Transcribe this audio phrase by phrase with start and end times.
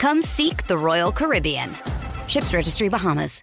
[0.00, 1.76] Come seek the Royal Caribbean.
[2.26, 3.42] Ships Registry Bahamas.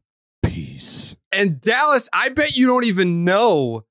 [0.65, 1.15] peace.
[1.31, 3.85] And Dallas, I bet you don't even know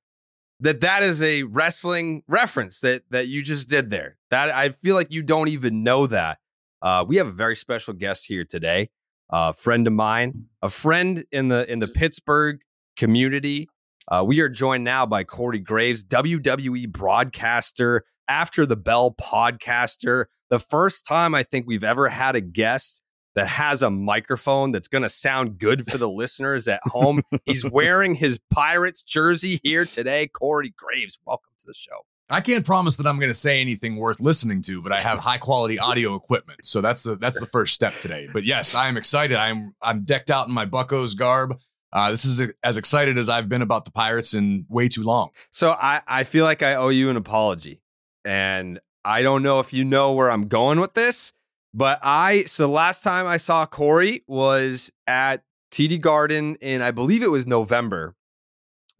[0.60, 4.18] that that is a wrestling reference that that you just did there.
[4.30, 6.38] That I feel like you don't even know that.
[6.82, 8.90] Uh, we have a very special guest here today,
[9.30, 12.60] a friend of mine, a friend in the in the Pittsburgh
[12.96, 13.68] community.
[14.08, 20.26] Uh, we are joined now by Corey Graves, WWE broadcaster, after the bell podcaster.
[20.50, 23.02] The first time I think we've ever had a guest
[23.34, 27.22] that has a microphone that's going to sound good for the listeners at home.
[27.44, 30.26] He's wearing his Pirates jersey here today.
[30.28, 32.04] Corey Graves, welcome to the show.
[32.32, 35.18] I can't promise that I'm going to say anything worth listening to, but I have
[35.18, 38.28] high quality audio equipment, so that's the that's the first step today.
[38.32, 39.36] But yes, I am excited.
[39.36, 41.58] I'm I'm decked out in my Buccos garb.
[41.92, 45.02] Uh, this is a, as excited as I've been about the Pirates in way too
[45.02, 45.30] long.
[45.50, 47.82] So I I feel like I owe you an apology,
[48.24, 51.32] and I don't know if you know where I'm going with this.
[51.72, 57.22] But I so last time I saw Corey was at TD Garden in I believe
[57.22, 58.14] it was November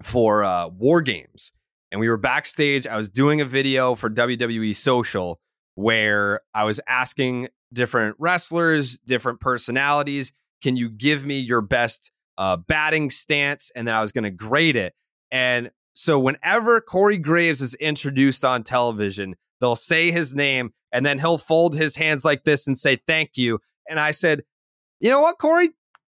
[0.03, 1.53] for uh, War Games,
[1.91, 2.87] and we were backstage.
[2.87, 5.41] I was doing a video for WWE Social
[5.75, 10.33] where I was asking different wrestlers, different personalities,
[10.63, 13.71] can you give me your best uh, batting stance?
[13.75, 14.95] And then I was going to grade it.
[15.31, 21.19] And so whenever Corey Graves is introduced on television, they'll say his name and then
[21.19, 23.61] he'll fold his hands like this and say thank you.
[23.89, 24.43] And I said,
[25.01, 25.71] you know what, Corey?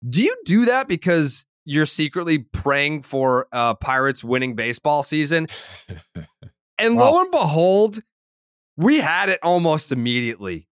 [0.09, 5.49] Do you do that because you're secretly praying for uh, Pirates winning baseball season?
[6.79, 7.13] and wow.
[7.13, 8.01] lo and behold,
[8.77, 10.69] we had it almost immediately.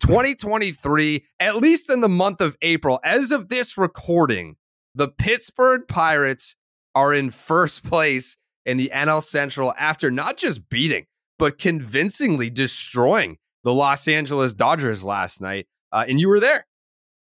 [0.00, 4.56] 2023, at least in the month of April, as of this recording,
[4.94, 6.56] the Pittsburgh Pirates
[6.94, 11.06] are in first place in the NL Central after not just beating,
[11.38, 15.66] but convincingly destroying the Los Angeles Dodgers last night.
[15.92, 16.66] Uh, and you were there.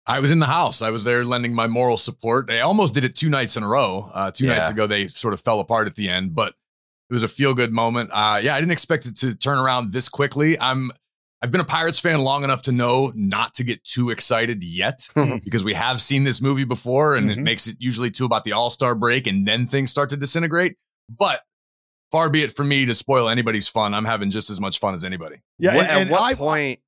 [0.06, 0.82] I was in the house.
[0.82, 2.46] I was there lending my moral support.
[2.46, 4.10] They almost did it two nights in a row.
[4.12, 4.56] Uh, two yeah.
[4.56, 6.54] nights ago, they sort of fell apart at the end, but
[7.10, 8.10] it was a feel good moment.
[8.12, 10.58] Uh, yeah, I didn't expect it to turn around this quickly.
[10.60, 10.92] I'm
[11.42, 15.08] I've been a Pirates fan long enough to know not to get too excited yet
[15.44, 17.40] because we have seen this movie before and mm-hmm.
[17.40, 20.16] it makes it usually too about the All Star break and then things start to
[20.16, 20.76] disintegrate.
[21.10, 21.40] But
[22.14, 23.92] far be it from me to spoil anybody's fun.
[23.92, 25.42] I'm having just as much fun as anybody.
[25.58, 25.74] Yeah.
[25.74, 26.78] What, and, at what I, point?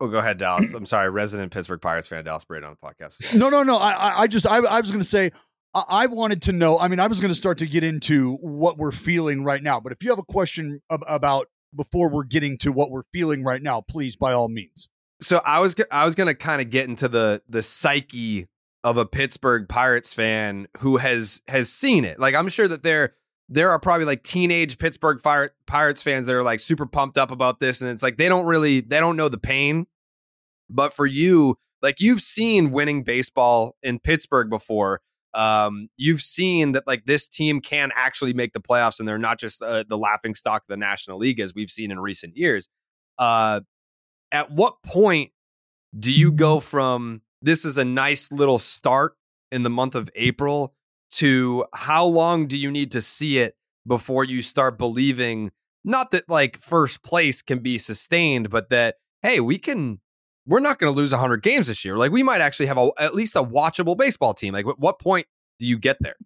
[0.00, 0.74] Oh, go ahead, Dallas.
[0.74, 3.36] I'm sorry, resident Pittsburgh Pirates fan, Dallas Braden on the podcast.
[3.38, 3.76] No, no, no.
[3.76, 5.30] I, I just, I, I was going to say,
[5.74, 6.76] I, I wanted to know.
[6.76, 9.78] I mean, I was going to start to get into what we're feeling right now.
[9.78, 13.44] But if you have a question ab- about before we're getting to what we're feeling
[13.44, 14.88] right now, please, by all means.
[15.20, 18.48] So I was, I was going to kind of get into the the psyche
[18.82, 22.18] of a Pittsburgh Pirates fan who has has seen it.
[22.18, 23.14] Like I'm sure that there
[23.48, 27.30] there are probably like teenage Pittsburgh Fire, Pirates fans that are like super pumped up
[27.30, 29.86] about this and it's like they don't really they don't know the pain.
[30.70, 35.00] But for you, like you've seen winning baseball in Pittsburgh before.
[35.34, 39.38] Um, you've seen that like this team can actually make the playoffs and they're not
[39.38, 42.68] just uh, the laughing stock of the National League as we've seen in recent years.
[43.18, 43.60] Uh,
[44.30, 45.32] at what point
[45.98, 49.16] do you go from this is a nice little start
[49.52, 50.74] in the month of April
[51.12, 53.56] to how long do you need to see it
[53.86, 55.50] before you start believing
[55.84, 60.00] not that like first place can be sustained, but that hey, we can
[60.46, 61.96] we're not going to lose 100 games this year.
[61.96, 64.54] Like we might actually have a, at least a watchable baseball team.
[64.54, 65.26] Like at what point
[65.58, 66.16] do you get there?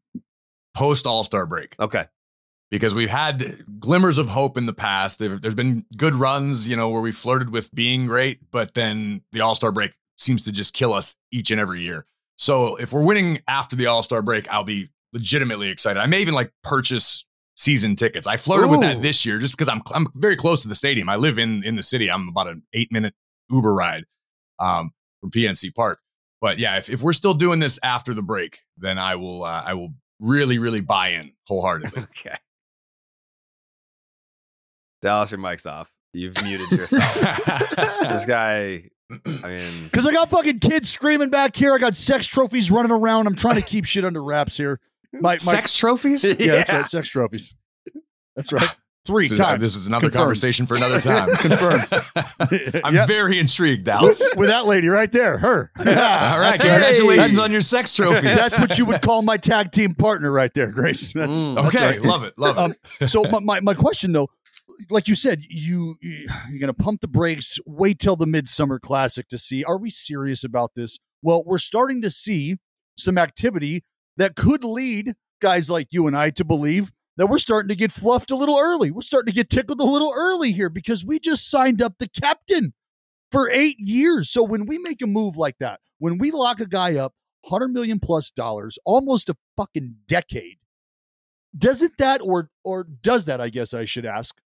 [0.74, 1.76] Post All-Star break.
[1.78, 2.06] Okay.
[2.70, 5.18] Because we've had glimmers of hope in the past.
[5.18, 9.22] There, there's been good runs, you know, where we flirted with being great, but then
[9.32, 12.04] the All-Star break seems to just kill us each and every year.
[12.38, 16.00] So if we're winning after the All Star break, I'll be legitimately excited.
[16.00, 17.24] I may even like purchase
[17.56, 18.26] season tickets.
[18.26, 18.72] I flirted Ooh.
[18.72, 21.08] with that this year just because I'm I'm very close to the stadium.
[21.08, 22.10] I live in in the city.
[22.10, 23.14] I'm about an eight minute
[23.50, 24.04] Uber ride
[24.58, 26.00] um, from PNC Park.
[26.40, 29.64] But yeah, if, if we're still doing this after the break, then I will uh,
[29.66, 32.02] I will really really buy in wholeheartedly.
[32.04, 32.36] okay.
[35.02, 35.92] Dallas, your mic's off.
[36.12, 37.14] You've muted yourself.
[38.08, 41.74] this guy I mean, because I got fucking kids screaming back here.
[41.74, 43.26] I got sex trophies running around.
[43.26, 44.80] I'm trying to keep shit under wraps here.
[45.12, 46.24] My, my sex trophies?
[46.24, 46.88] Yeah, yeah, that's right.
[46.90, 47.54] Sex trophies.
[48.36, 48.68] That's right.
[49.08, 49.62] Three this times.
[49.62, 50.20] Is, this is another Confirmed.
[50.20, 51.34] conversation for another time.
[51.36, 51.86] Confirmed.
[52.84, 53.08] I'm yep.
[53.08, 54.22] very intrigued, Dallas.
[54.36, 55.72] With that lady right there, her.
[55.78, 58.22] All right, congratulations on your sex trophies.
[58.22, 61.14] That's what you would call my tag team partner right there, Grace.
[61.14, 61.86] That's, mm, that's okay.
[61.98, 62.02] Right.
[62.02, 62.38] Love it.
[62.38, 62.78] Love it.
[63.00, 64.28] Um, so my, my, my question though,
[64.90, 67.58] like you said, you you're gonna pump the brakes.
[67.66, 70.98] Wait till the midsummer classic to see are we serious about this.
[71.22, 72.56] Well, we're starting to see
[72.96, 73.84] some activity
[74.16, 77.92] that could lead guys like you and I to believe that we're starting to get
[77.92, 78.90] fluffed a little early.
[78.90, 82.08] We're starting to get tickled a little early here because we just signed up the
[82.08, 82.74] captain
[83.30, 84.30] for eight years.
[84.30, 87.14] So when we make a move like that, when we lock a guy up,
[87.44, 90.58] hundred million plus dollars, almost a fucking decade,
[91.56, 93.40] doesn't that or or does that?
[93.40, 94.36] I guess I should ask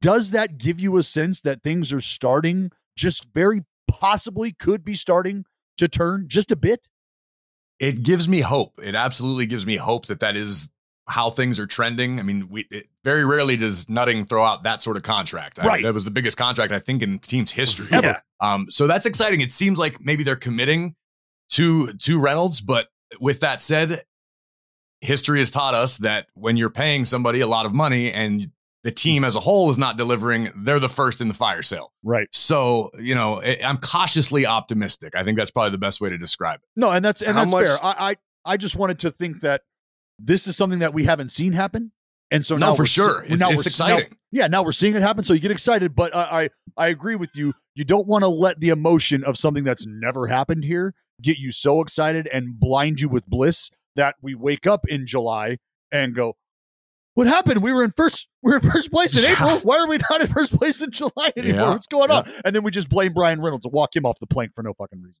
[0.00, 4.94] does that give you a sense that things are starting, just very possibly could be
[4.94, 5.44] starting
[5.78, 6.88] to turn just a bit?
[7.80, 8.74] It gives me hope.
[8.82, 10.68] It absolutely gives me hope that that is
[11.06, 12.18] how things are trending.
[12.18, 15.58] I mean, we it, very rarely does Nutting throw out that sort of contract.
[15.58, 15.80] Right.
[15.80, 17.88] I, that was the biggest contract I think in team's history.
[17.90, 18.22] Ever.
[18.40, 19.40] Um, so that's exciting.
[19.40, 20.96] It seems like maybe they're committing
[21.50, 22.88] to to Reynolds, but
[23.18, 24.04] with that said,
[25.00, 28.50] history has taught us that when you're paying somebody a lot of money and
[28.84, 31.92] the team as a whole is not delivering, they're the first in the fire sale.
[32.02, 32.28] Right.
[32.32, 35.16] So, you know, I'm cautiously optimistic.
[35.16, 36.68] I think that's probably the best way to describe it.
[36.76, 37.78] No, and that's and How that's much- fair.
[37.82, 39.62] I, I I just wanted to think that
[40.18, 41.90] this is something that we haven't seen happen.
[42.30, 44.10] And so no, now for sure, it's, now it's exciting.
[44.10, 45.94] Now, yeah, now we're seeing it happen, so you get excited.
[45.94, 47.52] But I, I, I agree with you.
[47.74, 51.52] You don't want to let the emotion of something that's never happened here get you
[51.52, 55.58] so excited and blind you with bliss that we wake up in July
[55.92, 56.36] and go,
[57.14, 57.62] what happened?
[57.62, 58.28] We were in first.
[58.42, 59.60] We were in first place in April.
[59.60, 61.60] Why are we not in first place in July anymore?
[61.60, 62.18] Yeah, What's going yeah.
[62.18, 62.32] on?
[62.44, 64.74] And then we just blame Bryan Reynolds and walk him off the plank for no
[64.74, 65.20] fucking reason.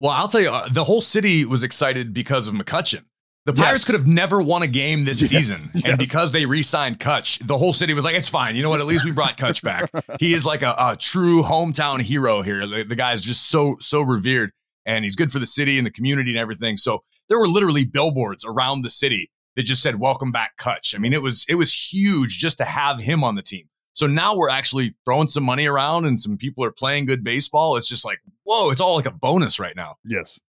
[0.00, 3.04] Well, I'll tell you, uh, the whole city was excited because of McCutchen.
[3.44, 3.84] The Pirates yes.
[3.86, 5.30] could have never won a game this yes.
[5.30, 5.84] season, yes.
[5.84, 8.80] and because they re-signed Kutch, the whole city was like, "It's fine." You know what?
[8.80, 9.90] At least we brought Kutch back.
[10.20, 12.66] he is like a, a true hometown hero here.
[12.66, 14.52] The, the guy is just so so revered,
[14.86, 16.76] and he's good for the city and the community and everything.
[16.76, 20.94] So there were literally billboards around the city that just said welcome back Kutch.
[20.94, 23.68] I mean, it was it was huge just to have him on the team.
[23.94, 27.76] So now we're actually throwing some money around and some people are playing good baseball.
[27.76, 29.96] It's just like, whoa, it's all like a bonus right now.
[30.04, 30.40] Yes.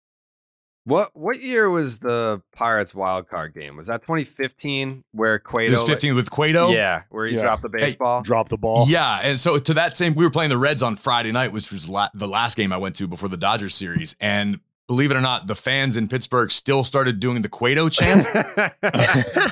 [0.85, 3.77] What what year was the Pirates wild card game?
[3.77, 5.69] Was that 2015 where Cueto?
[5.69, 6.71] It was 15 with Cueto.
[6.71, 7.43] Yeah, where he yeah.
[7.43, 8.19] dropped the baseball.
[8.19, 8.87] Hey, dropped the ball.
[8.89, 11.71] Yeah, and so to that same, we were playing the Reds on Friday night, which
[11.71, 14.59] was la- the last game I went to before the Dodgers series, and
[14.93, 18.27] believe it or not, the fans in Pittsburgh still started doing the Cueto chant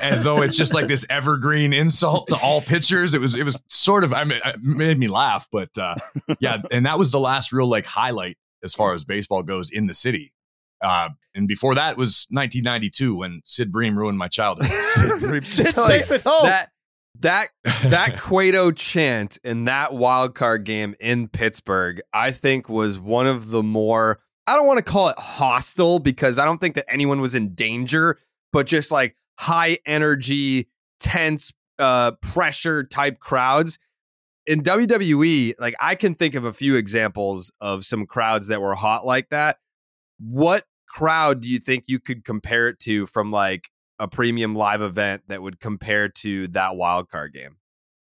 [0.03, 3.15] as though it's just like this evergreen insult to all pitchers.
[3.15, 5.95] It was it was sort of I mean it made me laugh, but uh,
[6.39, 9.87] yeah, and that was the last real like highlight as far as baseball goes in
[9.87, 10.31] the city.
[10.79, 14.69] Uh, and before that was 1992 when Sid Bream ruined my childhood.
[14.93, 16.69] Sid Bream, Sid, so like, that
[17.19, 17.47] that
[17.85, 23.49] that Cueto chant in that wild card game in Pittsburgh, I think was one of
[23.49, 27.21] the more I don't want to call it hostile because I don't think that anyone
[27.21, 28.17] was in danger,
[28.51, 30.67] but just like high energy,
[30.99, 33.77] tense, uh, pressure type crowds.
[34.47, 38.75] In WWE, like I can think of a few examples of some crowds that were
[38.75, 39.57] hot like that.
[40.19, 43.69] What crowd do you think you could compare it to from like
[43.99, 47.57] a premium live event that would compare to that wild card game?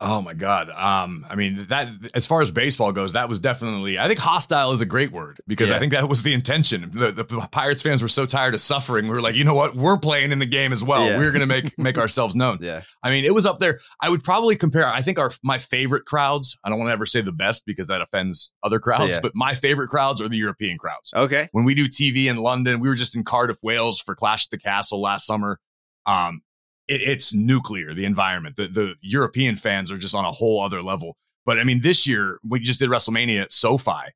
[0.06, 0.70] Oh my God.
[0.70, 4.74] Um, I mean, that as far as baseball goes, that was definitely, I think hostile
[4.74, 5.78] is a great word because yeah.
[5.78, 6.92] I think that was the intention.
[6.94, 9.06] The, the, Pirates fans were so tired of suffering.
[9.08, 9.78] We were like, you know what?
[9.78, 11.06] We're playing in the game as well.
[11.06, 11.18] Yeah.
[11.18, 12.58] We're going to make, make ourselves known.
[12.60, 12.82] Yeah.
[13.02, 13.80] I mean, it was up there.
[14.02, 17.06] I would probably compare, I think our, my favorite crowds, I don't want to ever
[17.06, 19.22] say the best because that offends other crowds, yeah.
[19.22, 21.14] but my favorite crowds are the European crowds.
[21.16, 21.48] Okay.
[21.54, 24.52] When we do TV in London, we were just in Cardiff, Wales for Clash at
[24.52, 25.60] the Castle last summer.
[26.06, 26.42] Um,
[26.88, 28.56] it, it's nuclear, the environment.
[28.56, 31.18] The, the European fans are just on a whole other level.
[31.46, 34.14] But I mean, this year we just did WrestleMania at SoFi,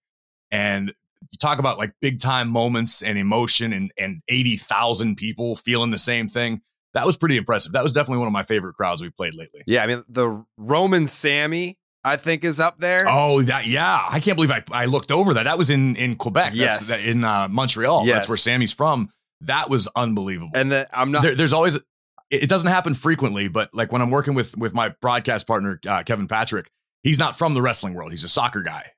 [0.52, 0.94] and
[1.32, 6.00] you talk about like big time moments and emotion and, and 80,000 people feeling the
[6.00, 6.62] same thing.
[6.94, 7.74] That was pretty impressive.
[7.74, 9.62] That was definitely one of my favorite crowds we've played lately.
[9.68, 9.84] Yeah.
[9.84, 13.04] I mean, the Roman Sami, I think, is up there.
[13.08, 14.08] Oh, that, yeah.
[14.10, 15.44] I can't believe I, I looked over that.
[15.44, 16.54] That was in, in Quebec.
[16.56, 16.88] Yes.
[16.88, 18.06] That's, in uh, Montreal.
[18.06, 18.16] Yes.
[18.16, 19.10] That's where Sami's from.
[19.42, 20.52] That was unbelievable.
[20.56, 21.78] And the, I'm not, there, there's always,
[22.30, 26.04] it doesn't happen frequently, but like when I'm working with with my broadcast partner uh,
[26.04, 26.70] Kevin Patrick,
[27.04, 28.12] he's not from the wrestling world.
[28.12, 28.92] He's a soccer guy,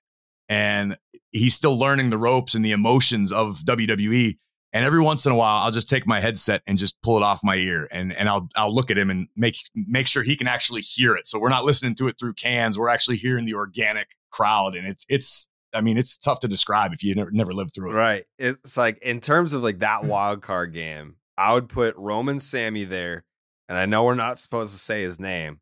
[0.48, 0.98] and
[1.32, 4.38] he's still learning the ropes and the emotions of WWE.
[4.72, 7.24] And every once in a while, I'll just take my headset and just pull it
[7.24, 10.36] off my ear, and and I'll I'll look at him and make make sure he
[10.36, 11.28] can actually hear it.
[11.28, 12.78] So we're not listening to it through cans.
[12.78, 16.94] We're actually hearing the organic crowd, and it's it's I mean, it's tough to describe
[16.94, 17.96] if you never never lived through it.
[17.96, 18.26] Right.
[18.38, 22.84] It's like in terms of like that wild card game, I would put Roman Sami
[22.84, 23.24] there,
[23.70, 25.62] and I know we're not supposed to say his name,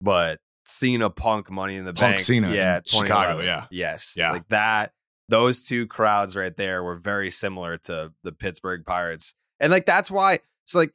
[0.00, 4.48] but Cena Punk Money in the Punk Bank, Cena, yeah, Chicago, yeah, yes, yeah, like
[4.48, 4.92] that.
[5.28, 10.10] Those two crowds right there were very similar to the Pittsburgh Pirates, and like that's
[10.10, 10.94] why it's like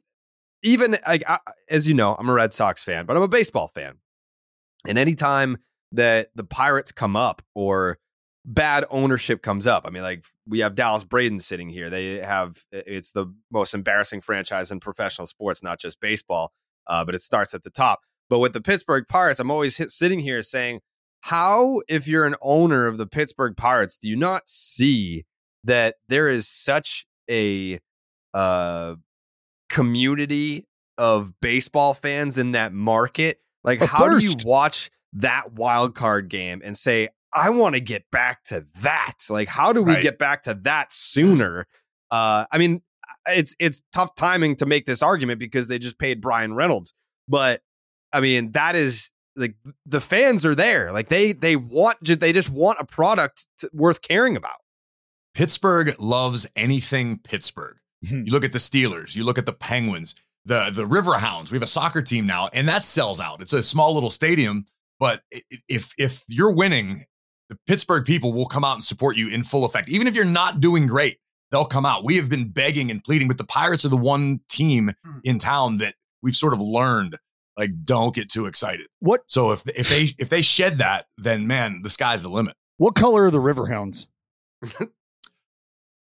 [0.64, 1.38] even like I,
[1.70, 3.98] as you know, I'm a Red Sox fan, but I'm a baseball fan,
[4.84, 5.58] and anytime
[5.92, 7.98] that the Pirates come up or
[8.44, 9.84] bad ownership comes up.
[9.86, 11.90] I mean, like we have Dallas Braden sitting here.
[11.90, 16.52] They have it's the most embarrassing franchise in professional sports, not just baseball,
[16.86, 18.00] uh, but it starts at the top.
[18.28, 20.80] But with the Pittsburgh Pirates, I'm always hit, sitting here saying,
[21.20, 25.24] how, if you're an owner of the Pittsburgh Pirates, do you not see
[25.64, 27.80] that there is such a
[28.34, 28.96] uh,
[29.70, 30.66] community
[30.98, 33.40] of baseball fans in that market?
[33.62, 38.04] Like, how do you watch that wild card game and say, I want to get
[38.10, 39.14] back to that.
[39.28, 40.02] Like, how do we Right.
[40.02, 41.66] get back to that sooner?
[42.10, 42.82] Uh, I mean,
[43.26, 46.94] it's it's tough timing to make this argument because they just paid Bryan Reynolds,
[47.28, 47.62] but
[48.12, 49.54] I mean that is like
[49.86, 50.92] the fans are there.
[50.92, 54.56] Like they they want they just want a product to, worth caring about.
[55.34, 57.76] Pittsburgh loves anything Pittsburgh.
[58.02, 60.14] you look at the Steelers, you look at the Penguins,
[60.44, 61.50] the the Riverhounds.
[61.50, 63.40] We have a soccer team now, and that sells out.
[63.40, 64.66] It's a small little stadium,
[65.00, 65.22] but
[65.68, 67.06] if if you're winning,
[67.48, 69.88] the Pittsburgh people will come out and support you in full effect.
[69.88, 71.18] Even if you're not doing great,
[71.50, 72.04] they'll come out.
[72.04, 75.18] We have been begging and pleading, but the Pirates are the one team hmm.
[75.24, 77.18] in town that we've sort of learned
[77.56, 78.86] like don't get too excited.
[79.00, 82.56] What So if if they if they shed that, then man, the sky's the limit.
[82.78, 84.06] what color are the Riverhounds?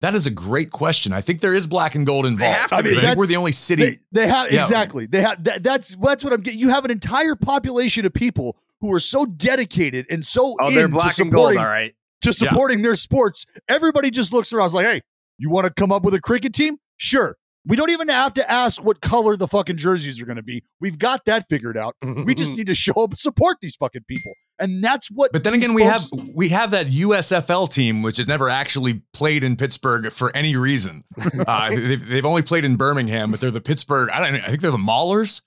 [0.06, 1.14] That is a great question.
[1.14, 2.56] I think there is black and gold involved.
[2.56, 2.94] have to I, be.
[2.94, 3.84] think we're the only city.
[3.86, 4.62] They, they have Yeah.
[4.62, 5.08] exactly.
[5.08, 6.60] They have that, that's that's what I'm getting.
[6.60, 10.86] You have an entire population of people who are so dedicated and so Oh, they're
[10.86, 11.96] into black and gold, all right.
[12.22, 13.48] to supporting their sports.
[13.68, 15.02] Everybody just looks around, is like, "Hey,
[15.40, 16.78] you want to come up with a cricket team?
[16.98, 17.36] Sure."
[17.68, 20.64] We don't even have to ask what color the fucking jerseys are going to be.
[20.80, 21.96] We've got that figured out.
[22.04, 25.32] We just need to show up and support these fucking people, and that's what.
[25.32, 26.04] but then these again, we have
[26.36, 31.04] we have that USFL team, which has never actually played in Pittsburgh for any reason.
[31.48, 34.10] Uh, they've, they've only played in Birmingham, but they're the Pittsburgh.
[34.10, 34.42] I don't.
[34.42, 35.42] I think they're the Maulers,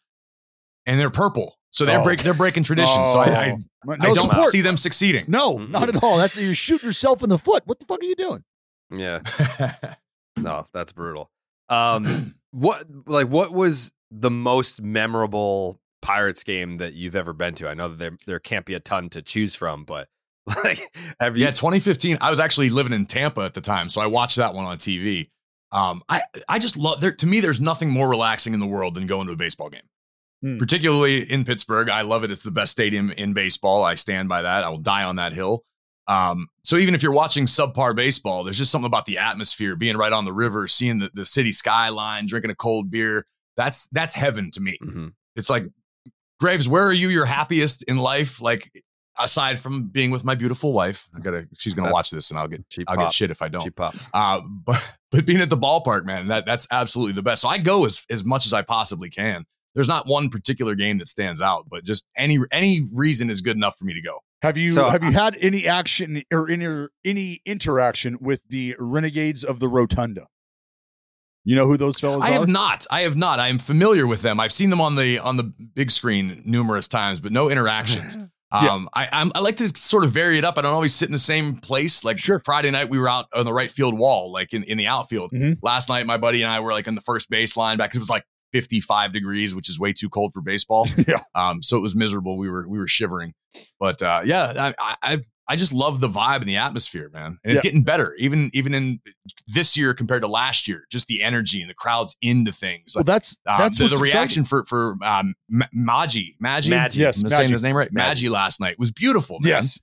[0.86, 1.56] and they're purple.
[1.70, 2.04] So they're Oh.
[2.04, 3.06] break they're breaking tradition.
[3.06, 4.46] so I, I, no I don't support.
[4.50, 5.24] see them succeeding.
[5.28, 5.72] No, Mm-hmm.
[5.72, 6.16] not at all.
[6.16, 7.62] That's you're shooting yourself in the foot.
[7.66, 8.42] What the fuck are you doing?
[8.96, 9.20] Yeah.
[10.36, 11.30] No, that's brutal.
[11.68, 17.68] Um, what like what was the most memorable Pirates game that you've ever been to?
[17.68, 20.08] I know that there there can't be a ton to choose from, but
[20.64, 20.80] like
[21.20, 21.44] have you?
[21.44, 22.18] Yeah, 2015.
[22.20, 24.78] I was actually living in Tampa at the time, so I watched that one on
[24.78, 25.30] TV.
[25.72, 27.12] Um, I I just love there.
[27.12, 29.82] To me, there's nothing more relaxing in the world than going to a baseball game.
[30.42, 30.58] Hmm.
[30.58, 32.30] Particularly in Pittsburgh, I love it.
[32.30, 33.84] It's the best stadium in baseball.
[33.84, 34.64] I stand by that.
[34.64, 35.64] I will die on that hill.
[36.08, 39.96] Um, so even if you're watching subpar baseball, there's just something about the atmosphere, being
[39.96, 43.24] right on the river, seeing the, the city skyline, drinking a cold beer.
[43.56, 44.78] That's that's heaven to me.
[44.82, 45.12] Mhm.
[45.36, 45.64] It's like
[46.40, 48.40] Graves, where are you your happiest in life?
[48.40, 48.70] Like
[49.20, 52.38] aside from being with my beautiful wife, I gotta she's gonna That's watch this and
[52.38, 53.06] I'll get cheap I'll pop.
[53.06, 53.64] get shit if I don't.
[54.14, 57.42] Uh, but but being at the ballpark, man, that that's absolutely the best.
[57.42, 59.44] So I go as as much as I possibly can.
[59.74, 63.56] There's not one particular game that stands out, but just any any reason is good
[63.56, 64.20] enough for me to go.
[64.42, 69.42] Have you So, have you had any action or any any interaction with the Renegades
[69.44, 70.26] of the Rotunda?
[71.44, 72.30] You know who those fellows I are?
[72.30, 72.86] I have not.
[72.90, 73.38] I have not.
[73.40, 74.38] I am familiar with them.
[74.38, 78.18] I've seen them on the on the big screen numerous times, but no interactions.
[78.50, 78.70] Yeah.
[78.72, 80.56] Um, I I'm, I like to sort of vary it up.
[80.56, 82.02] I don't always sit in the same place.
[82.02, 82.40] Like Sure.
[82.46, 85.32] Friday night, we were out on the right field wall, like in, in the outfield.
[85.32, 85.58] Mhm.
[85.60, 88.00] Last night, my buddy and I were like in the first baseline back 'cause it
[88.00, 90.88] was like 55 degrees, which is way too cold for baseball.
[91.06, 91.22] Yeah.
[91.34, 92.36] Um, so it was miserable.
[92.38, 93.34] We were we were shivering,
[93.80, 97.38] but uh, yeah, I, I I I just love the vibe and the atmosphere, man.
[97.42, 97.70] And it's Yeah.
[97.70, 99.00] getting better, even even in
[99.46, 100.84] this year compared to last year.
[100.90, 102.92] Just the energy and the crowds into things.
[102.94, 104.18] Well, Like, that's um, that's the, what's the exciting.
[104.20, 106.70] reaction for for um, Ma- Maji Maji.
[106.70, 106.96] Maji.
[106.96, 107.90] Yes, I'm saying his name right.
[107.90, 108.24] Maji.
[108.26, 109.38] Maji last night was beautiful.
[109.40, 109.48] Man.
[109.50, 109.78] Yes.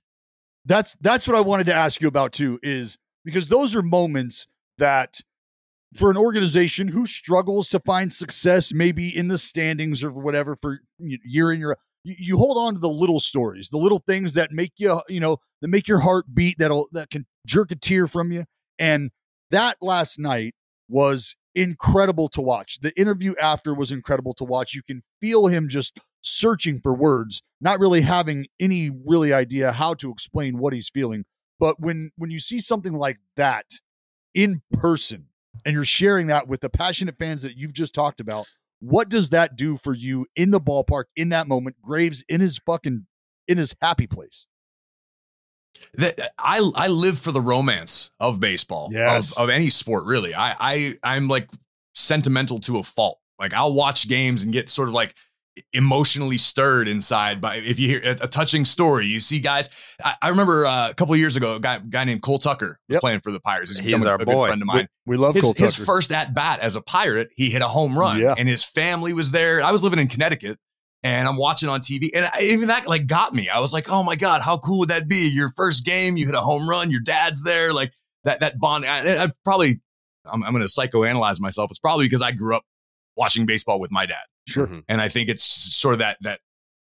[0.66, 4.46] That's that's what I wanted to ask you about too, is because those are moments
[4.78, 5.20] that
[5.96, 10.80] for an organization who struggles to find success, maybe in the standings or whatever for
[10.98, 14.72] year in year, you, hold on to the little stories, the little things that make
[14.76, 18.30] you, you know, that make your heart beat, that'll that can jerk a tear from
[18.30, 18.44] you.
[18.78, 19.10] And
[19.50, 20.54] that last night
[20.88, 22.80] was incredible to watch.
[22.80, 24.74] The interview after was incredible to watch.
[24.74, 29.94] You can feel him just searching for words, not really having any really idea how
[29.94, 31.24] to explain what he's feeling.
[31.58, 33.64] But when when you see something like that
[34.34, 35.28] in person
[35.64, 38.46] and you're sharing that with the passionate fans that you've just talked about,
[38.80, 41.76] what does that do for you in the ballpark in that moment?
[41.82, 43.06] Graves in his fucking
[43.48, 44.46] in his happy place.
[45.94, 49.36] that uh, I I live for the romance of baseball, Yes.
[49.36, 50.34] of, of any sport really.
[50.34, 51.48] I I I'm like
[51.94, 53.18] sentimental to a fault.
[53.38, 55.14] Like I'll watch games and get sort of like
[55.72, 59.06] emotionally stirred inside by if you hear a, a touching story.
[59.06, 59.70] You see guys.
[60.04, 62.78] I, I remember uh, a couple of years ago, a guy, guy named Cole Tucker
[62.88, 63.00] was Yep.
[63.00, 63.78] playing for the Pirates.
[63.78, 64.46] He's a- our a good boy.
[64.48, 64.88] friend of mine.
[65.06, 65.84] We love his, Cole his Tucker.
[65.86, 68.34] first at bat as a pirate, he hit a home run, Yeah.
[68.36, 69.62] and his family was there.
[69.62, 70.58] I was living in Connecticut,
[71.02, 73.48] and I'm watching on TV, and I, even that like got me.
[73.48, 75.30] I was like, oh my god, how cool would that be?
[75.32, 77.92] Your first game, you hit a home run, your dad's there, like
[78.24, 78.84] that that bond.
[78.84, 79.80] I, I probably,
[80.24, 81.70] I'm, I'm going to psychoanalyze myself.
[81.70, 82.64] It's probably because I grew up
[83.16, 84.66] watching baseball with my dad, Sure.
[84.66, 84.84] Mhm.
[84.88, 86.40] and I think it's sort of that that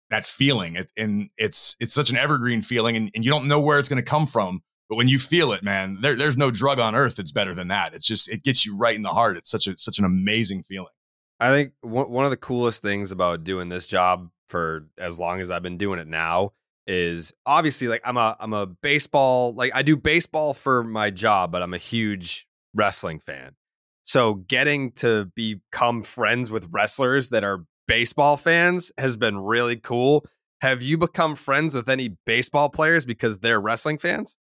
[0.10, 3.60] that feeling, it, and it's it's such an evergreen feeling, and, and you don't know
[3.60, 4.62] where it's going to come from.
[4.90, 7.70] But when you feel it, man, there, there's no drug on earth that's better than
[7.70, 7.94] that.
[7.96, 9.38] It's just it gets you right in the heart.
[9.38, 10.92] It's such a such an amazing feeling.
[11.40, 15.40] I think one one of the coolest things about doing this job for as long
[15.42, 16.52] as I've been doing it now
[16.86, 21.52] is obviously like I'm a I'm a baseball like I do baseball for my job,
[21.52, 23.56] but I'm a huge wrestling fan.
[24.04, 30.26] So getting to become friends with wrestlers that are baseball fans has been really cool.
[30.62, 34.38] Have you become friends with any baseball players because they're wrestling fans?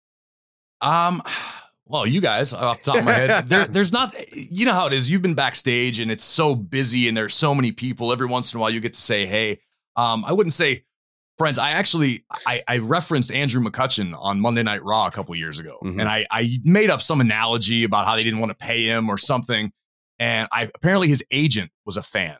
[0.81, 1.23] Um,
[1.85, 4.13] well, you guys off the top of my head, there, there's not.
[4.35, 5.09] You know how it is.
[5.09, 8.11] You've been backstage, and it's so busy, and there's so many people.
[8.11, 9.59] Every once in a while, you get to say, "Hey."
[9.95, 10.85] Um, I wouldn't say
[11.37, 11.57] friends.
[11.57, 15.77] I actually I, I referenced Andrew McCutchen on Monday Night Raw a couple years ago,
[15.83, 15.99] Mhm.
[15.99, 19.09] and I I made up some analogy about how they didn't want to pay him
[19.09, 19.71] or something,
[20.19, 22.37] and I apparently his agent was a fan.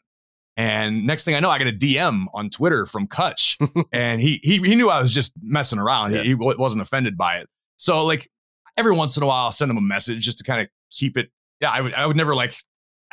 [0.55, 3.57] And next thing I know, I got a DM on Twitter from Kutch,
[3.91, 6.13] and he he he knew I was just messing around.
[6.13, 6.21] Yeah.
[6.21, 7.49] He, he wasn't offended by it.
[7.77, 8.29] So like
[8.77, 11.17] every once in a while, I'll send him a message just to kind of keep
[11.17, 11.29] it.
[11.59, 12.55] Yeah, I would I would never like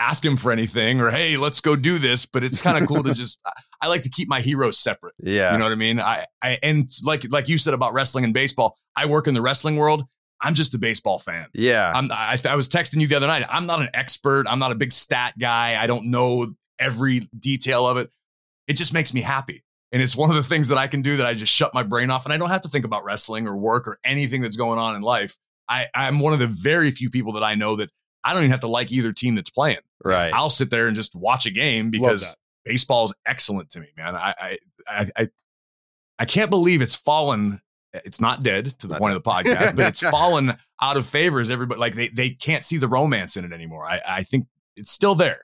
[0.01, 2.27] ask him for anything or hey, let's go do this.
[2.27, 3.39] But it's kind of cool to just
[3.81, 5.15] I- like to keep my heroes separate.
[5.23, 5.53] Yeah.
[5.53, 6.01] You know what I mean?
[6.01, 9.43] I I and like like you said about wrestling and baseball, I work in the
[9.43, 10.05] wrestling world.
[10.43, 11.49] I'm just a baseball fan.
[11.53, 11.93] yeah.
[11.95, 13.45] I'm, I, I was texting you the other night.
[13.51, 14.47] I'm not an expert.
[14.49, 15.77] I'm not a big stat guy.
[15.79, 18.09] I don't know every detail of it.
[18.67, 19.63] It just makes me happy.
[19.93, 21.83] And it's one of the things that I can do that I just shut my
[21.83, 24.57] brain off and I don't have to think about wrestling or work or anything that's
[24.57, 25.37] going on in life.
[25.69, 27.91] I, I'm one of the very few people that I know that
[28.25, 29.79] I don't even have to like either team that's playing.
[30.05, 30.33] right.
[30.35, 34.15] I'll sit there and just watch a game because baseball is excellent to me, man.
[34.15, 35.29] I, I, I,
[36.19, 37.61] I, can't believe it's fallen.
[37.93, 40.53] It's not dead to the Not point of the podcast, but it's fallen
[40.83, 43.85] out of favor as everybody like they, they can't see the romance in it anymore.
[43.85, 45.41] I, I think it's still there.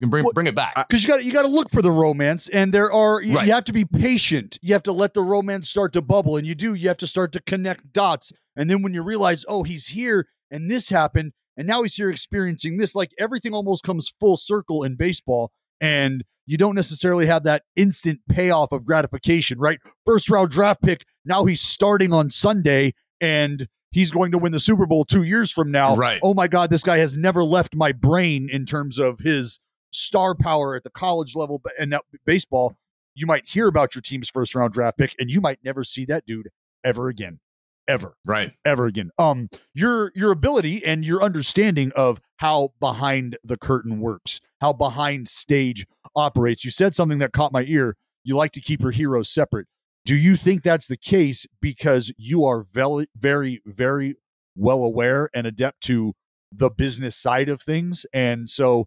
[0.00, 0.74] You can bring Well, bring it back.
[0.88, 3.46] because you got you got to look for the romance, and there are you, Right.
[3.46, 4.56] you have to be patient.
[4.62, 6.74] You have to let the romance start to bubble, and you do.
[6.74, 10.28] You have to start to connect dots, and then when you realize, oh, he's here,
[10.52, 14.84] and this happened, and now he's here experiencing this, like everything almost comes full circle
[14.84, 19.80] in baseball, and you don't necessarily have that instant payoff of gratification, right?
[20.06, 24.60] First round draft pick, now he's starting on Sunday, and he's going to win the
[24.60, 25.96] Super Bowl two years from now.
[25.96, 26.20] Right.
[26.22, 29.58] Oh my God, this guy has never left my brain in terms of his
[29.90, 32.76] star power at the college level and now baseball.
[33.14, 36.04] you might hear about your team's first round draft pick, and you might never see
[36.04, 36.50] that dude
[36.84, 37.40] ever again
[37.88, 38.52] ever right.
[38.64, 39.10] ever again.
[39.18, 45.28] Um your your ability and your understanding of how behind the curtain works how behind
[45.28, 46.64] stage operates.
[46.64, 47.96] You said something that caught my ear.
[48.24, 49.66] You like to keep your heroes separate.
[50.04, 54.14] Do you think that's the case because you are very very very
[54.56, 56.14] well aware and adept to
[56.52, 58.06] the business side of things?
[58.12, 58.86] And so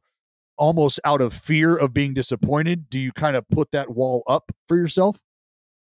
[0.57, 4.51] almost out of fear of being disappointed do you kind of put that wall up
[4.67, 5.19] for yourself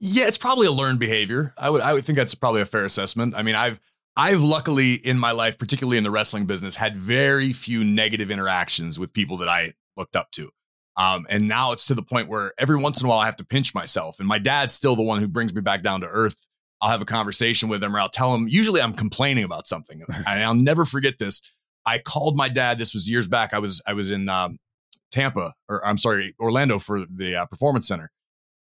[0.05, 1.55] yeah, it's probably a learned behavior.
[1.57, 3.35] I would I would think that's probably a fair assessment.
[3.37, 3.81] I mean, I've
[4.17, 8.99] I've luckily in my life, particularly in the wrestling business, had very few negative interactions
[8.99, 10.51] with people that I looked up to.
[10.97, 13.37] Um, and now it's to the point where every once in a while I have
[13.37, 14.19] to pinch myself.
[14.19, 16.37] And my dad's still the one who brings me back down to earth.
[16.81, 20.03] I'll have a conversation with him or I'll tell him, usually I'm complaining about something.
[20.27, 21.41] and I'll never forget this.
[21.87, 22.77] I called my dad.
[22.77, 23.55] This was years back.
[23.55, 24.59] I was I was in um,
[25.13, 28.11] Tampa, or I'm sorry, Orlando for the uh, Performance Center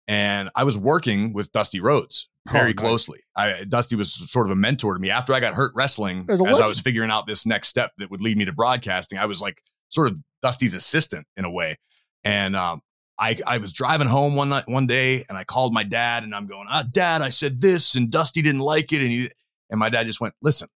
[0.08, 2.76] and I was working with Dusty Rhodes very oh, nice.
[2.76, 3.20] closely.
[3.36, 6.26] I, Dusty was sort of a mentor to me after I got hurt wrestling.
[6.30, 6.63] As legend.
[6.63, 9.41] I was figuring out this next step that would lead me to broadcasting, I was
[9.41, 11.78] like sort of Dusty's assistant in a way.
[12.24, 12.82] And um,
[13.20, 16.36] I, I was driving home one night, one day, and I called my dad, and
[16.36, 19.30] I'm going, ah, Dad, I said this, and Dusty didn't like it, and he,
[19.70, 20.67] and my dad just went, listen,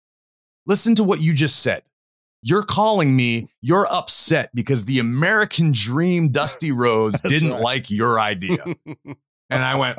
[0.67, 1.83] listen to what you just said.
[2.43, 7.61] You're calling me, you're upset because the American dream Dusty Rhodes didn't right.
[7.61, 8.65] like your idea.
[9.51, 9.99] and I went,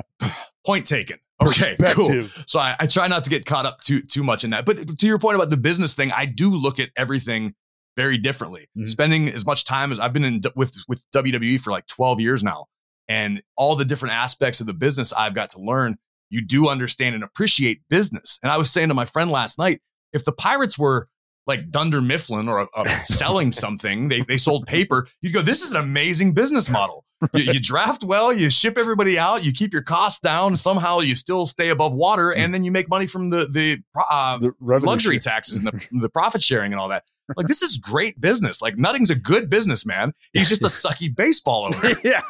[0.65, 1.19] point taken.
[1.43, 2.23] Okay, cool.
[2.45, 4.63] So I, I, try not to get caught up too too much in that.
[4.63, 7.55] But to your point about the business thing, I do look at everything
[7.97, 8.69] very differently.
[8.77, 8.85] Mm-hmm.
[8.85, 12.43] Spending as much time as I've been in with with WWE for like 12 years
[12.43, 12.67] now,
[13.07, 15.97] and all the different aspects of the business I've got to learn,
[16.29, 18.39] you do understand and appreciate business.
[18.43, 19.81] And I was saying to my friend last night,
[20.13, 21.07] if the Pirates were
[21.51, 25.71] like Dunder Mifflin or a selling something, they, they sold paper, you'd go, this is
[25.71, 27.05] an amazing business model.
[27.35, 31.15] You, you, draft well, you ship everybody out, you keep your costs down, somehow you
[31.15, 33.77] still stay above water, and then you make money from the the,
[34.09, 37.03] uh, the luxury taxes and the, the profit sharing and all that.
[37.37, 38.59] Like this is great business.
[38.59, 40.15] Like Nutting's a good businessman.
[40.33, 41.95] He's just a sucky baseball owner.
[42.03, 42.21] yeah.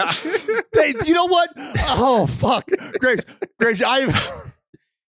[0.74, 1.52] hey, you know what?
[1.88, 2.68] Oh fuck,
[3.00, 3.24] Grace,
[3.62, 4.12] Grace, I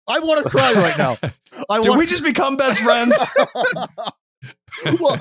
[0.09, 1.17] I want to cry right now.
[1.69, 3.15] I Did we just become best friends?
[4.99, 5.17] well,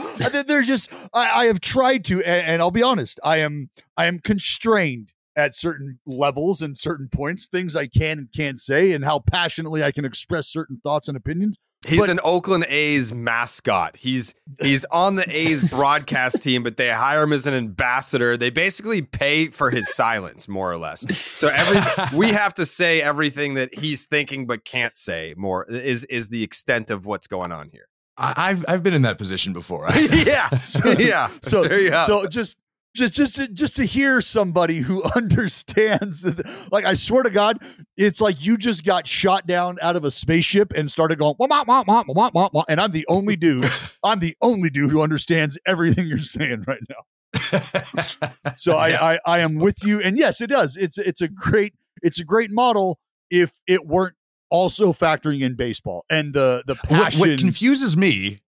[0.46, 4.07] there's just I, I, have tried to, and, and I'll be honest, I am I
[4.07, 9.05] am constrained at certain levels and certain points, things I can and can't say, and
[9.05, 11.59] how passionately I can express certain thoughts and opinions.
[11.87, 13.97] He's but, an Oakland A's mascot.
[13.97, 18.37] He's he's on the A's broadcast team, but they hire him as an ambassador.
[18.37, 21.07] They basically pay for his silence, more or less.
[21.17, 25.35] So every we have to say everything that he's thinking but can't say.
[25.37, 27.87] More is is the extent of what's going on here.
[28.19, 29.87] I've I've been in that position before.
[30.11, 30.51] yeah,
[30.99, 31.31] yeah.
[31.43, 32.03] So there you go.
[32.03, 32.59] so just
[32.94, 36.27] just just to, just to hear somebody who understands
[36.70, 37.59] like i swear to god
[37.96, 41.46] it's like you just got shot down out of a spaceship and started going wah,
[41.48, 43.66] wah, wah, wah, wah, wah, wah, and i'm the only dude
[44.05, 47.05] i'm the only dude who understands everything you're saying right now
[48.57, 48.77] so.
[48.77, 52.18] I, I i am with you and yes it does it's it's a great it's
[52.18, 52.98] a great model
[53.31, 54.14] if it weren't
[54.51, 57.20] also factoring in baseball and the the passion.
[57.20, 58.40] What, what confuses me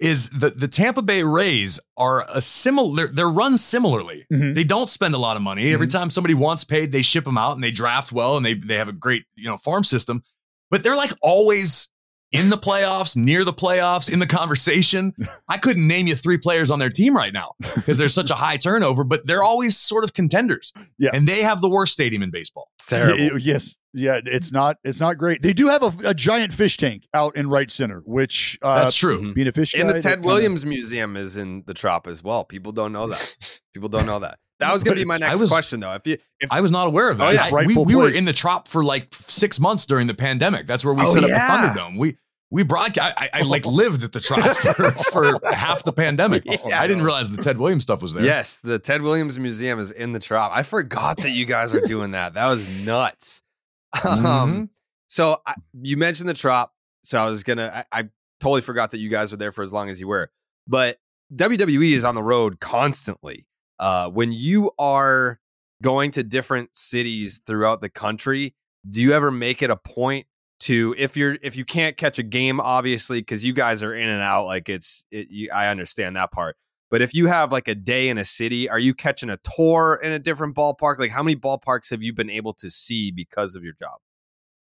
[0.00, 4.26] is the the Tampa Bay Rays are a similar they're, run similarly.
[4.32, 4.54] Mm-hmm.
[4.54, 5.64] They don't spend a lot of money.
[5.64, 5.74] Mm-hmm.
[5.74, 8.54] Every time somebody wants paid, they ship them out and they draft well and they
[8.54, 10.22] they have a great, you know, farm system.
[10.70, 11.88] But they're like always
[12.32, 15.14] in the playoffs, near the playoffs, in the conversation.
[15.48, 18.34] I couldn't name you three players on their team right now because there's such a
[18.34, 20.72] high turnover, but they're always sort of contenders.
[20.98, 21.10] Yeah.
[21.12, 22.68] And they have the worst stadium in baseball.
[22.78, 23.38] terrible.
[23.38, 23.76] yes.
[23.92, 25.42] Yeah, it's not it's not great.
[25.42, 28.94] They do have a, a giant fish tank out in right center, which uh, that's
[28.94, 29.34] true.
[29.34, 30.76] Being a fish in the Ted Williams kinda...
[30.76, 32.44] Museum is in the Trop as well.
[32.44, 33.36] People don't know that.
[33.74, 34.38] People don't know that.
[34.60, 35.94] That was going to be my next was, question, though.
[35.94, 37.48] If you, if I was not aware of that, oh, yeah.
[37.50, 40.66] I, we, we were in the Trop for like six months during the pandemic.
[40.66, 41.48] That's where we oh, set yeah.
[41.48, 41.98] up the Thunderdome.
[41.98, 42.18] We
[42.50, 43.14] we broadcast.
[43.16, 44.40] I, I, like lived at the Trop
[44.74, 46.44] for, for half the pandemic.
[46.44, 46.80] Yeah.
[46.80, 48.24] I didn't realize the Ted Williams stuff was there.
[48.24, 50.50] Yes, the Ted Williams Museum is in the Trop.
[50.54, 52.34] I forgot that you guys are doing that.
[52.34, 53.42] That was nuts.
[53.92, 54.24] Mm-hmm.
[54.24, 54.70] Um,
[55.08, 56.72] so I, you mentioned the Trop.
[57.02, 57.84] So I was gonna.
[57.90, 60.30] I, I totally forgot that you guys were there for as long as you were.
[60.68, 60.98] But
[61.34, 63.46] WWE is on the road constantly.
[63.80, 65.40] Uh, when you are
[65.82, 68.54] going to different cities throughout the country,
[68.88, 70.26] do you ever make it a point
[70.60, 74.06] to if you're if you can't catch a game obviously because you guys are in
[74.06, 76.54] and out like it's it, you, i understand that part
[76.90, 80.00] but if you have like a day in a city are you catching a tour
[80.02, 80.98] in a different ballpark?
[80.98, 83.98] Like how many ballparks have you been able to see because of your job?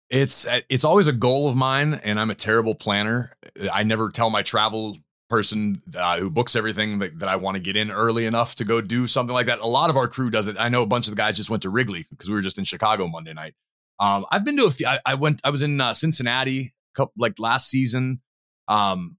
[0.09, 3.35] It's uh, it's always a goal of mine and i'm a terrible planner.
[3.73, 4.97] I never tell my travel
[5.31, 8.65] person uh, who books everything that, that I want to get in early enough to
[8.65, 9.59] go do something like that.
[9.59, 10.57] A lot of our crew does it.
[10.59, 12.57] I know a bunch of the guys just went to Wrigley because we were just
[12.57, 13.55] in Chicago Monday night.
[13.99, 14.85] Um, I've been to a few.
[14.85, 15.39] I, I went.
[15.43, 18.21] I was in uh, Cincinnati, couple, like last season.
[18.67, 19.17] Um,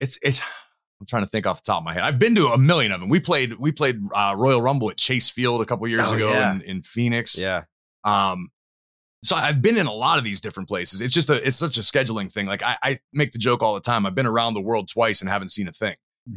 [0.00, 0.40] it's it's.
[0.98, 2.04] I'm trying to think off the top of my head.
[2.04, 3.10] I've been to a million of them.
[3.10, 6.30] We played we played uh, Royal Rumble at Chase Field a couple years Oh, ago
[6.30, 6.54] yeah.
[6.54, 7.38] in, in Phoenix.
[7.38, 7.64] Yeah.
[8.04, 8.48] Um,
[9.26, 11.00] so I've been in a lot of these different places.
[11.00, 12.46] It's just a it's such a scheduling thing.
[12.46, 14.06] Like I, I make the joke all the time.
[14.06, 15.96] I've been around the world twice and haven't seen a thing.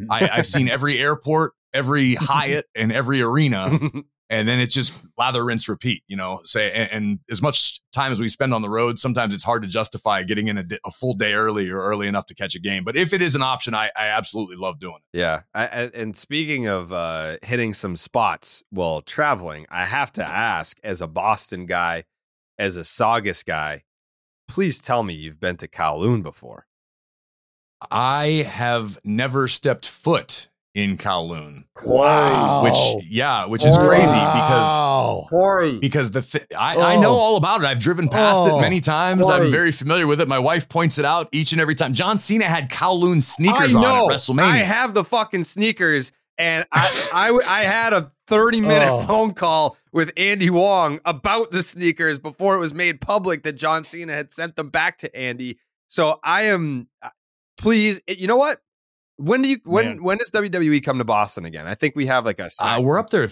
[0.10, 3.80] I, I've seen every airport, every Hyatt, and every arena,
[4.30, 6.04] and then it's just lather, rinse, repeat.
[6.08, 9.34] You know, say and, and as much time as we spend on the road, sometimes
[9.34, 12.36] it's hard to justify getting in a, a full day early or early enough to
[12.36, 12.84] catch a game.
[12.84, 15.18] But if it is an option, I, I absolutely love doing it.
[15.18, 15.42] Yeah.
[15.54, 21.02] I, and speaking of uh, hitting some spots while traveling, I have to ask, as
[21.02, 22.06] a Boston guy,
[22.60, 23.84] as a Saugus guy,
[24.48, 26.68] please tell me you've been to Kowloon before.
[27.90, 31.64] I have never stepped foot in Kowloon.
[31.84, 32.64] Wow.
[32.64, 35.28] Which yeah, which is crazy because Wow.
[35.82, 37.02] because the th- I, I oh.
[37.02, 37.14] know Oh.
[37.16, 37.66] all about it.
[37.68, 38.58] I've driven past Oh.
[38.58, 39.26] it many times.
[39.26, 39.46] Corey.
[39.46, 40.28] I'm very familiar with it.
[40.28, 41.94] My wife points it out each and every time.
[41.94, 44.44] John Cena had Kowloon sneakers I on at WrestleMania.
[44.44, 49.00] I have the fucking sneakers, and I, I had a 30 minute Oh.
[49.06, 53.84] phone call with Andy Wong about the sneakers before it was made public that John
[53.84, 55.60] Cena had sent them back to Andy.
[55.88, 57.10] So I am, uh,
[57.58, 58.62] please, you know what?
[59.18, 60.04] When do you when Man.
[60.04, 61.68] when does WWE come to Boston again?
[61.68, 63.30] I think we have like a uh, we're up there.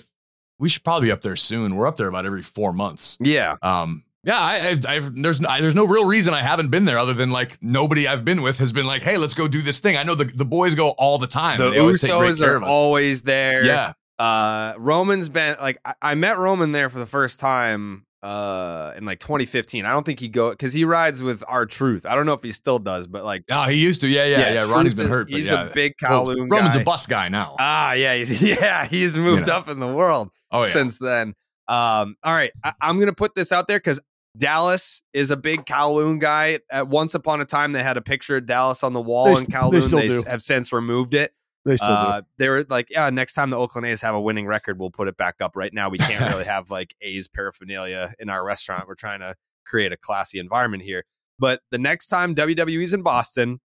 [0.59, 1.75] We should probably be up there soon.
[1.75, 3.17] We're up there about every four months.
[3.21, 3.55] yeah.
[3.61, 6.99] Um, yeah, I, I've, I've there's I, there's no real reason I haven't been there
[6.99, 9.79] other than like nobody I've been with has been like, hey, let's go do this
[9.79, 9.97] thing.
[9.97, 11.57] I know the, the boys go all the time.
[11.57, 13.63] The always take great Usos care are always there.
[13.65, 13.93] Yeah.
[14.19, 19.05] Uh, Roman's been like I, I met Roman there for the first time uh in
[19.05, 19.85] like 2015.
[19.85, 22.05] I don't think he go because he rides with R-Truth.
[22.05, 24.07] I don't know if he still does, but like Oh, he used to.
[24.07, 24.71] Yeah, yeah, yeah.
[24.71, 25.27] Ronnie's Truth been is- hurt.
[25.29, 25.67] But He's yeah.
[25.69, 26.81] a big Well, Kowloon Roman's guy.
[26.81, 27.55] a bus guy now.
[27.59, 29.53] Ah, yeah, he's, yeah, he's moved know.
[29.53, 30.69] up in the world Oh, yeah.
[30.69, 31.35] since then.
[31.67, 33.99] Um, all right, I, I'm gonna put this out there because
[34.37, 36.59] Dallas is a big Kowloon guy.
[36.71, 39.31] At once upon a time, they had a picture of Dallas on the wall They
[39.31, 40.23] in s- they still They, do.
[40.27, 41.33] have since removed it.
[41.65, 44.45] They still Uh, they were like, yeah, next time the Oakland A's have a winning
[44.45, 45.55] record, we'll put it back up.
[45.55, 48.87] Right now, we can't really have like A's paraphernalia in our restaurant.
[48.87, 51.03] We're trying to create a classy environment here.
[51.39, 53.59] But the next time WWE's in Boston,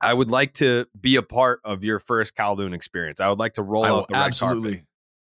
[0.00, 3.20] I would like to be a part of your first Kowloon experience.
[3.20, 4.86] I would like to roll I out the red absolutely, carpet.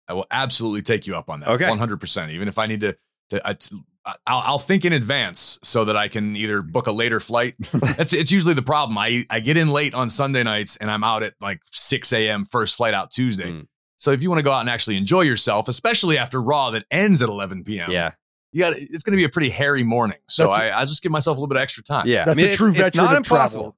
[0.09, 1.49] I will absolutely take you up on that.
[1.51, 1.69] Okay.
[1.69, 2.33] one hundred percent.
[2.33, 2.97] Even if I need to,
[3.31, 3.57] to I,
[4.05, 7.55] I'll, I'll think in advance so that I can either book a later flight.
[7.73, 8.99] That's it's usually the problem.
[8.99, 12.45] I I get in late on Sunday nights and I'm out at like six a.m.
[12.45, 13.53] first flight out Tuesday.
[13.53, 13.67] Mm.
[13.97, 16.85] So if you want to go out and actually enjoy yourself, especially after Raw that
[16.91, 17.91] ends at eleven p.m.
[17.93, 18.13] Yeah,
[18.53, 20.19] you got it's going to be a pretty hairy morning.
[20.29, 22.09] So That's- I I just give myself a little bit of extra time.
[22.09, 22.25] yeah.
[22.25, 23.63] That's I mean, a true it's, it's veteran not impossible.
[23.63, 23.77] travel.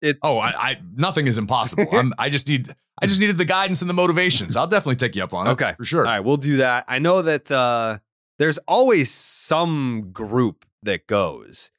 [0.00, 1.86] It, Oh, I, I nothing is impossible.
[1.92, 4.56] I'm, I just need I just needed the guidance and the motivations.
[4.56, 5.50] I'll definitely take you up on it.
[5.50, 5.74] Okay.
[5.76, 6.00] for sure.
[6.06, 6.84] All right, we'll do that.
[6.88, 7.98] I know that uh,
[8.42, 11.70] there's always some group that goes.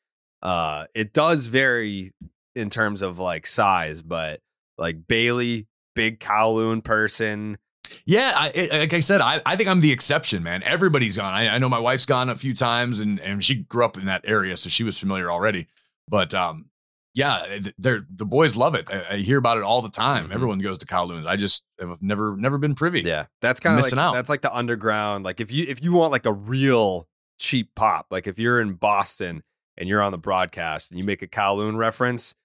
[0.41, 2.13] Uh, it does vary
[2.55, 4.39] in terms of like size, but
[4.77, 7.57] like Bayley, big Kowloon person.
[8.05, 10.63] Yeah, I, like I said, I, I think I'm the exception, man.
[10.63, 11.33] Everybody's gone.
[11.33, 14.05] I, I know my wife's gone a few times, and and she grew up in
[14.05, 15.67] that area, so she was familiar already.
[16.07, 16.69] But um,
[17.13, 18.89] yeah, they're the boys love it.
[18.91, 20.29] I, I hear about it all the time.
[20.29, 20.33] Mhm.
[20.33, 21.27] Everyone goes to Kowloon.
[21.27, 23.01] I just have never never been privy.
[23.01, 24.13] Yeah, that's kind of like, Missing out.
[24.13, 25.23] That's like the underground.
[25.23, 27.07] Like if you if you want like a real
[27.39, 29.43] cheap pop, like if you're in Boston
[29.77, 32.35] and you're on the broadcast and you make a Kowloon reference,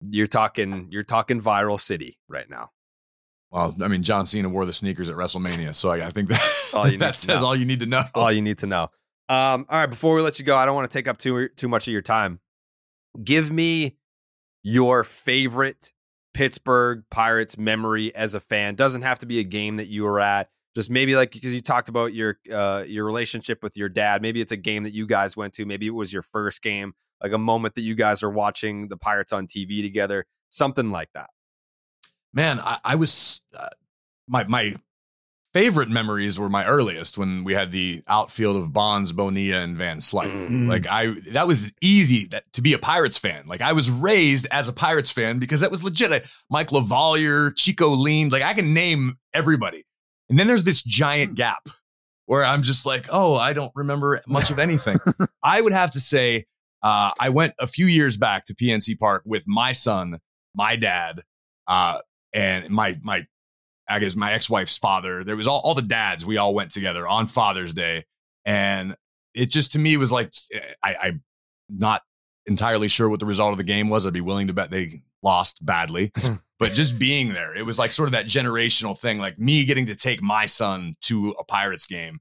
[0.00, 2.70] you're talking you're talking viral city right now.
[3.52, 6.42] Well, I mean, John Cena wore the sneakers at WrestleMania, so I, I think that,
[6.74, 7.46] all you need that says know.
[7.48, 8.02] all you need to know.
[8.14, 8.84] all you need to know.
[9.28, 11.48] Um, all right, before we let you go, I don't want to take up too
[11.50, 12.40] too much of your time.
[13.22, 13.96] Give me
[14.62, 15.92] your favorite
[16.34, 18.74] Pittsburgh Pirates memory as a fan.
[18.74, 20.48] Doesn't have to be a game that you were at.
[20.74, 24.22] Just maybe like because you talked about your uh, your relationship with your dad.
[24.22, 25.66] Maybe it's a game that you guys went to.
[25.66, 28.96] Maybe it was your first game, like a moment that you guys are watching the
[28.96, 30.24] Pirates on TV together.
[30.48, 31.28] Something like that.
[32.32, 33.68] man i, I was uh,
[34.26, 34.74] my my
[35.52, 39.98] favorite memories were my earliest when we had the outfield of bonds bonilla and van
[39.98, 40.48] slyke.
[40.48, 40.68] Mm.
[40.68, 43.44] like i that was easy that, to be a pirates fan.
[43.46, 46.12] Like i was raised as a pirates fan because that was legit.
[46.12, 49.84] I, Mike LaValliere Chico Lind like i can name everybody.
[50.28, 51.68] And then there's this giant gap
[52.26, 54.98] where i'm just like oh i don't remember much of anything.
[55.42, 56.46] I would have to say
[56.82, 60.18] uh, i went a few years back to pnc park with my son
[60.54, 61.22] my dad
[61.66, 61.98] uh,
[62.32, 63.26] and my my
[63.92, 65.24] I guess my ex-wife's father.
[65.24, 66.26] There was all, all the dads.
[66.26, 68.04] We all went together on Father's Day.
[68.44, 68.96] And
[69.34, 71.22] it just to me was like eh, I, I'm
[71.68, 72.02] not
[72.46, 74.06] entirely sure what the result of the game was.
[74.06, 76.34] I'd be willing to bet they lost badly, hmm.
[76.58, 79.18] but just being there, it was like sort of that generational thing.
[79.18, 82.20] Like me getting to take my son to a Pirates game,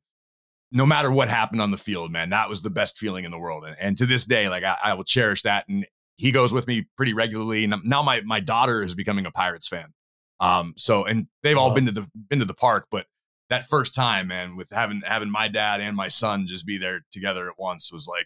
[0.71, 3.39] no matter what happened on the field, man, that was the best feeling in the
[3.39, 3.65] world.
[3.65, 5.67] And, and to this day, like I, I will cherish that.
[5.67, 5.85] And
[6.17, 7.63] he goes with me pretty regularly.
[7.63, 9.93] And now my my daughter is becoming a Pirates fan.
[10.41, 13.05] Um, so and they've all been to the been to the park, but
[13.49, 17.05] that first time, man, with having having my dad and my son just be there
[17.11, 18.25] together at once was like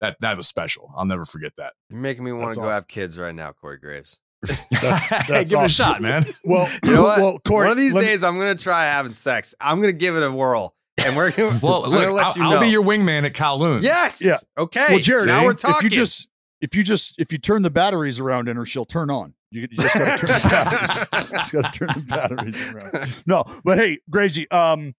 [0.00, 0.92] that that was special.
[0.96, 1.72] I'll never forget that.
[1.90, 2.72] You're making me want to go awesome.
[2.72, 4.20] have kids right now, Corey Graves.
[4.42, 5.60] that's, that's hey, give awesome.
[5.60, 6.24] it a shot, man.
[6.44, 7.18] Well, you know what?
[7.18, 8.28] Well, Corey, one of these days me...
[8.28, 9.54] I'm gonna try having sex.
[9.60, 10.74] I'm gonna give it a whirl.
[11.04, 12.50] And we're gonna, well, look, gonna let I'll, you know.
[12.52, 13.82] I'll be your wingman at Kowloon.
[13.82, 14.22] Yes.
[14.24, 14.36] Yeah.
[14.56, 14.86] Okay.
[14.90, 15.86] Well, Jared, now we're talking.
[15.86, 16.28] If you just
[16.66, 19.34] if you just if you turn the batteries around in her, she'll turn on.
[19.52, 21.30] You, you just got to turn the batteries.
[21.30, 23.22] just got to turn the batteries around.
[23.24, 24.94] No, but hey, Grazy, um,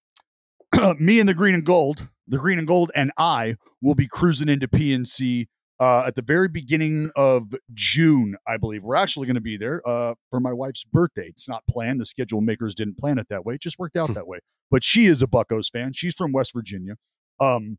[0.99, 4.47] me and the green and gold, the green and gold, and I will be cruising
[4.47, 5.47] into PNC
[5.82, 8.84] uh, at the very beginning of June, I believe.
[8.84, 11.27] We're actually going to be there uh, for my wife's birthday.
[11.27, 11.99] It's not planned.
[11.99, 13.56] The schedule makers didn't plan it that way.
[13.56, 14.13] It just worked out hmm.
[14.13, 14.39] that way.
[14.71, 15.91] But she is a Buccos fan.
[15.91, 16.95] She's from West Virginia.
[17.41, 17.77] Um,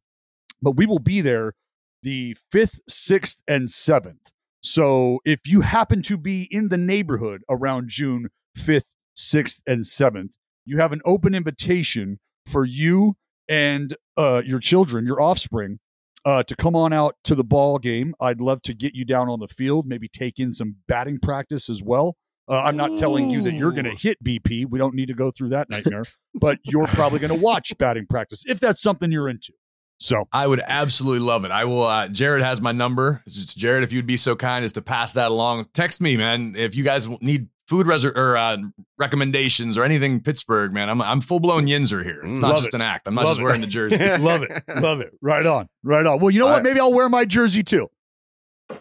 [0.61, 1.55] but we will be there
[2.03, 4.19] the 5th, 6th, and 7th.
[4.61, 8.83] So if you happen to be in the neighborhood around June 5th,
[9.17, 10.31] 6th, and 7th,
[10.65, 13.17] you have an open invitation for you
[13.49, 15.79] and uh, your children, your offspring,
[16.25, 18.15] uh, to come on out to the ball game.
[18.21, 21.71] I'd love to get you down on the field, maybe take in some batting practice
[21.71, 22.17] as well.
[22.49, 22.97] Uh, I'm not Ooh.
[22.97, 24.67] telling you that you're going to hit BP.
[24.69, 28.07] We don't need to go through that nightmare, but you're probably going to watch batting
[28.07, 29.53] practice if that's something you're into.
[29.99, 31.51] So I would absolutely love it.
[31.51, 31.83] I will.
[31.83, 33.23] Uh, Jared has my number.
[33.27, 36.55] It's Jared, if you'd be so kind as to pass that along, text me, man.
[36.57, 38.59] If you guys need food res- or uh,
[38.99, 42.23] recommendations or anything Pittsburgh, man, I'm I'm full blown Yinzer here.
[42.25, 42.75] It's not love just it.
[42.75, 43.09] an act.
[43.09, 43.45] I'm not love just it.
[43.45, 43.97] wearing the jersey.
[44.23, 45.13] love it, love it.
[45.21, 46.21] Right on, right on.
[46.21, 46.59] Well, you know All what?
[46.59, 46.65] Right.
[46.65, 47.89] Maybe I'll wear my jersey too.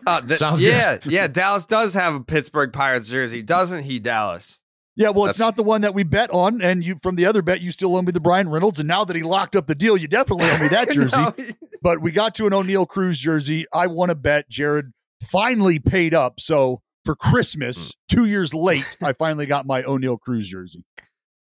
[0.05, 1.05] Uh, th- Sounds yeah, good.
[1.11, 1.27] yeah.
[1.27, 4.61] Dallas does have a Pittsburgh Pirates jersey, doesn't he, Dallas?
[4.97, 5.35] Yeah, well, That's...
[5.35, 7.71] it's not the one that we bet on, and you from the other bet, you
[7.71, 10.07] still owe me the Bryan Reynolds, and now that he locked up the deal, you
[10.07, 11.15] definitely owe me that jersey.
[11.15, 11.33] no.
[11.83, 13.67] But we got to an Oneil Cruz jersey.
[13.71, 17.95] I want to bet Jared finally paid up, so for Christmas, mm.
[18.09, 20.83] two years late, I finally got my Oneil Cruz jersey.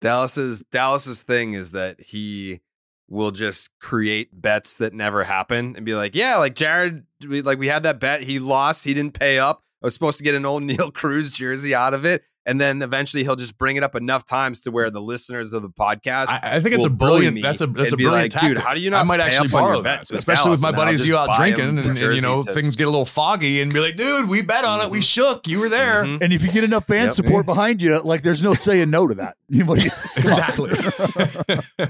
[0.03, 2.61] Dallas's Dallas's thing is that he
[3.09, 7.59] will just create bets that never happen and be like, yeah, like Jared, we, like
[7.59, 9.63] we had that bet, he lost, he didn't pay up.
[9.83, 13.25] I was supposed to get an Oneil Cruz jersey out of it and then eventually
[13.25, 16.29] he'll just bring it up enough times to where the listeners of the podcast.
[16.29, 17.43] I, I think it's a brilliant.
[17.43, 18.57] That's a that's a brilliant like, dude.
[18.57, 19.03] How do you not?
[19.03, 22.23] I might actually borrow that, especially with my buddies you out drinking, and, and, you
[22.23, 22.53] know to...
[22.55, 25.03] things get a little foggy, and be like, dude, we bet on it, we mm-hmm.
[25.03, 26.05] shook, you were there.
[26.05, 26.23] Mm-hmm.
[26.23, 27.13] And if you get enough fan yep.
[27.13, 29.37] support behind you, like there's no saying no to that.
[30.17, 30.71] exactly.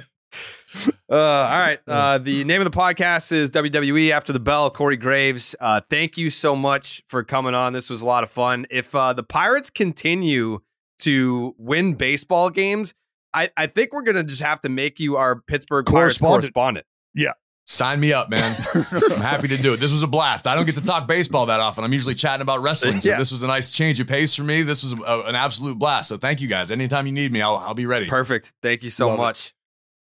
[1.11, 1.79] Uh, all right.
[1.87, 4.71] Uh, the name of the podcast is WWE After the Bell.
[4.71, 7.73] Corey Graves, uh, thank you so much for coming on.
[7.73, 8.67] This was a lot of fun.
[8.71, 10.61] If uh, the Pirates continue
[10.99, 12.95] to win baseball games,
[13.33, 16.87] I, I think we're going to just have to make you our Pittsburgh Pirates correspondent.
[17.15, 17.33] Yeah.
[17.65, 18.57] Sign me up, man.
[18.75, 19.77] I'm happy to do it.
[19.81, 20.47] This was a blast.
[20.47, 21.85] I don't get to talk baseball that often.
[21.85, 23.03] I'm usually chatting about wrestling.
[23.03, 23.19] So yeah.
[23.19, 24.63] this was a nice change of pace for me.
[24.63, 26.09] This was a, an absolute blast.
[26.09, 26.71] So thank you guys.
[26.71, 28.07] Anytime you need me, I'll, I'll be ready.
[28.07, 28.55] Perfect.
[28.63, 29.49] Thank you so Love much.
[29.49, 29.53] It.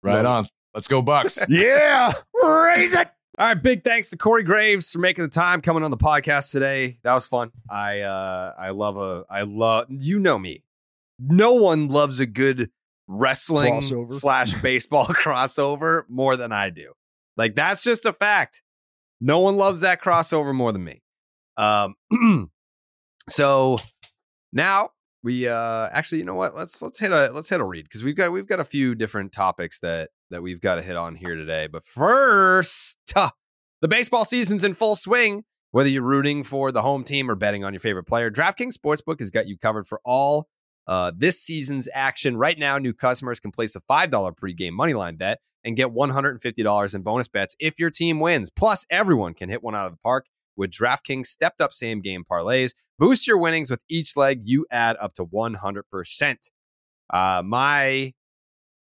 [0.02, 0.48] Right on.
[0.74, 1.46] Let's go, Bucks.
[1.50, 2.14] yeah.
[2.44, 3.10] Raise it.
[3.38, 6.52] All right, big thanks to Corey Graves for making the time coming on the podcast
[6.52, 7.00] today.
[7.04, 7.52] That was fun.
[7.70, 10.66] I uh I love a I love you know me.
[11.20, 12.70] No one loves a good
[13.08, 14.12] wrestling crossover.
[14.12, 16.92] slash baseball crossover more than I do.
[17.38, 18.62] Like that's just a fact.
[19.22, 21.02] No one loves that crossover more than me.
[21.56, 21.96] Um
[23.30, 23.78] so
[24.52, 24.90] now
[25.24, 26.56] we uh actually you know what?
[26.56, 28.96] Let's let's hit a let's hit a read because we've got we've got a few
[28.96, 31.68] different topics that that we've got to hit on here today.
[31.68, 33.32] But first uh,
[33.82, 35.44] the baseball season's in full swing.
[35.72, 39.20] Whether you're rooting for the home team or betting on your favorite player draftkings sportsbook
[39.20, 40.48] has got you covered for all
[40.88, 42.38] uh, this season's action.
[42.38, 47.02] Right now new customers can place a $5 pregame moneyline bet and get $150 in
[47.04, 48.50] bonus bets if your team wins.
[48.50, 50.26] Plus everyone can hit one out of the park
[50.60, 52.74] with DraftKings stepped up same game parlays.
[53.00, 56.50] Boost your winnings with each leg you add up to 100%.
[57.12, 58.14] Uh, my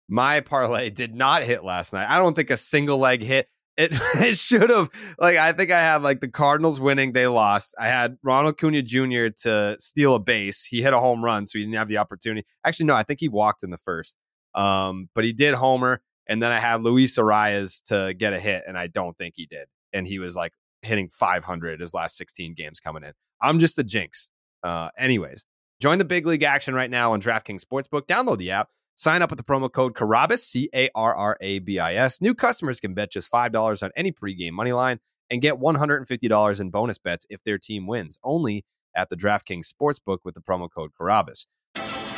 [0.08, 2.10] my parlay did not hit last night.
[2.10, 3.50] I don't think a single leg hit.
[3.78, 7.76] It it should have like I think I had like the Cardinals winning, they lost.
[7.78, 9.36] I had Ronald Acuña Jr.
[9.44, 10.64] to steal a base.
[10.64, 12.48] He hit a home run, so he didn't have the opportunity.
[12.66, 14.18] Actually, no, I think he walked in the first.
[14.56, 18.64] Um, but he did homer, and then I had Luis Arraez to get a hit,
[18.66, 19.68] and I don't think he did.
[19.92, 20.54] And he was like
[20.86, 23.14] hitting 500 his last 16 games coming in.
[23.42, 24.30] I'm just a jinx.
[24.64, 25.46] Uh, anyways,
[25.80, 28.08] join the big league action right now on DraftKings Sportsbook.
[28.08, 28.70] Download the app.
[28.96, 32.22] Sign up with the promo code Carrabis, C A R R A B I S.
[32.22, 36.70] New customers can bet just $5 on any pregame money line and get $150 in
[36.70, 38.18] bonus bets if their team wins.
[38.24, 38.64] Only
[38.96, 41.46] at the DraftKings Sportsbook with the promo code Carrabis.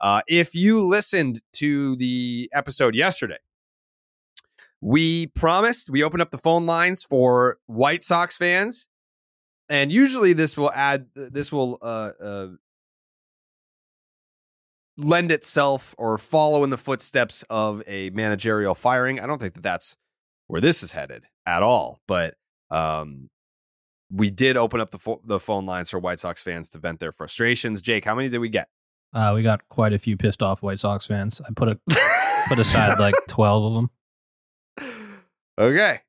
[0.00, 3.38] Uh, if you listened to the episode yesterday,
[4.80, 8.88] we promised we opened up the phone lines for White Sox fans,
[9.68, 12.48] and usually this will add this will uh, uh,
[14.96, 19.20] lend itself or follow in the footsteps of a managerial firing.
[19.20, 19.96] I don't think that that's
[20.46, 22.34] where this is headed at all, but
[22.70, 23.28] um,
[24.10, 27.00] we did open up the fo- the phone lines for White Sox fans to vent
[27.00, 27.82] their frustrations.
[27.82, 28.68] Jake, how many did we get?
[29.12, 31.40] Uh, we got quite a few pissed off White Sox fans.
[31.40, 31.78] I put a
[32.48, 33.90] put aside like twelve of them.
[35.58, 36.00] Okay.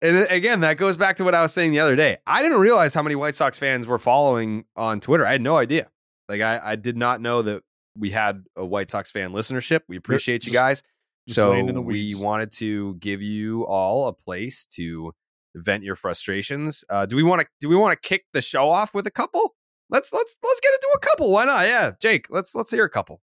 [0.00, 2.18] And again, that goes back to what I was saying the other day.
[2.26, 5.26] I didn't realize how many White Sox fans were following on Twitter.
[5.26, 5.88] I had no idea.
[6.28, 7.62] Like I, I did not know that
[7.96, 9.80] we had a White Sox fan listenership.
[9.88, 10.82] We appreciate you guys.
[11.28, 15.12] so we wanted to give you all a place to
[15.56, 16.84] vent your frustrations.
[16.88, 19.10] Uh, do we want to do we want to kick the show off with a
[19.10, 19.56] couple?
[19.90, 21.32] Let's let's let's get into a couple.
[21.32, 21.66] Why not?
[21.66, 23.20] Yeah, Jake, let's let's hear a couple.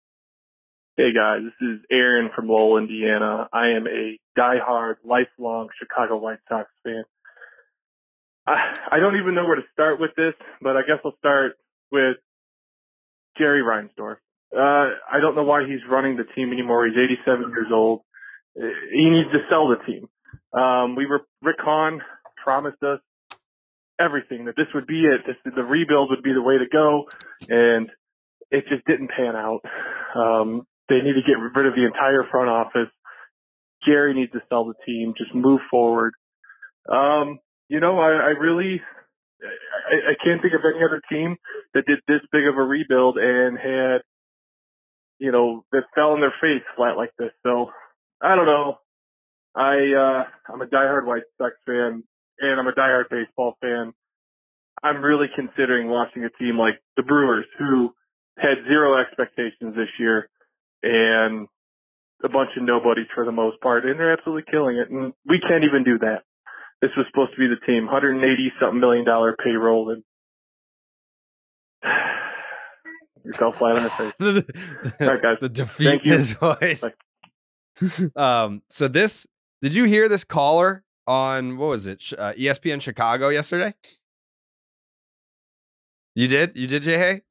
[0.96, 3.48] Hey guys, this is Aaron from Lowell, Indiana.
[3.52, 7.04] I am a diehard, lifelong Chicago White Sox fan.
[8.48, 11.52] I, I don't even know where to start with this, but I guess I'll start
[11.92, 12.16] with
[13.36, 14.16] Jerry Reinsdorf.
[14.52, 16.86] Uh, I don't know why he's running the team anymore.
[16.86, 18.00] He's 87 years old.
[18.56, 20.08] He needs to sell the team.
[20.52, 22.00] Um, we were Rick Hahn
[22.42, 22.98] promised us
[24.00, 25.22] everything that this would be it.
[25.26, 27.08] This, the rebuild would be the way to go,
[27.48, 27.90] and
[28.50, 29.60] it just didn't pan out.
[30.14, 32.90] Um, they need to get rid of the entire front office.
[33.86, 35.14] Jerry needs to sell the team.
[35.16, 36.14] Just move forward.
[36.90, 37.38] Um,
[37.68, 38.80] you know, I, I really,
[39.42, 41.36] I, I can't think of any other team
[41.74, 44.00] that did this big of a rebuild and had,
[45.18, 47.30] you know, that fell on their face flat like this.
[47.42, 47.70] So
[48.22, 48.78] I don't know.
[49.54, 52.04] I, uh, I'm a diehard White Sox fan
[52.40, 53.92] and I'm a diehard baseball fan.
[54.82, 57.92] I'm really considering watching a team like the Brewers who
[58.38, 60.28] had zero expectations this year
[60.82, 61.48] and
[62.24, 64.90] a bunch of nobodies for the most part, and they're absolutely killing it.
[64.90, 66.22] And we can't even do that.
[66.80, 70.02] This was supposed to be the team, 180 something million dollar payroll, and
[73.24, 74.12] yourself flat on the face.
[74.18, 75.36] the, All right, guys.
[75.40, 76.12] The defeat Thank you.
[76.12, 76.84] his voice.
[78.16, 78.62] um.
[78.68, 79.26] So this,
[79.60, 82.12] did you hear this caller on what was it?
[82.16, 83.74] Uh, ESPN Chicago yesterday.
[86.14, 86.56] You did?
[86.56, 87.22] You did, Jay Hay?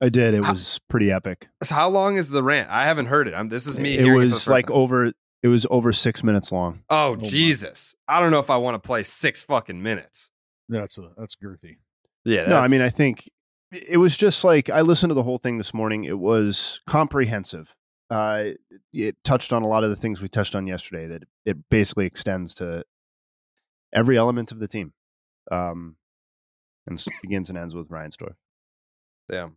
[0.00, 0.34] I did.
[0.34, 1.48] It was pretty epic.
[1.62, 2.68] So how long is the rant?
[2.70, 3.34] I haven't heard it.
[3.34, 3.96] I'm, this is me.
[3.96, 4.76] It was it like time.
[4.76, 5.12] over.
[5.42, 6.82] It was over six minutes long.
[6.90, 7.94] Oh, oh Jesus!
[8.06, 8.16] My.
[8.16, 10.30] I don't know if I want to play six fucking minutes.
[10.68, 11.76] That's a, that's girthy.
[12.24, 12.38] Yeah.
[12.38, 12.50] That's...
[12.50, 13.30] No, I mean, I think
[13.88, 16.04] it was just like I listened to the whole thing this morning.
[16.04, 17.74] It was comprehensive.
[18.10, 18.50] Uh,
[18.92, 21.06] it touched on a lot of the things we touched on yesterday.
[21.06, 22.84] That it basically extends to
[23.92, 24.92] every element of the team,
[25.50, 25.96] um,
[26.86, 28.34] and begins and ends with Reinsdorf.
[29.30, 29.48] Yeah,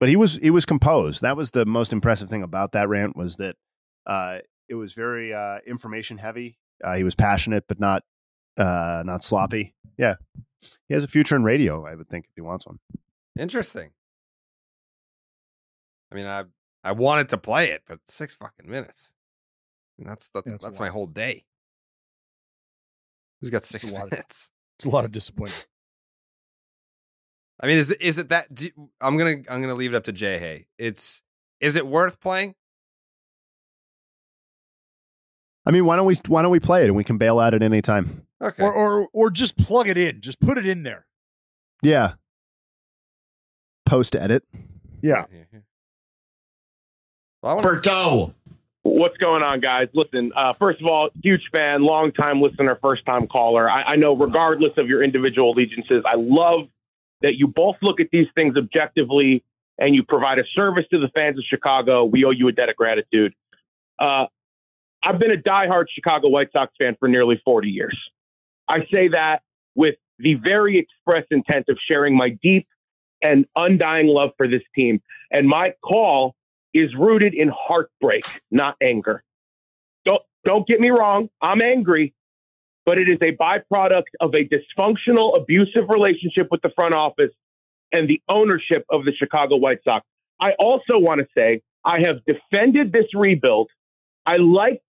[0.00, 1.22] but he was he was composed.
[1.22, 3.56] That was the most impressive thing about that rant was that
[4.06, 6.58] uh, it was very uh, information heavy.
[6.82, 8.02] Uh, he was passionate, but not
[8.56, 9.74] uh, not sloppy.
[9.96, 10.14] Yeah,
[10.88, 11.86] he has a future in radio.
[11.86, 12.78] I would think if he wants one.
[13.38, 13.90] Interesting.
[16.10, 16.44] I mean, I
[16.84, 19.14] I wanted to play it, but six fucking minutes.
[19.98, 21.44] that's that's, yeah, that's, that's my whole day.
[23.40, 24.46] Who's got six it's minutes?
[24.46, 25.66] Of, it's a lot of disappointment.
[27.60, 28.52] I mean, is it is it that?
[28.54, 28.68] Do,
[29.00, 30.66] I'm gonna I'm gonna leave it up to Jay Hay.
[30.78, 31.22] It's
[31.60, 32.54] is it worth playing?
[35.66, 37.54] I mean, why don't we why don't we play it and we can bail out
[37.54, 38.26] at any time?
[38.40, 38.62] Okay.
[38.62, 40.20] Or or or just plug it in.
[40.20, 41.06] Just put it in there.
[41.82, 42.14] Yeah.
[43.86, 44.44] Post edit.
[45.02, 45.26] Yeah.
[47.42, 48.34] Well, Berto.
[48.90, 49.88] What's going on, guys?
[49.92, 53.70] Listen, uh, first of all, huge fan, long time listener, first time caller.
[53.70, 56.68] I, I know, regardless of your individual allegiances, I love
[57.20, 59.44] that you both look at these things objectively
[59.78, 62.06] and you provide a service to the fans of Chicago.
[62.06, 63.34] We owe you a debt of gratitude.
[63.98, 64.24] Uh,
[65.04, 67.96] I've been a diehard Chicago White Sox fan for nearly 40 years.
[68.68, 69.42] I say that
[69.74, 72.66] with the very express intent of sharing my deep
[73.22, 75.02] and undying love for this team.
[75.30, 76.34] And my call
[76.74, 79.22] is rooted in heartbreak, not anger.
[80.04, 81.28] Don't, don't get me wrong.
[81.40, 82.14] I'm angry
[82.88, 87.32] but it is a byproduct of a dysfunctional, abusive relationship with the front office
[87.92, 90.06] and the ownership of the Chicago White Sox.
[90.40, 93.68] I also want to say I have defended this rebuild.
[94.24, 94.80] I liked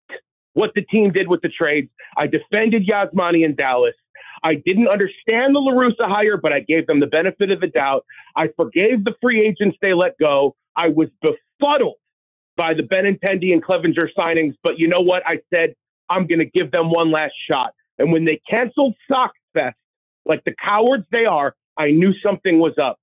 [0.54, 1.90] what the team did with the trades.
[2.18, 3.96] I defended Yasmani in Dallas.
[4.46, 8.06] I didn't understand the LaRussa hire, but I gave them the benefit of the doubt.
[8.34, 10.56] I forgave the free agents they let go.
[10.74, 11.10] I was
[11.60, 11.96] befuddled
[12.58, 15.24] by the Benintendi and Clevinger signings, but you know what?
[15.26, 15.76] I said,
[16.10, 17.74] I'm going to give them one last shot.
[17.98, 19.78] And when they canceled Sox Fest,
[20.26, 23.00] like the cowards they are, I knew something was up.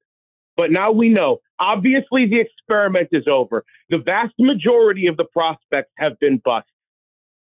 [0.56, 1.38] But now we know.
[1.58, 3.64] Obviously, the experiment is over.
[3.90, 6.66] The vast majority of the prospects have been bust.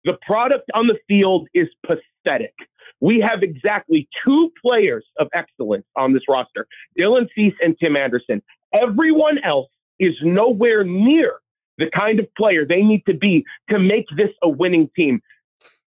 [0.04, 2.54] The product on the field is pathetic.
[3.00, 6.66] We have exactly two players of excellence on this roster
[6.98, 8.42] Dylan Cease and Tim Anderson.
[8.74, 9.68] Everyone else
[10.00, 11.34] is nowhere near
[11.78, 15.20] the kind of player they need to be to make this a winning team.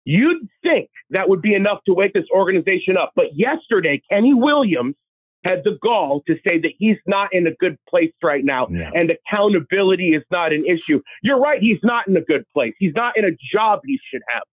[0.05, 3.11] You'd think that would be enough to wake this organization up.
[3.15, 4.95] But yesterday, Kenny Williams
[5.43, 8.91] had the gall to say that he's not in a good place right now yeah.
[8.93, 11.01] and accountability is not an issue.
[11.23, 12.73] You're right, he's not in a good place.
[12.77, 14.43] He's not in a job he should have.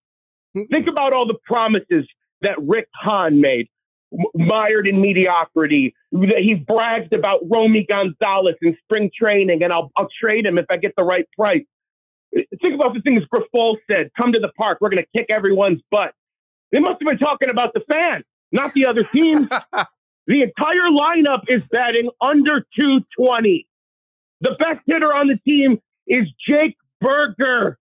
[0.56, 0.74] Mm-hmm.
[0.74, 2.09] Think about all the promises
[2.40, 3.68] that Rick Hahn made,
[4.34, 10.09] mired in mediocrity, that he bragged about Romy Gonzalez in spring training, and I'll, I'll
[10.20, 11.64] trade him if I get the right price.
[12.34, 15.80] Think about the things Grifol said come to the park, we're going to kick everyone's
[15.90, 16.12] butt.
[16.72, 19.48] They must have been talking about the fans, not the other teams.
[20.28, 23.66] The entire lineup is batting under 220.
[24.42, 27.78] The best hitter on the team is Jake Burger.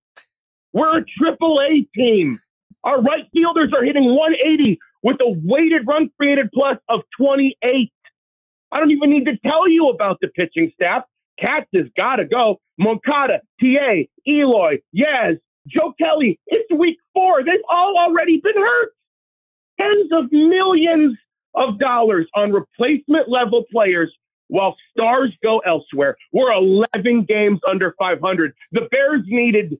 [0.72, 2.40] We're a triple A team.
[2.86, 7.92] Our right fielders are hitting 180 with a weighted run created plus of 28.
[8.72, 11.04] I don't even need to tell you about the pitching staff.
[11.40, 12.60] Katz has got to go.
[12.78, 16.40] Moncada, TA, Eloy, Yaz, Joe Kelly.
[16.48, 17.44] It's week four.
[17.44, 18.90] They've all already been hurt.
[19.80, 21.18] Tens of millions
[21.56, 24.14] of dollars on replacement level players
[24.48, 26.18] while stars go elsewhere.
[26.32, 28.54] We're 11 games under 500.
[28.72, 29.78] The Bears needed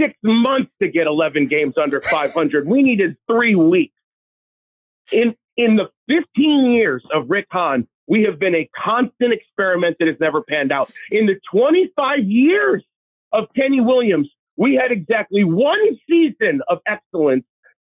[0.00, 2.66] six months to get 11 games under 500.
[2.68, 3.95] We needed three weeks.
[5.12, 10.08] In, in the 15 years of Rick Hahn, we have been a constant experiment that
[10.08, 10.90] has never panned out.
[11.10, 12.84] In the 25 years
[13.32, 17.44] of Kenny Williams, we had exactly one season of excellence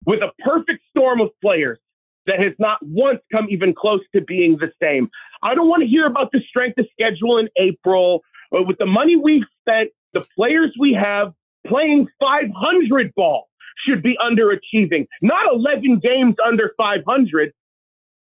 [0.04, 1.78] with a perfect storm of players
[2.26, 5.08] that has not once come even close to being the same.
[5.42, 8.22] I don't want to hear about the strength of schedule in April.
[8.50, 11.32] But with the money we've spent, the players we have
[11.66, 13.49] playing 500 ball
[13.86, 17.52] should be underachieving, not 11 games under 500.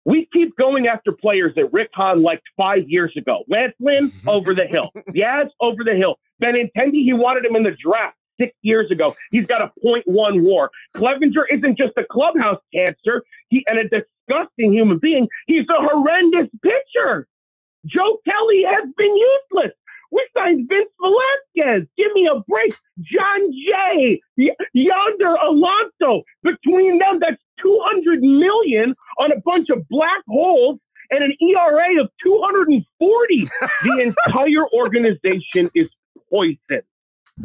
[0.06, 3.44] We keep going after players that Rick Hahn liked five years ago.
[3.48, 4.92] Lance Lynn, over the hill.
[5.16, 6.20] Yaz, over the hill.
[6.44, 9.16] Benintendi, he wanted him in the draft six years ago.
[9.32, 10.04] He's got a 0.1
[10.42, 10.70] war.
[10.96, 15.28] Clevinger isn't just a clubhouse cancer he, and a disgusting human being.
[15.48, 17.28] He's a horrendous pitcher.
[17.86, 19.74] Joe Kelly has been useless.
[20.12, 21.88] We signed Vince Velasquez.
[21.98, 22.76] Give me a break.
[23.02, 24.22] Jon Jay,
[24.74, 26.24] Yonder Alonso.
[26.44, 30.80] Between them, that's 200 million on a bunch of black holes
[31.12, 33.48] and an ERA of 240.
[33.84, 35.90] the entire organization is
[36.30, 36.82] poison.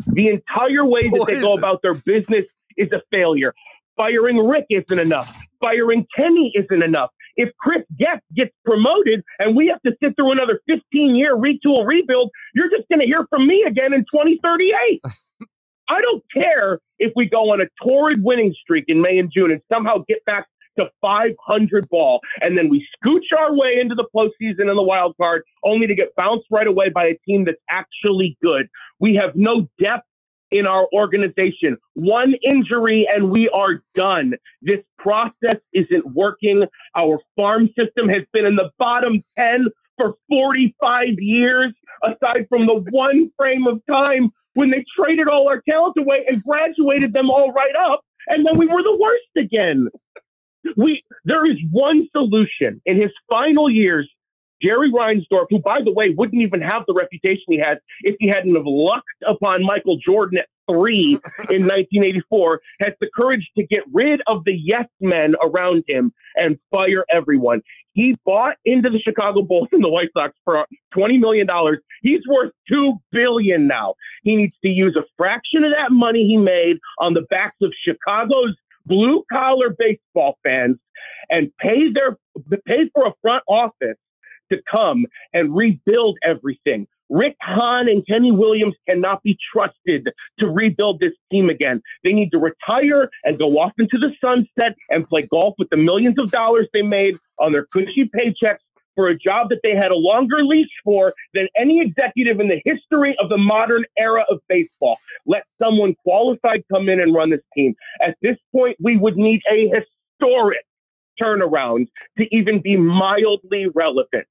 [0.06, 2.46] The entire way that they go about their business
[2.76, 3.54] is a failure.
[3.96, 5.36] Firing Rick isn't enough.
[5.60, 7.10] Firing Kenny isn't enough.
[7.36, 11.86] If Chris Getz gets promoted and we have to sit through another 15 year retool
[11.86, 15.00] rebuild, you're just going to hear from me again in 2038.
[15.88, 19.50] I don't care if we go on a torrid winning streak in May and June
[19.50, 20.46] and somehow get back
[20.78, 25.16] to 500 ball, and then we scooch our way into the postseason and the wild
[25.20, 28.68] card, only to get bounced right away by a team that's actually good.
[29.00, 30.06] We have no depth
[30.50, 31.76] in our organization.
[31.94, 34.34] One injury and we are done.
[34.62, 36.64] This process isn't working.
[36.98, 39.66] Our farm system has been in the bottom 10
[39.98, 41.72] for 45 years,
[42.04, 46.42] aside from the one frame of time when they traded all our talent away and
[46.42, 48.00] graduated them all right up.
[48.28, 49.88] And then we were the worst again.
[50.76, 54.10] We there is one solution in his final years.
[54.62, 58.28] Jerry Reinsdorf, who by the way wouldn't even have the reputation he had if he
[58.28, 61.12] hadn't have lucked upon Michael Jordan at three
[61.50, 66.58] in 1984, has the courage to get rid of the yes men around him and
[66.70, 67.62] fire everyone.
[67.92, 71.46] He bought into the Chicago Bulls and the White Sox for $20 million.
[72.02, 73.94] He's worth 2 billion now.
[74.22, 77.72] He needs to use a fraction of that money he made on the backs of
[77.84, 78.56] Chicago's
[78.86, 80.76] blue collar baseball fans
[81.28, 82.16] and pay their
[82.66, 83.96] pay for a front office
[84.52, 86.86] to come and rebuild everything.
[87.10, 91.82] Rick Hahn and Kenny Williams cannot be trusted to rebuild this team again.
[92.04, 95.76] They need to retire and go off into the sunset and play golf with the
[95.76, 98.58] millions of dollars they made on their cushy paychecks
[98.94, 102.60] for a job that they had a longer leash for than any executive in the
[102.64, 104.96] history of the modern era of baseball.
[105.26, 107.74] Let someone qualified come in and run this team.
[108.02, 110.64] At this point, we would need a historic
[111.22, 111.86] turnaround
[112.18, 114.26] to even be mildly relevant.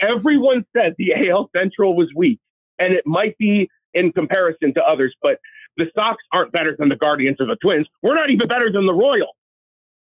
[0.00, 2.40] Everyone said the AL Central was weak,
[2.78, 5.38] and it might be in comparison to others, but
[5.76, 7.86] the Sox aren't better than the Guardians or the Twins.
[8.02, 9.34] We're not even better than the Royals.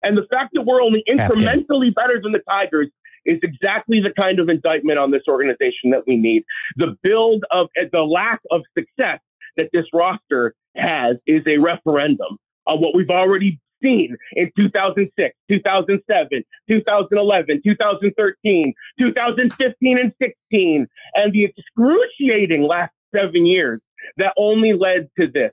[0.03, 2.89] And the fact that we're only incrementally better than the Tigers
[3.25, 6.43] is exactly the kind of indictment on this organization that we need.
[6.75, 9.19] The build of eh, the lack of success
[9.57, 16.43] that this roster has is a referendum on what we've already seen in 2006, 2007,
[16.69, 23.81] 2011, 2013, 2015, and 16, and the excruciating last seven years
[24.17, 25.51] that only led to this.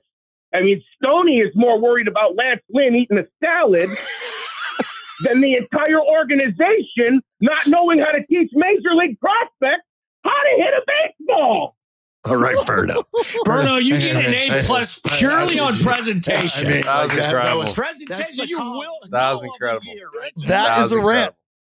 [0.53, 3.89] I mean, Stoney is more worried about Lance Lynn eating a salad
[5.23, 9.85] than the entire organization not knowing how to teach major league prospects
[10.23, 11.75] how to hit a baseball.
[12.23, 13.03] All right, Verno.
[13.47, 16.67] Verno, you get an A plus purely on presentation.
[16.67, 17.73] I mean, that was incredible.
[17.73, 19.09] presentation, you will.
[19.09, 19.85] That was incredible.
[20.47, 21.35] That is a rant.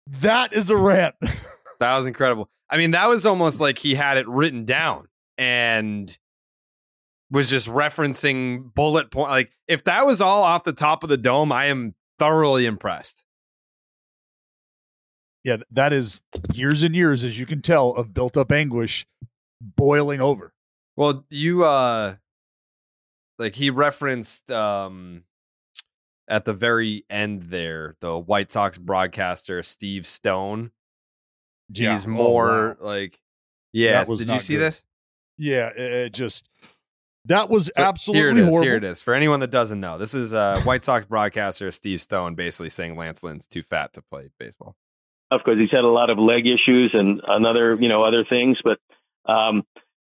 [0.08, 1.16] That is a rant.
[1.80, 2.50] That was incredible.
[2.70, 6.18] I mean, that was almost like he had it written down and
[7.30, 9.30] was just referencing bullet point.
[9.30, 13.26] Like, if that was all off the top of the dome, I am thoroughly impressed.
[15.44, 16.22] Yeah, that is
[16.54, 19.06] years and years, as you can tell, of built up anguish
[19.62, 20.54] boiling over.
[20.98, 22.16] Well, you uh
[23.40, 25.24] like he referenced um
[26.28, 30.72] at the very end there, the White Sox broadcaster Steve Stone.
[31.74, 31.94] Yeah.
[31.94, 32.86] He's Oh, more wow.
[32.86, 33.20] like
[33.74, 34.06] yes.
[34.08, 34.62] That was Did you see good.
[34.62, 34.84] this?
[35.38, 36.48] Yeah, it, it just
[37.26, 38.46] that was So absolutely here it is.
[38.48, 38.64] horrible.
[38.64, 39.02] Here it is.
[39.02, 42.96] For anyone that doesn't know, this is uh, White Sox broadcaster Steve Stone basically saying
[42.96, 44.76] Lance Lynn's too fat to play baseball.
[45.30, 48.58] Of course, he's had a lot of leg issues and another, you know, other things.
[48.64, 48.80] But
[49.26, 49.64] um,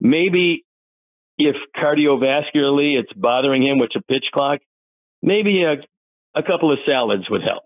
[0.00, 0.64] maybe
[1.38, 4.60] if cardiovascularly it's bothering him with a pitch clock,
[5.22, 5.76] maybe a,
[6.38, 7.64] a couple of salads would help.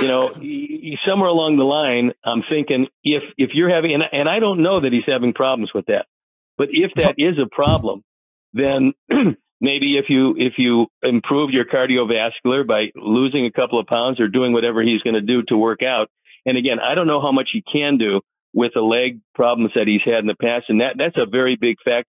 [0.00, 0.28] You know,
[1.06, 4.80] somewhere along the line, I'm thinking if if you're having, and, and I don't know
[4.80, 6.06] that he's having problems with that,
[6.56, 8.02] but if that is a problem,
[8.52, 8.92] then
[9.60, 14.28] maybe if you if you improve your cardiovascular by losing a couple of pounds or
[14.28, 16.08] doing whatever he's going to do to work out.
[16.44, 18.20] And again, I don't know how much he can do
[18.54, 21.56] with the leg problems that he's had in the past, and that that's a very
[21.60, 22.06] big fact.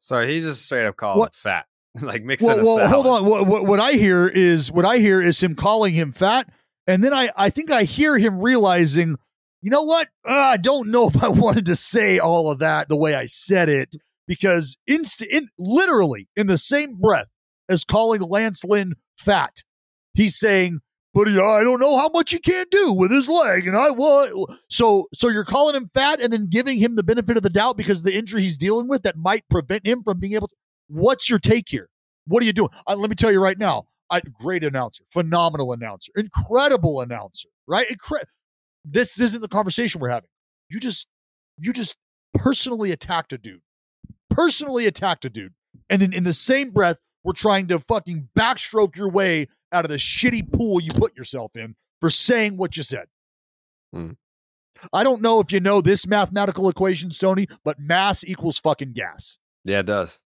[0.00, 1.66] So he just straight up called What- him fat,
[2.02, 3.24] like mixing Well, well hold on.
[3.24, 6.48] What, what what I hear is what I hear is him calling him fat,
[6.86, 9.16] and then I I think I hear him realizing,
[9.62, 10.08] you know what?
[10.28, 13.26] Uh, I don't know if I wanted to say all of that the way I
[13.26, 17.28] said it because inst in literally in the same breath
[17.68, 19.62] as calling Lance Lynn fat,
[20.14, 20.80] he's saying.
[21.14, 23.90] But he, I don't know how much he can do with his leg, and I
[23.90, 24.46] will.
[24.68, 27.76] So, so you're calling him fat, and then giving him the benefit of the doubt
[27.76, 30.54] because of the injury he's dealing with that might prevent him from being able to.
[30.88, 31.88] What's your take here?
[32.26, 32.70] What are you doing?
[32.86, 33.86] Uh, let me tell you right now.
[34.10, 37.86] I, great announcer, phenomenal announcer, incredible announcer, right?
[37.88, 38.24] Incre-
[38.84, 40.30] this isn't the conversation we're having.
[40.70, 41.06] You just,
[41.58, 41.96] you just
[42.34, 43.60] personally attacked a dude,
[44.30, 45.52] personally attacked a dude,
[45.90, 49.90] and then in the same breath, we're trying to fucking backstroke your way out of
[49.90, 53.06] the shitty pool you put yourself in for saying what you said.
[53.92, 54.12] Hmm.
[54.92, 59.38] I don't know if you know this mathematical equation, Stony, but mass equals fucking gas.
[59.64, 60.20] Yeah, it does.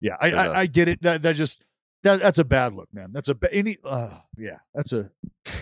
[0.00, 0.58] Yeah, I, I.
[0.60, 1.02] I get it.
[1.02, 1.64] That, that just
[2.02, 3.10] that, that's a bad look, man.
[3.12, 3.78] That's a ba- any.
[3.84, 5.10] Uh, yeah, that's a.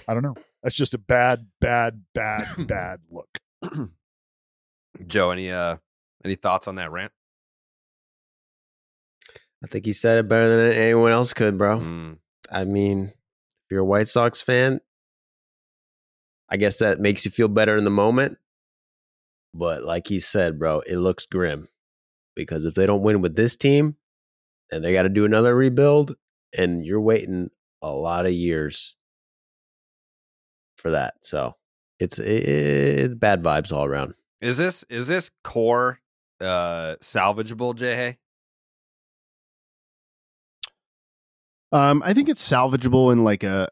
[0.09, 0.35] I don't know.
[0.63, 3.29] That's just a bad, bad, bad, bad look.
[5.07, 5.77] Joe, any uh
[6.25, 7.13] any thoughts on that rant?
[9.63, 11.79] I think he said it better than anyone else could, bro.
[11.79, 12.19] Mm.
[12.51, 14.81] I mean, if you're a White Sox fan,
[16.49, 18.39] I guess that makes you feel better in the moment.
[19.53, 21.69] But like he said, bro, it looks grim
[22.35, 23.97] because if they don't win with this team
[24.71, 26.17] and they got to do another rebuild,
[26.57, 27.51] and you're waiting
[27.83, 28.97] a lot of years
[30.77, 31.15] for that.
[31.23, 31.57] So
[31.99, 34.15] it's it, it's bad vibes all around.
[34.41, 36.01] Is this is this core
[36.41, 38.19] uh salvageable, Jay
[41.73, 43.69] Um, I think it's salvageable in like a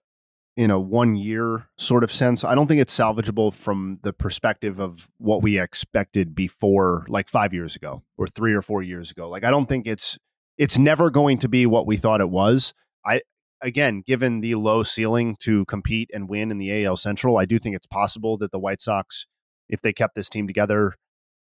[0.57, 2.43] in a one year sort of sense.
[2.45, 7.55] I don't think it's salvageable from the perspective of what we expected before, like five
[7.55, 9.29] years ago or three or four years ago.
[9.29, 10.19] Like I don't think it's
[10.57, 12.75] it's never going to be what we thought it was.
[13.05, 13.23] I
[13.63, 17.59] again, given the low ceiling to compete and win in the AL Central, I do
[17.59, 19.27] think it's possible that the White Sox,
[19.69, 20.95] if they kept this team together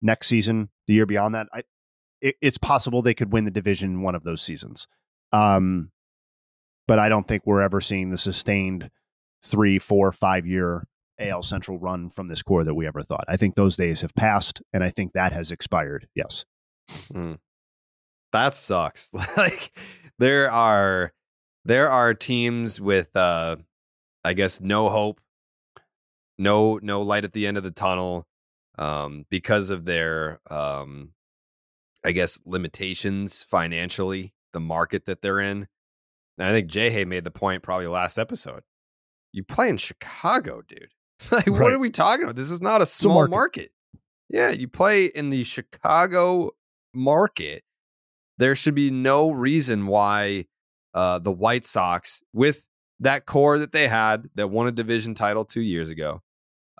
[0.02, 1.62] next season, the year beyond that, I
[2.20, 4.86] it, it's possible they could win the division one of those seasons.
[5.32, 5.92] Um,
[6.88, 8.90] but I don't think we're ever seeing the sustained
[9.44, 10.82] three, four, five year
[11.20, 13.26] AL Central run from this core that we ever thought.
[13.28, 16.08] I think those days have passed, and I think that has expired.
[16.16, 16.44] Yes.
[17.12, 17.38] Mm.
[18.32, 19.10] That sucks.
[19.36, 19.76] like
[20.18, 21.12] there are
[21.64, 23.56] there are teams with uh
[24.24, 25.20] I guess no hope,
[26.38, 28.26] no no light at the end of the tunnel
[28.78, 31.10] um because of their um
[32.04, 35.68] I guess limitations financially, the market that they're in.
[36.38, 38.62] And I think Jay Hay made the point probably last episode.
[39.32, 40.94] You play in Chicago, dude.
[41.32, 41.60] like, right.
[41.60, 42.36] what are we talking about?
[42.36, 43.30] This is not a small a market.
[43.30, 43.72] market.
[44.30, 46.52] Yeah, you play in the Chicago
[46.94, 47.64] market.
[48.36, 50.46] There should be no reason why
[50.94, 52.66] uh, the White Sox, with
[53.00, 56.22] that core that they had that won a division title two years ago,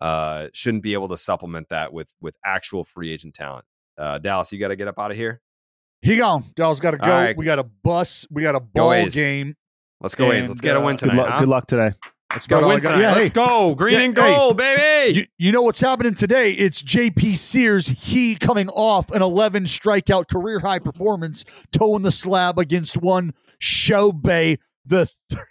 [0.00, 3.64] uh, shouldn't be able to supplement that with with actual free agent talent.
[3.96, 5.40] Uh, Dallas, you got to get up out of here.
[6.03, 6.44] He gone.
[6.55, 7.09] Dallas got to go.
[7.09, 7.36] Right.
[7.36, 8.26] We got a bus.
[8.30, 9.57] We got a ball game.
[10.01, 10.49] Let's go, A's.
[10.49, 11.14] Let's get a win uh, tonight.
[11.14, 11.40] Good luck, huh?
[11.40, 11.92] good luck today.
[12.32, 13.01] Let's go win tonight.
[13.01, 13.28] Yeah, Let's hey.
[13.30, 13.74] go.
[13.74, 14.76] Green yeah, and gold, hey.
[14.76, 15.18] baby.
[15.18, 16.53] You, you, know what's happening today?
[16.53, 17.86] It's JP Sears.
[17.88, 24.59] He coming off an 11 strikeout career high performance, toeing the slab against one Shohei
[24.84, 25.09] the.
[25.30, 25.42] Th-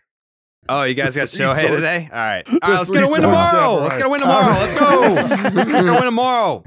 [0.70, 2.10] Oh, you guys got Shohei today?
[2.12, 2.46] All right.
[2.46, 3.76] All right, let's get a win tomorrow.
[3.76, 4.54] Let's get a win tomorrow.
[4.54, 5.00] Let's go.
[5.54, 6.64] let's go win tomorrow.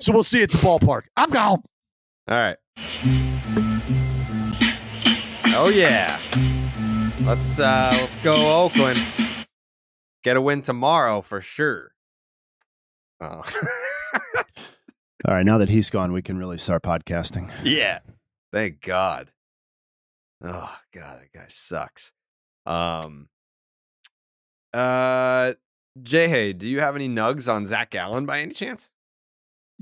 [0.00, 1.02] So we'll see you at the ballpark.
[1.14, 1.62] I'm gone.
[2.26, 2.56] All right.
[5.56, 6.18] Oh yeah.
[7.20, 9.00] Let's uh let's go Oakland.
[10.22, 11.92] Get a win tomorrow for sure.
[13.20, 13.42] Oh.
[15.26, 17.50] All right, now that he's gone, we can really start podcasting.
[17.62, 18.00] Yeah.
[18.52, 19.30] Thank God.
[20.42, 22.12] Oh God, that guy sucks.
[22.66, 23.28] Um
[24.72, 25.52] uh
[26.02, 28.90] Jay Hay, do you have any nugs on Zac Gallen by any chance?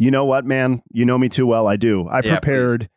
[0.03, 0.82] You know what, man?
[0.90, 1.68] You know me too well.
[1.68, 2.09] I do.
[2.09, 2.88] I yeah, prepared please.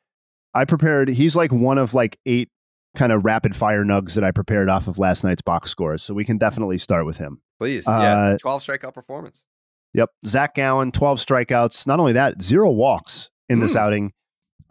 [0.55, 2.49] I prepared he's like one of like eight
[2.97, 6.01] kind of rapid fire nugs that I prepared off of last night's box scores.
[6.01, 7.43] So we can definitely start with him.
[7.59, 7.87] Please.
[7.87, 7.91] Uh,
[8.31, 8.37] yeah.
[8.41, 9.45] 12 strikeout performance.
[9.93, 10.09] Yep.
[10.25, 11.85] Zac Gallen, 12 strikeouts.
[11.85, 13.81] Not only that, zero walks in this mm.
[13.81, 14.11] outing.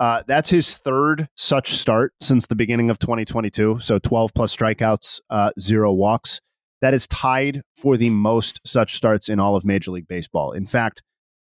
[0.01, 3.79] Uh, that's his third such start since the beginning of 2022.
[3.79, 6.41] So 12 plus strikeouts, uh, zero walks.
[6.81, 10.51] That is tied for the most such starts in all of Major League Baseball.
[10.51, 11.01] In fact,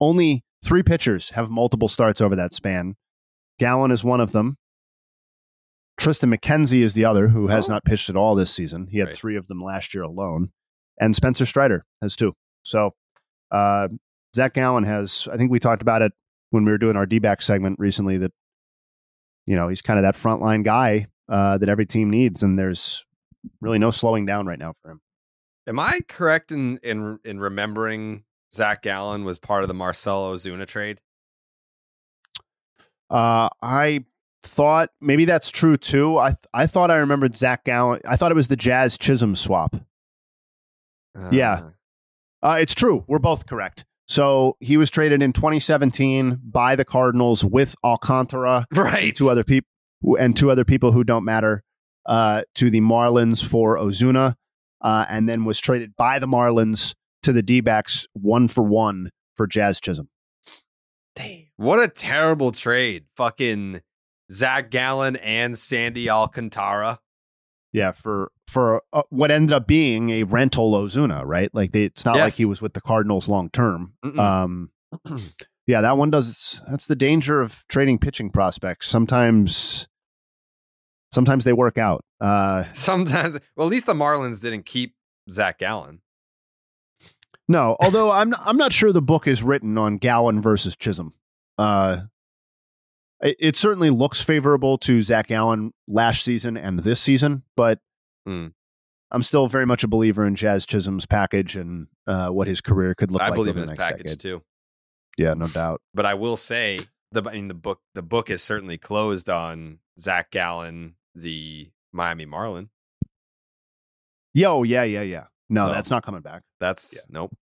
[0.02, 2.96] only three pitchers have multiple starts over that span.
[3.58, 4.56] Gallen is one of them.
[5.98, 7.74] Triston McKenzie is the other, who has oh.
[7.74, 8.88] not pitched at all this season.
[8.90, 9.16] He had right.
[9.16, 10.50] three of them last year alone.
[11.00, 12.34] And Spencer Strider has two.
[12.64, 12.90] So
[13.50, 13.88] uh,
[14.34, 16.12] Zac Gallen has, I think we talked about it
[16.50, 18.32] when we were doing our D back segment recently that,
[19.46, 22.42] you know, he's kind of that frontline guy uh, that every team needs.
[22.42, 23.04] And there's
[23.60, 25.00] really no slowing down right now for him.
[25.66, 28.22] Am I correct in in in remembering
[28.52, 31.00] Zac Gallen was part of the Marcell Ozuna trade?
[33.10, 34.04] Uh, I
[34.42, 36.18] thought maybe that's true too.
[36.18, 38.00] I I thought I remembered Zac Gallen.
[38.06, 39.76] I thought it was the Jazz Chisholm swap.
[41.18, 41.28] Uh.
[41.30, 41.62] Yeah,
[42.42, 43.04] uh, it's true.
[43.06, 43.84] We're both correct.
[44.08, 49.14] So he was traded in 2017 by the Cardinals with Alcantara, right?
[49.14, 49.68] Two other people
[50.18, 51.64] and two other people who don't matter
[52.06, 54.36] uh, to the Marlins for Ozuna,
[54.80, 56.94] uh, and then was traded by the Marlins
[57.26, 60.08] to the D-backs one for one for Jazz Chisholm.
[61.14, 63.04] Damn, what a terrible trade!
[63.16, 63.80] Fucking
[64.30, 67.00] Zac Gallen and Sandy Alcantara.
[67.72, 71.50] Yeah, for for uh, what ended up being a rental Ozuna, right?
[71.52, 72.24] Like they, it's not yes.
[72.24, 73.94] like he was with the Cardinals long term.
[74.18, 74.70] Um,
[75.66, 76.62] yeah, that one does.
[76.70, 78.88] That's the danger of trading pitching prospects.
[78.88, 79.88] Sometimes,
[81.12, 82.04] sometimes they work out.
[82.20, 84.94] Uh, sometimes, well, at least the Marlins didn't keep
[85.28, 86.00] Zac Gallen.
[87.48, 91.14] No, although I'm I'm not sure the book is written on Gallen versus Chisholm.
[91.58, 92.02] Uh,
[93.20, 97.78] it, it, certainly looks favorable to Zac Gallen last season and this season, but
[98.28, 98.52] mm.
[99.10, 102.94] I'm still very much a believer in Jazz Chisholm's package and uh, what his career
[102.94, 103.32] could look I like.
[103.32, 104.20] I believe in his package decade.
[104.20, 104.42] too.
[105.16, 105.80] Yeah, no doubt.
[105.94, 106.78] But I will say
[107.12, 112.26] the I mean the book the book is certainly closed on Zac Gallen, the Miami
[112.26, 112.68] Marlin.
[114.34, 115.24] Yo, yeah, yeah, yeah.
[115.48, 116.42] No, so, that's not coming back.
[116.60, 117.00] That's yeah.
[117.10, 117.36] nope.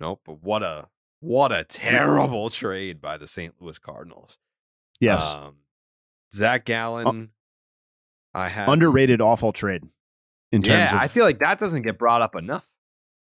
[0.00, 0.20] Nope.
[0.24, 0.88] But what a
[1.20, 3.54] what a terrible trade by the St.
[3.60, 4.38] Louis Cardinals.
[5.00, 5.34] Yes.
[5.34, 5.56] Um,
[6.32, 7.06] Zac Gallen.
[7.06, 9.82] Uh, I have underrated, awful trade.
[10.52, 12.70] In terms yeah, of, I feel like that doesn't get brought up enough.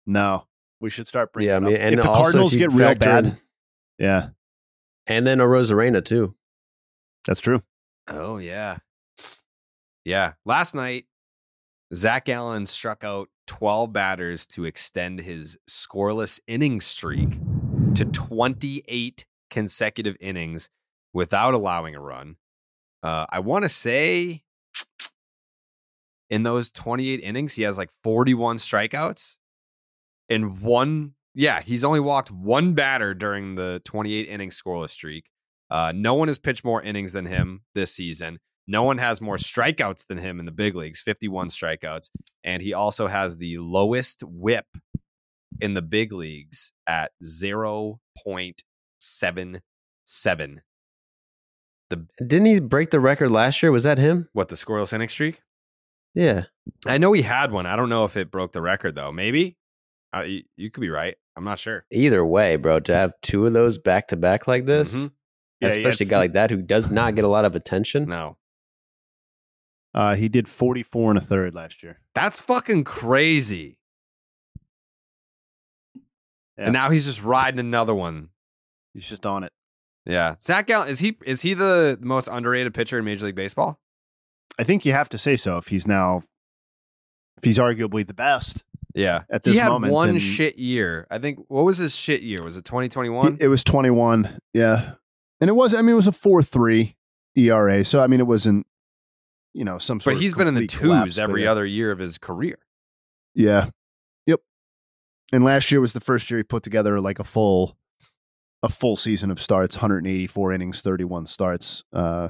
[0.05, 0.45] No,
[0.81, 1.49] we should start bringing.
[1.49, 3.37] Yeah, I mean, and if the Cardinals get real bad, in,
[3.99, 4.29] yeah,
[5.07, 6.35] and then Arozarena too.
[7.25, 7.61] That's true.
[8.07, 8.77] Oh yeah,
[10.03, 10.33] yeah.
[10.43, 11.05] Last night,
[11.93, 17.39] Zac Gallen struck out 12 batters to extend his scoreless inning streak
[17.95, 20.69] to 28 consecutive innings
[21.13, 22.35] without allowing a run.
[23.03, 24.43] Uh, I want to say
[26.29, 29.37] in those 28 innings, he has like 41 strikeouts.
[30.29, 31.13] in one.
[31.33, 35.29] Yeah, he's only walked one batter during the 28 inning scoreless streak.
[35.69, 38.39] Uh, no one has pitched more innings than him this season.
[38.67, 42.09] No one has more strikeouts than him in the big leagues, 51 strikeouts.
[42.43, 44.65] And he also has the lowest whip
[45.61, 47.99] in the big leagues at 0.77.
[51.89, 53.71] The Didn't he break the record last year?
[53.71, 54.27] Was that him?
[54.33, 55.41] What, the scoreless inning streak?
[56.15, 56.45] Yeah.
[56.87, 57.67] I know he had one.
[57.67, 59.11] I don't know if it broke the record, though.
[59.11, 59.57] Maybe.
[60.15, 61.15] Uh, you, you could be right.
[61.35, 61.85] I'm not sure.
[61.91, 65.11] Either way, bro, to have two of those back to back like this, Mhm.
[65.61, 68.07] Yeah, especially a guy like that who does not get a lot of attention.
[68.09, 68.37] No.
[69.95, 72.01] Uh, he did 44 and a third last year.
[72.13, 73.79] That's fucking crazy.
[76.57, 76.65] Yeah.
[76.65, 78.29] And now he's just riding another one.
[78.93, 79.51] He's just on it.
[80.05, 80.35] Yeah.
[80.41, 83.79] Zac Gallen, is he is he the most underrated pitcher in Major League Baseball?
[84.59, 86.23] I think you have to say so if he's now,
[87.37, 88.63] if he's arguably the best.
[88.93, 89.23] Yeah.
[89.29, 91.07] At this he had moment, one and- shit year.
[91.09, 92.43] I think what was his shit year?
[92.43, 93.37] Was it 2021?
[93.41, 94.39] It was 21.
[94.53, 94.93] Yeah.
[95.41, 96.95] And it was, I mean, it was a 4 3
[97.35, 97.83] ERA.
[97.83, 98.65] So, I mean, it wasn't,
[99.55, 101.65] you know, some sort But of he's been in the twos every but, uh, other
[101.65, 102.57] year of his career.
[103.33, 103.69] Yeah.
[104.25, 104.41] Yep.
[105.31, 107.77] And last year was the first year he put together like a full,
[108.61, 111.85] a full season of starts, 184 innings, 31 starts.
[111.93, 112.29] Uh,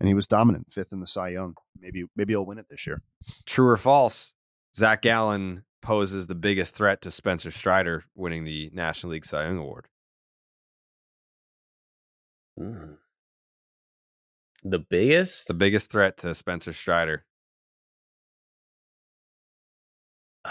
[0.00, 1.54] and he was dominant, fifth in the Cy Young.
[1.78, 3.02] Maybe, maybe he'll win it this year.
[3.44, 4.32] True or false?
[4.74, 9.58] Zac Gallen poses the biggest threat to Spencer Strider winning the National League Cy Young
[9.58, 9.88] Award.
[12.58, 12.96] Mm.
[14.64, 15.48] The biggest?
[15.48, 17.24] The biggest threat to Spencer Strider.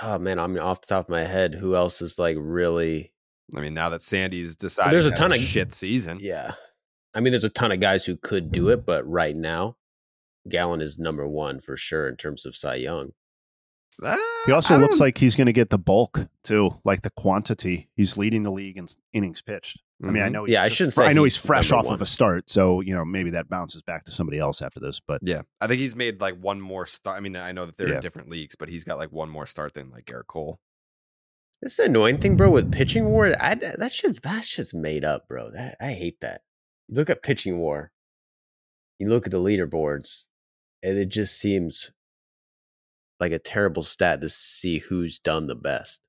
[0.02, 3.14] Oh man, I mean, off the top of my head, who else is like really?
[3.56, 6.20] I mean, now that Sandy's decided There's a ton of shit season.
[6.22, 6.54] Yeah,
[7.14, 9.78] I mean, there's a ton of guys who could do it, but right now,
[10.48, 13.14] Gallen is number one for sure in terms of Cy Young.
[14.04, 17.90] Uh, he also looks like he's going to get the bulk too, like the quantity.
[17.96, 19.80] He's leading the league in innings pitched.
[20.04, 20.32] I mean, I Mhm.
[20.32, 20.44] know.
[20.46, 21.96] He's Yeah, I shouldn't fr- say I know he's he's fresh off one.
[21.96, 25.00] of a start, so you know maybe that bounces back to somebody else after this.
[25.00, 27.18] But Yeah, I think he's made like one more start.
[27.18, 28.00] I mean, I know that they're Yeah.
[28.00, 30.60] different leagues, but he's got like one more start than like Gerrit Cole.
[31.62, 32.52] This is the annoying thing, bro.
[32.52, 35.50] With pitching war, I, that shit's that shit's made up, bro.
[35.50, 36.42] That I hate that.
[36.88, 37.92] You look at pitching war,
[39.00, 40.28] you look at the leaderboards,
[40.84, 41.90] and it just seems
[43.20, 46.02] like a terrible stat to see who's done the best.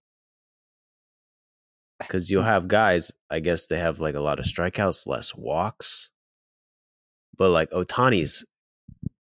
[1.99, 6.11] Because you'll have guys, I guess they have like a lot of strikeouts, less walks,
[7.37, 8.45] but like Ohtani's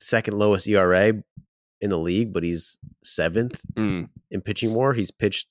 [0.01, 1.13] second lowest ERA
[1.79, 4.09] in the league, but he's seventh Mm.
[4.31, 4.93] in pitching war.
[4.93, 5.47] He's pitched,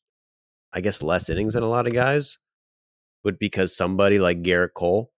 [0.72, 2.38] I guess, less innings than a lot of guys,
[3.24, 5.10] but because somebody like Gerrit Cole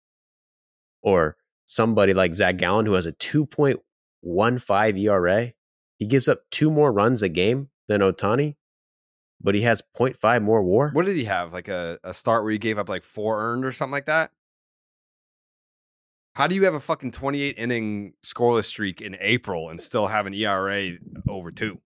[1.01, 1.35] or
[1.65, 5.53] somebody like Zac Gallen, who has a 2.15 ERA, E
[5.99, 8.55] he gives up two more runs a game than Ohtani,
[9.41, 10.89] but he has 0.5 more war.
[10.93, 11.53] What did he have?
[11.53, 14.31] Like a, a start where he gave up like four earned or something like that?
[16.35, 20.25] How do you have a fucking 28 inning scoreless streak in April and still have
[20.27, 20.91] an ERA
[21.27, 21.79] over two?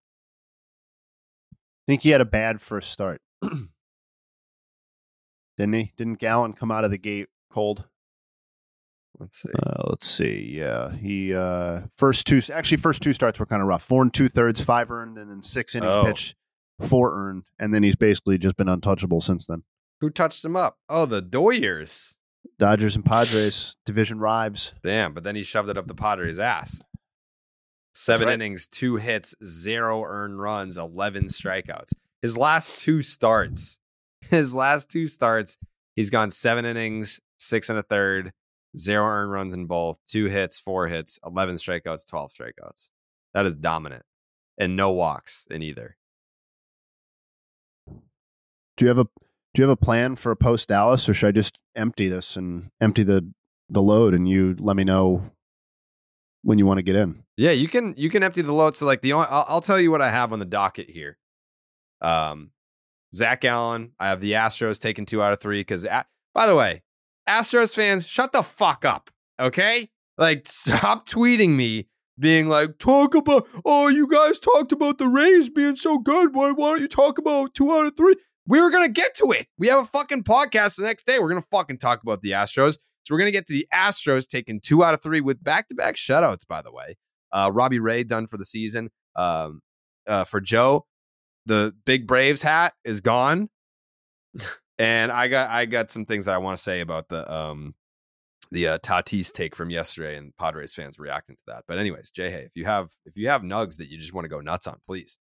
[1.54, 3.70] I think he had a bad first start, didn't
[5.74, 5.94] he?
[5.98, 7.86] Didn't Gallen come out of the gate cold?
[9.20, 9.50] Let's see.
[9.58, 10.56] Uh, let's see.
[10.58, 13.84] Yeah, he uh first two actually first two starts were kind of rough.
[13.84, 16.06] Four and two thirds, five earned, and then six innings Oh.
[16.06, 16.36] pitched,
[16.82, 19.64] four earned, and then he's basically just been untouchable since then.
[20.02, 20.78] Who touched him up?
[20.90, 22.16] Oh, the Doyers.
[22.58, 24.74] Dodgers and Padres division rivals.
[24.84, 26.82] Damn, but then he shoved it up the Padres' ass.
[27.94, 28.34] Seven right.
[28.36, 31.92] innings, two hits, zero earned runs, 11 strikeouts.
[32.22, 33.80] His last two starts,
[34.22, 35.58] his last two starts,
[35.96, 38.32] he's gone seven innings, six and a third,
[38.78, 42.92] zero earned runs in both, two hits, four hits, 11 strikeouts, 12 strikeouts.
[43.34, 44.04] That is dominant.
[44.58, 45.98] And no walks in either.
[48.78, 49.06] Do you have a
[49.54, 52.36] do you have a plan for a post Dallas, or should I just empty this
[52.36, 53.30] and empty the
[53.70, 55.32] the load, and you let me know
[56.44, 57.24] when you want to get in?
[57.38, 58.76] Yeah, you can you can empty the load.
[58.76, 61.18] So like the only, I'll, I'll tell you what I have on the docket here.
[62.02, 62.52] Um,
[63.14, 65.86] Zac Gallen, I have the Astros taking two out of three because.
[66.34, 66.82] By the way,
[67.28, 69.90] Astros fans, shut the fuck up, okay?
[70.18, 71.88] Like, stop tweeting me
[72.20, 76.34] being like, talk about, oh, you guys talked about the Rays being so good.
[76.34, 78.16] Why, why don't you talk about two out of three?
[78.48, 79.48] We were gonna get to it.
[79.58, 81.20] We have a fucking podcast the next day.
[81.20, 82.78] We're gonna fucking talk about the Astros.
[83.04, 86.48] So we're gonna get to the Astros taking two out of three with back-to-back shutouts.
[86.48, 86.98] By the way,
[87.32, 88.90] uh, Robbie Ray done for the season.
[89.16, 89.62] Um,
[90.08, 90.86] uh, for Joe,
[91.46, 93.50] the big Braves hat is gone,
[94.80, 97.76] and I got I got some things that I want to say about the um
[98.52, 101.64] the uh, Tatis take from yesterday and Padres fans reacting to that.
[101.68, 104.26] But anyways, Jay, hey, if you have if you have nugs that you just want
[104.26, 105.18] to go nuts on, please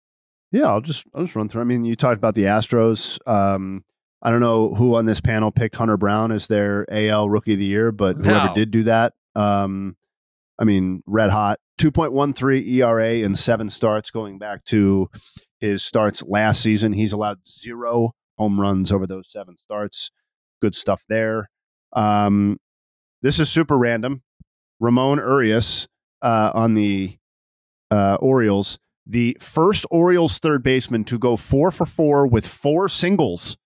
[0.51, 1.61] Yeah, I'll just I'll just run through.
[1.61, 3.17] I mean, you talked about the Astros.
[3.27, 3.83] Um,
[4.21, 7.59] I don't know who on this panel picked Hunter Brown as their AL Rookie of
[7.59, 8.53] the Year, but whoever No.
[8.55, 9.95] did do that, um,
[10.59, 11.59] I mean, red hot.
[11.77, 15.09] 2.13 ERA in seven starts going back to
[15.59, 16.93] his starts last season.
[16.93, 20.09] He's allowed zero home runs over those seven starts.
[20.61, 21.49] Good stuff there.
[21.93, 22.57] Um,
[23.21, 24.23] this is super random.
[24.79, 25.87] Ramon Urias
[26.21, 27.17] uh, on the
[27.91, 33.57] uh, Orioles, the first Orioles third baseman to go four for four with four singles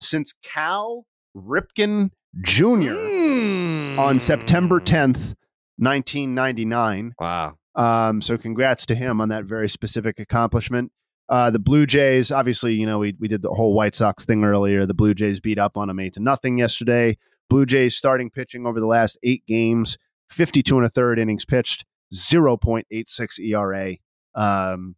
[0.00, 1.04] since Cal
[1.36, 2.10] Ripken
[2.42, 4.00] Jr.
[4.00, 5.34] on September 10th,
[5.78, 7.14] 1999.
[7.18, 7.54] Wow.
[7.74, 10.92] Um, so congrats to him on that very specific accomplishment.
[11.28, 14.44] Uh, the Blue Jays, obviously, you know, we, we did the whole White Sox thing
[14.44, 14.86] earlier.
[14.86, 17.18] The Blue Jays beat up on them eight to nothing yesterday.
[17.50, 19.96] Blue Jays starting pitching over the last eight games,
[20.30, 23.96] 52 and a third innings pitched, 0.86 ERA.
[24.34, 24.96] Um,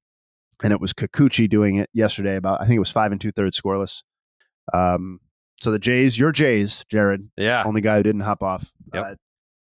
[0.62, 3.32] and it was Kikuchi doing it yesterday about, I think it was five and two
[3.32, 4.02] thirds scoreless.
[4.72, 5.20] Um,
[5.60, 7.62] so the Jays, your Jays, Jared, Yeah.
[7.66, 8.72] only guy who didn't hop off.
[8.92, 9.14] Uh,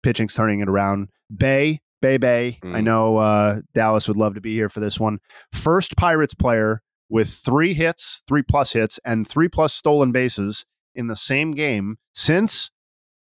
[0.02, 1.08] pitching's turning it around.
[1.36, 2.58] Bay, Bay, Bay.
[2.64, 5.18] I know uh, Dallas would love to be here for this one.
[5.52, 11.06] First Pirates player with three hits, three plus hits, and three plus stolen bases in
[11.08, 12.70] the same game since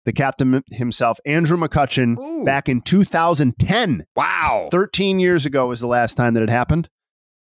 [0.06, 4.06] the captain himself, Andrew McCutchen, back in 2010.
[4.16, 4.68] Wow.
[4.72, 6.90] 13 years ago was the last time that it happened.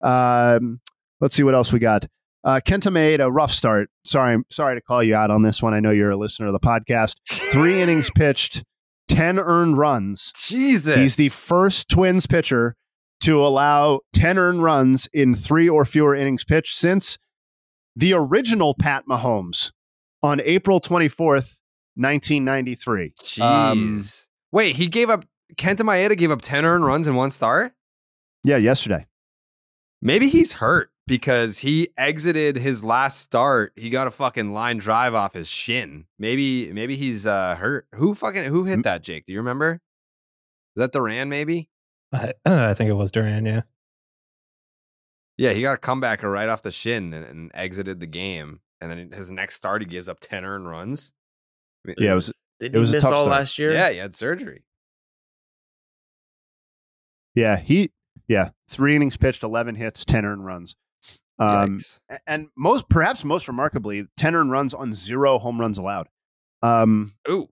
[0.02, 0.82] Um,
[1.20, 2.08] let's see what else we got.
[2.44, 3.90] Uh, Kenta made a rough start.
[4.04, 5.74] Sorry, sorry to call you out on this one.
[5.74, 7.16] I know you're a listener of the podcast.
[7.30, 8.64] Three innings pitched,
[9.10, 10.34] 10 earned runs.
[10.36, 10.98] Jesus.
[10.98, 12.76] He's the first Twins pitcher
[13.22, 17.20] to allow 10 earned runs in three or fewer innings pitched since
[17.96, 19.72] the original Pat Mahomes
[20.24, 21.58] on April 24th,
[21.96, 23.14] 1993.
[23.20, 23.42] Jeez.
[23.42, 24.02] Um,
[24.52, 25.26] Wait, he gave up.
[25.56, 27.74] Kenta Maeda gave up 10 earned runs in one start?
[28.44, 29.06] yeah, yesterday.
[30.02, 33.74] Maybe he's hurt because he exited his last start.
[33.76, 36.06] He got a fucking line drive off his shin.
[36.18, 37.86] Maybe maybe he's uh hurt.
[37.96, 39.26] Who fucking who hit that, Jake?
[39.28, 39.82] Do you remember?
[40.76, 41.70] Is that Duran maybe?
[42.14, 43.46] I, I think it was Duran.
[43.46, 43.62] Yeah.
[45.38, 48.62] Yeah, he got a comebacker right off the shin and, and exited the game.
[48.80, 51.14] And then his next start, he gives up 10 earned runs.
[51.86, 52.34] I mean, Yeah, it was.
[52.60, 53.40] Did it was he a miss tough all start.
[53.40, 53.72] last year?
[53.74, 54.64] Yeah, he had surgery.
[57.36, 57.92] Yeah, he
[58.28, 60.76] yeah, three innings pitched, eleven hits, ten earned runs.
[61.40, 62.00] Um, Yikes.
[62.28, 66.08] and most perhaps most remarkably, ten earned runs on zero home runs allowed.
[66.62, 67.50] Um, Ooh,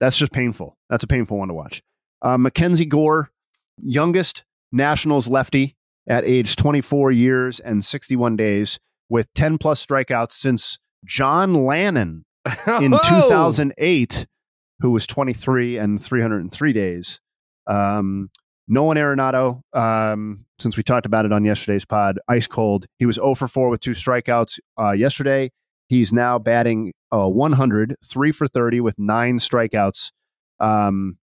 [0.00, 0.76] that's just painful.
[0.90, 1.82] That's a painful one to watch.
[2.22, 3.30] Uh, Mackenzie Gore,
[3.78, 5.76] youngest Nationals lefty
[6.08, 8.78] at age 24 years and 61 days,
[9.08, 12.23] with 10 plus strikeouts since John Lannan
[12.80, 12.98] in Oh!
[13.28, 14.26] 2008,
[14.80, 17.20] who was 23 and 303 days.
[17.66, 18.30] Um,
[18.68, 22.86] Nolan Arenado, um, since we talked about it on yesterday's pod, ice cold.
[22.98, 25.50] He was 0 for 4 with two strikeouts uh, yesterday.
[25.88, 30.12] He's now batting uh, 100, three for 30 with nine strikeouts.
[30.60, 31.18] Um,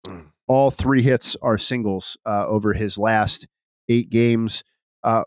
[0.47, 3.47] all three hits are singles uh, over his last
[3.89, 4.63] eight games.
[5.03, 5.24] Uh,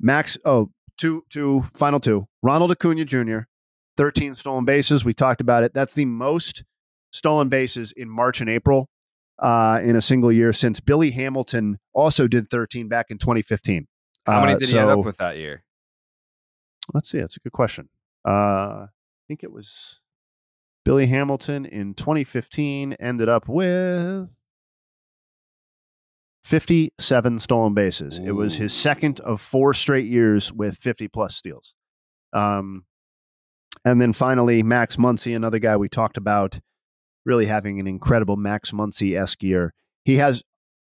[0.00, 2.26] Max, oh, two, two, final two.
[2.42, 3.46] Ronald Acuña Jr.,
[3.96, 5.04] 13 stolen bases.
[5.04, 5.72] We talked about it.
[5.74, 6.64] That's the most
[7.12, 8.88] stolen bases in March and April
[9.38, 13.86] uh, in a single year since Billy Hamilton also did 13 back in 2015.
[14.26, 15.64] How many Uh, did he end up with that year?
[16.92, 17.18] Let's see.
[17.18, 17.88] That's a good question.
[18.26, 18.88] Uh, I
[19.28, 20.00] think it was
[20.84, 24.34] Billy Hamilton in 2015 ended up with
[26.44, 28.18] 57 stolen bases.
[28.18, 31.74] It was his second of four straight years with 50 plus steals.
[32.34, 32.84] Um,
[33.84, 36.60] and then finally, Max Muncy, another guy we talked about,
[37.24, 39.72] really having an incredible Max Muncy esque year.
[40.04, 40.42] He has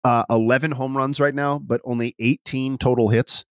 [0.03, 3.45] uh, 11 home runs right now, but only 18 total hits.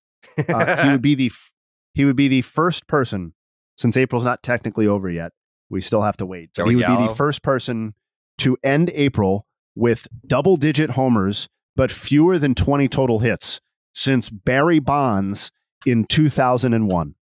[0.49, 1.53] Uh, he would be the f-
[1.93, 3.35] he would be the first person
[3.77, 5.33] since April's not technically over yet.
[5.71, 6.53] We still have to wait.
[6.53, 7.95] Joey he would be the first person
[8.39, 13.61] to end April with double digit homers, but fewer than 20 total hits
[13.95, 15.51] since Barry Bonds
[15.87, 17.15] in 2001.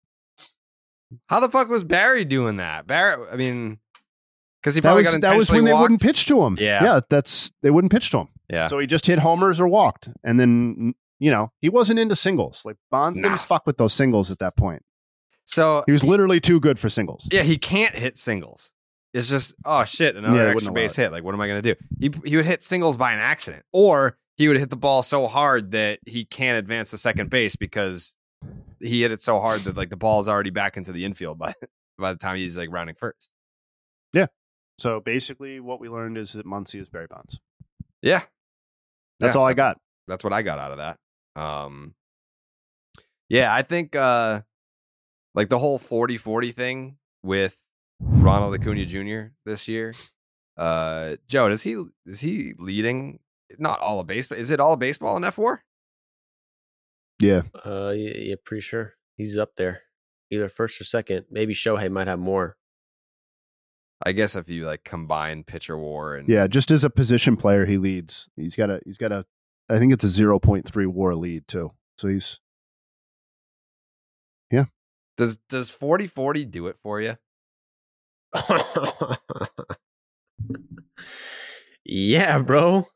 [1.27, 2.87] How the fuck was Barry doing that?
[2.87, 3.79] Barry, I mean,
[4.61, 6.57] because he That probably was, got that was when they wouldn't pitch to him.
[6.59, 6.83] Yeah.
[6.83, 8.27] Yeah, that's they wouldn't pitch to him.
[8.49, 8.67] Yeah.
[8.67, 10.09] So he just hit homers or walked.
[10.23, 12.61] And then, you know, he wasn't into singles.
[12.65, 13.29] Like Bonds Nah.
[13.29, 14.83] didn't fuck with those singles at that point.
[15.45, 17.27] So He was literally too good for singles.
[17.31, 18.71] yeah, he can't hit singles.
[19.13, 21.11] It's just oh shit, Yeah, another they extra base hit.
[21.11, 21.75] Like what am I gonna do?
[21.99, 25.27] He he would hit singles by an accident, or he would hit the ball so
[25.27, 28.15] hard that he can't advance to second base because
[28.81, 31.37] he hit it so hard that like the ball is already back into the infield
[31.37, 31.53] by
[31.97, 33.33] by the time he's like rounding first.
[34.13, 34.27] Yeah.
[34.77, 37.39] So basically, what we learned is that Muncy is Barry Bonds.
[38.01, 38.21] Yeah,
[39.19, 39.77] That's Yeah, all I got.
[40.07, 41.41] That's what I got out of that.
[41.41, 41.93] Um,
[43.29, 44.41] Yeah, I think uh
[45.35, 47.57] like the whole 40-40 thing with
[48.01, 49.33] Ronald Acuña Jr.
[49.45, 49.93] this year.
[50.57, 53.19] Uh Joe, does he is he leading
[53.59, 54.37] not all of baseball?
[54.39, 55.59] Is it all of baseball in fWAR?
[57.21, 57.41] Yeah.
[57.53, 59.81] Uh, yeah, yeah, pretty sure he's up there,
[60.31, 61.25] either first or second.
[61.29, 62.57] Maybe Shohei might have more.
[64.03, 67.67] I guess if you like combine pitcher war and Yeah, just as a position player,
[67.67, 68.27] he leads.
[68.35, 69.25] He's got a he's got a
[69.69, 71.71] I think it's a zero point three WAR lead too.
[71.97, 72.39] So he's
[74.49, 74.65] yeah.
[75.17, 77.15] Does does 40-40 do it for you?
[81.85, 82.87] yeah, bro.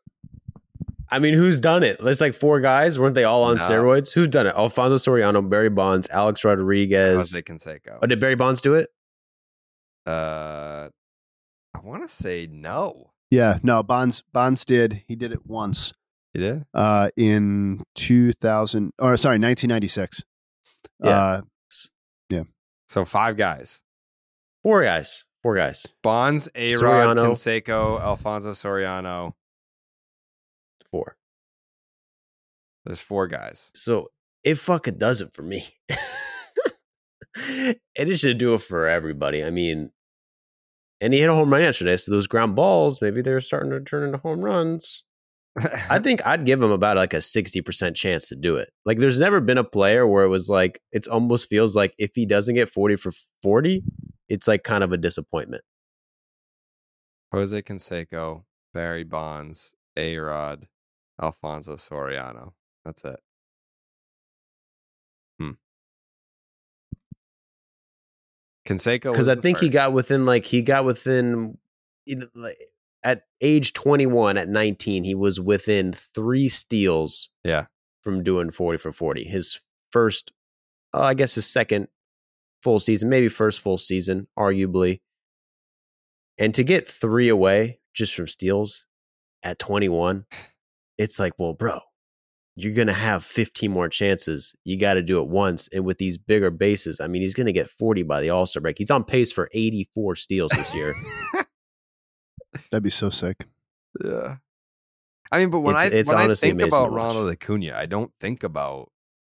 [1.10, 1.98] I mean, who's done it?
[2.02, 2.98] It's like four guys.
[3.00, 3.64] Weren't they all on No.
[3.64, 4.12] steroids?
[4.12, 4.56] Who's done it?
[4.56, 7.16] Alfonso Soriano, Barry Bonds, Alex Rodriguez.
[7.16, 8.00] Jose Canseco.
[8.02, 8.90] Oh, did Barry Bonds do it?
[10.06, 10.90] Uh
[11.74, 13.12] I want to say no.
[13.32, 15.04] Yeah, no, Bonds Bonds did.
[15.08, 15.94] He did it once.
[16.34, 16.66] He did?
[16.74, 20.24] Uh in 2000 or sorry, 1996.
[21.04, 21.10] Yeah.
[21.10, 21.42] Uh
[22.30, 22.44] yeah.
[22.88, 23.82] So five guys.
[24.64, 25.26] Four guys.
[25.44, 25.86] Four guys.
[26.02, 27.28] Bonds, A Rod, Soriano.
[27.30, 29.34] Canseco, Alfonso Soriano.
[30.96, 31.18] Four.
[32.86, 33.74] There's four guys.
[33.76, 34.12] So
[34.46, 35.68] it fucking does it for me.
[37.38, 39.44] And it should do it for everybody.
[39.44, 39.92] I mean,
[41.02, 41.98] and he hit a home run yesterday.
[41.98, 45.04] So those ground balls, maybe they're starting to turn into home runs.
[45.90, 48.70] I think I'd give him about like a 60% chance to do it.
[48.86, 52.12] Like there's never been a player where it was like, it almost feels like if
[52.16, 53.12] he doesn't get 40 for
[53.44, 53.84] 40,
[54.30, 55.64] it's like kind of a disappointment.
[57.34, 58.44] Jose Canseco,
[58.74, 60.68] Barry Bonds, A Rod,
[61.22, 62.54] Alfonso Soriano.
[62.84, 63.20] That's it.
[65.40, 65.52] Hmm.
[68.68, 71.58] Canseco because I think he got within like he got within
[72.06, 72.58] you know, like,
[73.04, 77.66] at age 21 at 19 he was within three steals yeah
[78.04, 79.62] from doing 40 for 40 his
[79.92, 80.34] first
[80.94, 81.88] uh, I guess his second
[82.64, 85.02] full season maybe first full season arguably
[86.40, 88.88] and to get three away just from steals
[89.44, 90.26] at 21
[90.98, 91.80] it's like well bro
[92.58, 94.56] you're going to have 15 more chances.
[94.64, 95.68] You got to do it once.
[95.74, 98.46] And with these bigger bases, I mean, he's going to get 40 by the All
[98.46, 98.78] Star break.
[98.78, 100.96] He's on pace for 84 steals this year.
[102.72, 103.46] That'd be so sick.
[104.02, 104.38] Yeah.
[105.34, 106.94] I mean, but when It's- I it's when I honestly think about.
[106.94, 108.90] Ronald Acuña, I don't think about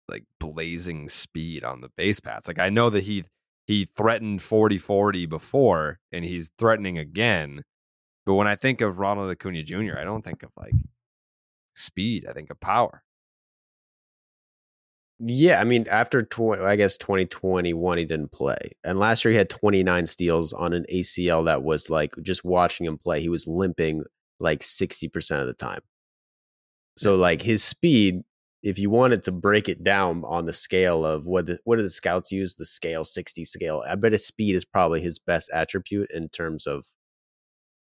[0.07, 2.47] like blazing speed on the base paths.
[2.47, 3.25] Like I know that he
[3.67, 7.63] he threatened 40-40 before and he's threatening again.
[8.25, 10.71] But when I think of Ronald Acuña Jr., I don't think of like
[11.75, 12.25] speed.
[12.29, 13.03] I think of power.
[15.19, 15.59] yeah.
[15.59, 18.71] I mean, after, tw- I guess 2021, he didn't play.
[18.83, 22.85] And last year, he had 29 steals on an ACL that was like just watching
[22.85, 24.03] him play, he was limping
[24.39, 25.81] like 60% of the time.
[26.97, 28.23] So, like, his speed,
[28.63, 31.83] if you wanted to break it down on the scale of what the, what do
[31.83, 35.49] the scouts use the scale 60 scale i bet his speed is probably his best
[35.53, 36.85] attribute in terms of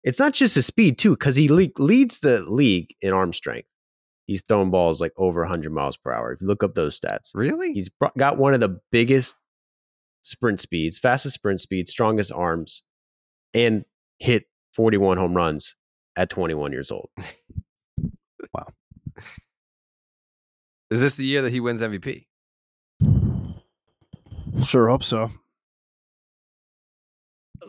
[0.05, 3.69] it's not just his speed too because he le- leads the league in arm strength
[4.27, 7.31] he's throwing balls like over 100 miles per hour if you look up those stats
[7.35, 7.73] Really?
[7.73, 9.35] he's bro- got one of the biggest
[10.23, 12.83] sprint speeds fastest sprint speed strongest arms
[13.53, 13.85] and
[14.19, 14.45] hit
[14.75, 15.75] 41 home runs
[16.17, 17.09] at 21 years old
[18.55, 18.67] wow.
[20.91, 22.27] Is this the year that he wins MVP?
[24.65, 25.31] Sure hope so.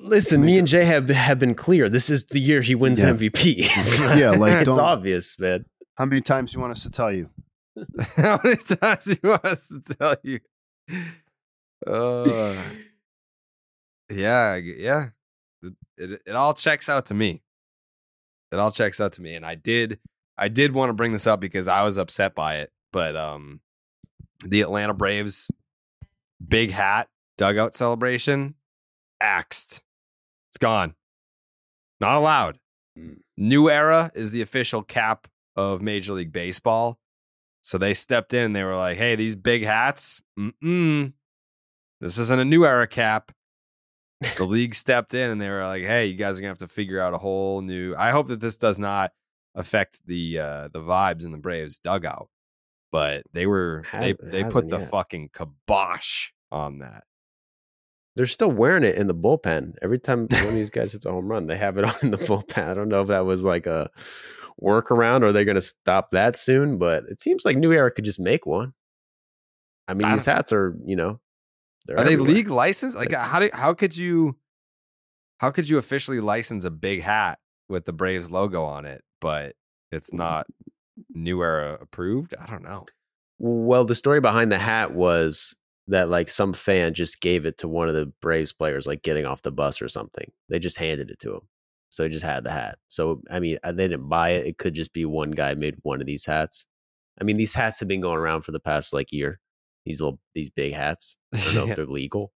[0.05, 1.89] Listen, me and Jay have have been clear.
[1.89, 3.13] This is the year he wins Yeah.
[3.13, 4.17] MVP.
[4.19, 5.65] Yeah, like, it's obvious, man.
[5.95, 7.29] How many times do you want us to tell you?
[8.15, 10.39] How many times do you want us to tell you?
[11.85, 12.55] Uh,
[14.09, 15.07] yeah, yeah.
[15.63, 17.41] It, it it all checks out to me.
[18.51, 19.99] It all checks out to me, and I did
[20.37, 23.59] I did want to bring this up because I was upset by it, but um,
[24.45, 25.49] the Atlanta Braves
[26.45, 27.07] big hat
[27.37, 28.55] dugout celebration
[29.19, 29.81] axed.
[30.55, 30.95] It's gone.
[31.99, 32.59] Not allowed.
[33.35, 35.27] New Era is the official cap
[35.57, 36.97] of Major League Baseball.
[37.61, 41.11] So they stepped in they were like, hey, these big hats, mm-mm,
[41.99, 43.33] this isn't a New Era cap.
[44.37, 46.69] The league stepped in and they were like, hey, you guys are going to have
[46.69, 47.93] to figure out a whole new.
[47.93, 49.11] I hope that this does not
[49.55, 52.29] affect the uh, the vibes in the Braves dugout.
[52.93, 54.89] But they were, they, they put the yet.
[54.89, 57.03] fucking kibosh on that.
[58.15, 59.73] They're still wearing it in the bullpen.
[59.81, 62.11] Every time one of these guys hits a home run, they have it on in
[62.11, 62.69] the bullpen.
[62.69, 63.89] I don't know if that was like a
[64.61, 68.05] workaround or they're going to stop that soon, but it seems like New Era could
[68.05, 68.73] just make one.
[69.87, 71.19] I mean, I these hats are, you know,
[71.85, 72.97] they're Are they league licensed?
[72.97, 74.37] Like, how do how could you
[75.37, 77.39] how could you officially license a big hat
[77.69, 79.55] with the Braves logo on it, but
[79.91, 80.47] it's not
[81.09, 82.33] New Era approved?
[82.39, 82.85] I don't know.
[83.37, 85.55] Well, the story behind the hat was
[85.87, 89.25] that like some fan just gave it to one of the Braves players, like getting
[89.25, 90.31] off the bus or something.
[90.49, 91.41] They just handed it to him.
[91.91, 92.77] So he just had the hat.
[92.87, 94.45] So I mean, uh, they didn't buy it.
[94.47, 96.65] It could just be one guy made one of these hats.
[97.21, 99.39] I mean, these hats have been going around for the past like year.
[99.85, 101.17] These little these big hats.
[101.33, 101.69] I don't know Yeah.
[101.71, 102.33] if they're legal.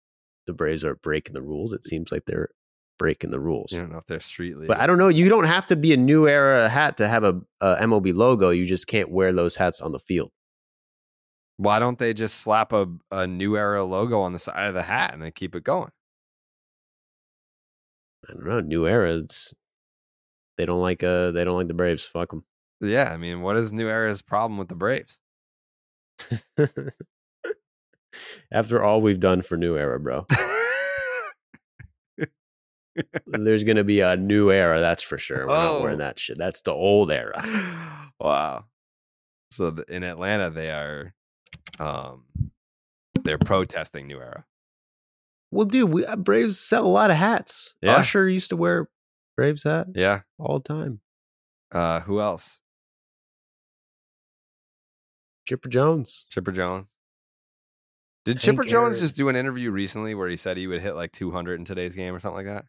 [0.47, 1.73] The Braves are breaking the rules.
[1.73, 2.51] It seems like they're
[2.99, 3.73] breaking the rules.
[3.73, 4.69] You don't know if they're street legal.
[4.75, 5.09] But I don't know.
[5.09, 8.51] You don't have to be a new era hat to have a, a MLB logo.
[8.51, 10.31] You just can't wear those hats on the field.
[11.59, 14.83] Why don't they just slap a, a new era logo on the side of the
[14.83, 15.91] hat and they keep it going?
[18.29, 18.61] I don't know.
[18.61, 19.17] New era.
[19.19, 19.55] It's
[20.59, 22.05] they don't like uh they don't like the Braves.
[22.05, 22.45] Fuck them.
[22.81, 25.19] Yeah, I mean, what is New Era's problem with the Braves?
[28.53, 30.27] After all we've done for New Era, bro.
[33.27, 35.47] There's gonna be a new era, that's for sure.
[35.47, 36.05] We're not wearing Oh.
[36.05, 36.39] that shit.
[36.39, 37.43] That's the old era.
[38.19, 38.65] Wow.
[39.51, 41.13] So in Atlanta, they are,
[41.79, 42.25] um,
[43.23, 44.45] they're protesting New Era.
[45.51, 47.75] Well, dude, we uh, Braves sell a lot of hats.
[47.83, 47.97] Yeah.
[47.97, 48.89] Usher used to wear
[49.37, 50.21] Braves hat Yeah.
[50.39, 51.01] all the time.
[51.73, 52.61] Uh, who else?
[55.47, 56.25] Chipper Jones.
[56.31, 56.95] Chipper Jones.
[58.25, 59.01] Did Chipper Jones Aaron.
[59.01, 61.95] just do an interview recently where he said he would hit like 200 in today's
[61.95, 62.65] game or something like that?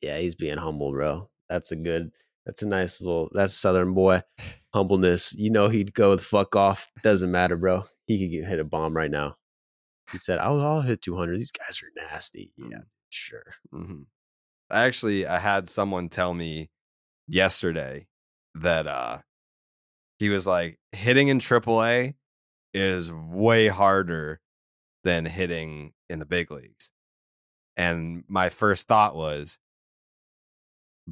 [0.00, 1.28] Yeah, he's being humble, bro.
[1.48, 2.12] That's a good.
[2.46, 3.28] That's a nice little.
[3.32, 4.22] That's Southern boy
[4.74, 5.32] humbleness.
[5.34, 6.88] You know, he'd go the fuck off.
[7.02, 7.84] Doesn't matter, bro.
[8.06, 9.36] He could get hit a bomb right now.
[10.10, 11.38] He said, "I'll, I'll hit 200.
[11.38, 12.78] These guys are nasty." Yeah,
[13.10, 13.44] sure.
[13.70, 14.02] hmm
[14.70, 16.70] Actually, I had someone tell me
[17.28, 18.06] yesterday
[18.54, 19.18] that uh
[20.18, 22.14] he was like hitting in AAA
[22.74, 24.40] is way harder
[25.04, 26.92] than hitting in the big leagues.
[27.76, 29.58] And my first thought was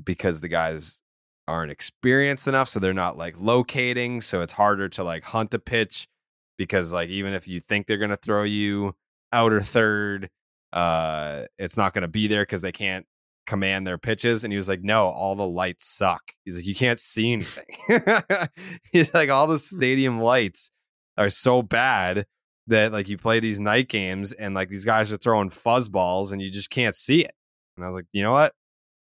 [0.03, 1.03] because the guys
[1.51, 5.59] aren't experienced enough, so they're not like locating, so it's harder to like hunt a
[5.59, 6.09] pitch
[6.57, 8.95] because like even if you think they're gonna throw you
[9.33, 10.31] outer third,
[10.73, 13.07] uh, it's not gonna be there because they can't
[13.47, 14.45] command their pitches.
[14.45, 16.23] And he was like, No, all the lights suck.
[16.45, 17.67] He's like, You can't see anything.
[18.93, 20.71] He's like, all the stadium lights
[21.19, 22.27] are so bad
[22.69, 26.33] that like you play these night games and like these guys are throwing fuzz balls
[26.33, 27.35] and you just can't see it.
[27.77, 28.55] And I was like, you know what?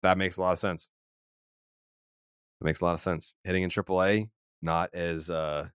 [0.03, 0.89] That makes a lot of sense.
[2.63, 3.33] It makes a lot of sense.
[3.43, 4.29] Hitting in AAA,
[4.61, 5.67] not as uh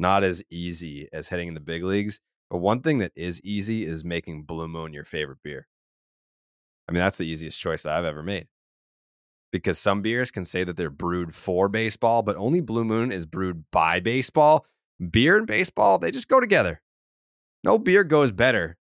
[0.00, 2.20] not as easy as hitting in the big leagues.
[2.50, 5.68] But one thing that is easy is making Blue Moon your favorite beer.
[6.88, 8.48] I mean, that's the easiest choice that I've ever made.
[9.52, 13.24] Because some beers can say that they're brewed for baseball, but only Blue Moon is
[13.24, 14.66] brewed by baseball.
[15.10, 16.82] Beer and baseball, they just go together.
[17.62, 18.76] No beer goes better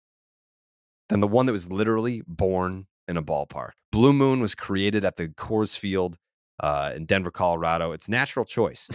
[1.09, 3.71] than the one that was literally born in a ballpark.
[3.91, 6.17] Blue Moon was created at the Coors Field
[6.61, 7.91] uh, in Denver, Colorado.
[7.91, 8.87] It's natural choice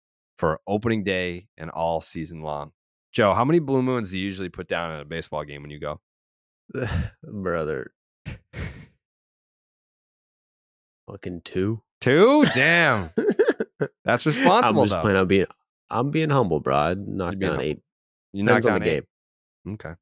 [0.36, 2.72] for opening day and all season long.
[3.12, 5.70] Joe, how many Blue Moons do you usually put down at a baseball game when
[5.70, 6.00] you go?
[7.22, 7.92] Brother.
[11.10, 11.82] Fucking two.
[12.00, 12.44] Two?
[12.54, 13.10] Damn.
[14.04, 15.02] That's responsible I'm just though.
[15.02, 15.46] playing on being
[15.90, 16.74] I'm being humble, bro.
[16.74, 17.64] I knocked down humble.
[17.64, 17.80] eight.
[18.32, 19.04] You Depends knocked on down the eight?
[19.66, 19.74] game.
[19.74, 19.92] Okay.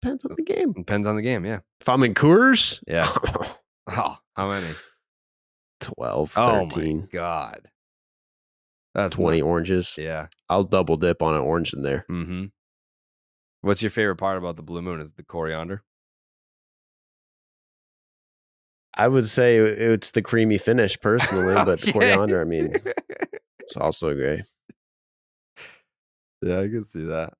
[0.00, 0.72] Depends on the game.
[0.72, 1.60] Depends on the game, yeah.
[1.80, 3.08] If I'm in Coors, Yeah.
[3.88, 4.68] Oh, how many?
[5.82, 7.68] 12, Oh 13, my god.
[8.94, 9.94] That's 20 not- oranges.
[9.98, 10.26] Yeah.
[10.48, 12.04] I'll double dip on an orange in there.
[12.10, 12.44] Mm-hmm.
[13.62, 15.00] What's your favorite part about the Blue Moon?
[15.00, 15.82] Is it the coriander?
[18.94, 22.74] I would say it's the creamy finish personally, but the coriander, I mean,
[23.60, 24.42] it's also great.
[26.42, 27.32] Yeah, I can see that.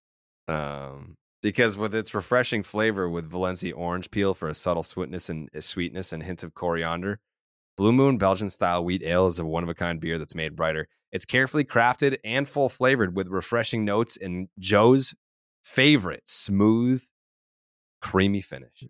[0.48, 5.48] Um, because with its refreshing flavor with Valencia orange peel for a subtle sweetness and
[5.55, 7.19] uh, sweetness and hints of coriander,
[7.77, 10.55] Blue Moon Belgian style wheat ale is a one of a kind beer that's made
[10.55, 10.89] brighter.
[11.11, 15.15] It's carefully crafted and full flavored with refreshing notes and Joe's
[15.62, 17.05] favorite smooth,
[18.01, 18.85] creamy finish.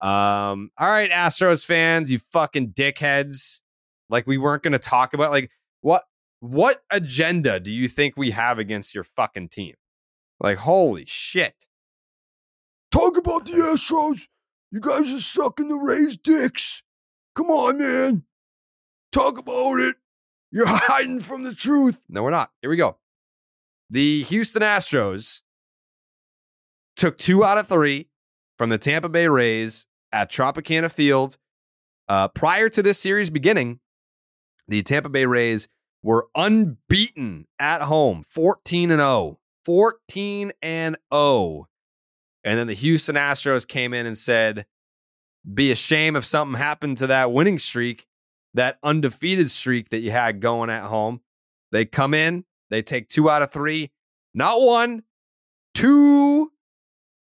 [0.00, 3.60] Um, all right, Astros fans, you fucking dickheads.
[4.08, 5.50] Like we weren't gonna talk about like
[5.82, 6.04] what
[6.40, 9.74] what agenda do you think we have against your fucking team?
[10.40, 11.66] Like, holy shit.
[12.90, 14.26] Talk about the Astros.
[14.72, 16.82] You guys are sucking the Rays' dicks.
[17.36, 18.24] Come on, man.
[19.12, 19.96] Talk about it.
[20.50, 22.00] You're hiding from the truth.
[22.08, 22.50] No, we're not.
[22.62, 22.96] Here we go.
[23.90, 25.42] The Houston Astros
[26.96, 28.08] took two out of three
[28.56, 31.36] from the Tampa Bay Rays at Tropicana Field.
[32.08, 33.80] Uh, prior to this series beginning,
[34.68, 35.68] the Tampa Bay Rays
[36.02, 39.38] were unbeaten at home, 14 and 0.
[39.64, 41.68] 14 and 0.
[42.42, 44.66] And then the Houston Astros came in and said,
[45.54, 48.06] be a shame if something happened to that winning streak,
[48.54, 51.20] that undefeated streak that you had going at home.
[51.72, 53.90] They come in, they take two out of three,
[54.34, 55.02] not one,
[55.74, 56.52] two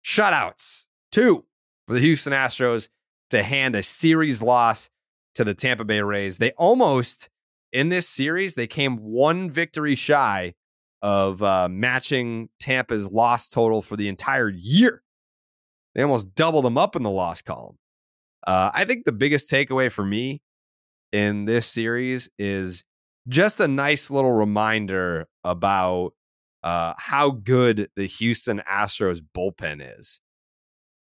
[0.04, 1.44] shutouts, two
[1.88, 2.90] for the Houston Astros
[3.30, 4.90] to hand a series loss
[5.34, 6.36] to the Tampa Bay Rays.
[6.36, 7.30] They almost,
[7.72, 10.52] in this series, they came one victory shy
[11.00, 15.02] of uh, matching Tampa's loss total for the entire year.
[15.94, 17.78] They almost doubled them up in the loss column.
[18.46, 20.42] Uh, I think the biggest takeaway for me
[21.10, 22.84] in this series is
[23.28, 26.12] just a nice little reminder about
[26.62, 30.20] uh, how good the Houston Astros bullpen is.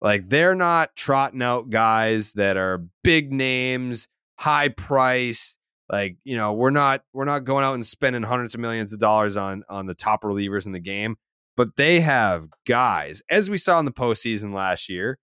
[0.02, 4.08] Like they're not trotting out guys that are big names,
[4.38, 5.58] high price.
[5.90, 9.00] Like you know, we're not we're not going out and spending hundreds of millions of
[9.00, 11.16] dollars on on the top relievers in the game,
[11.56, 15.18] but they have guys, as we saw in the postseason last year,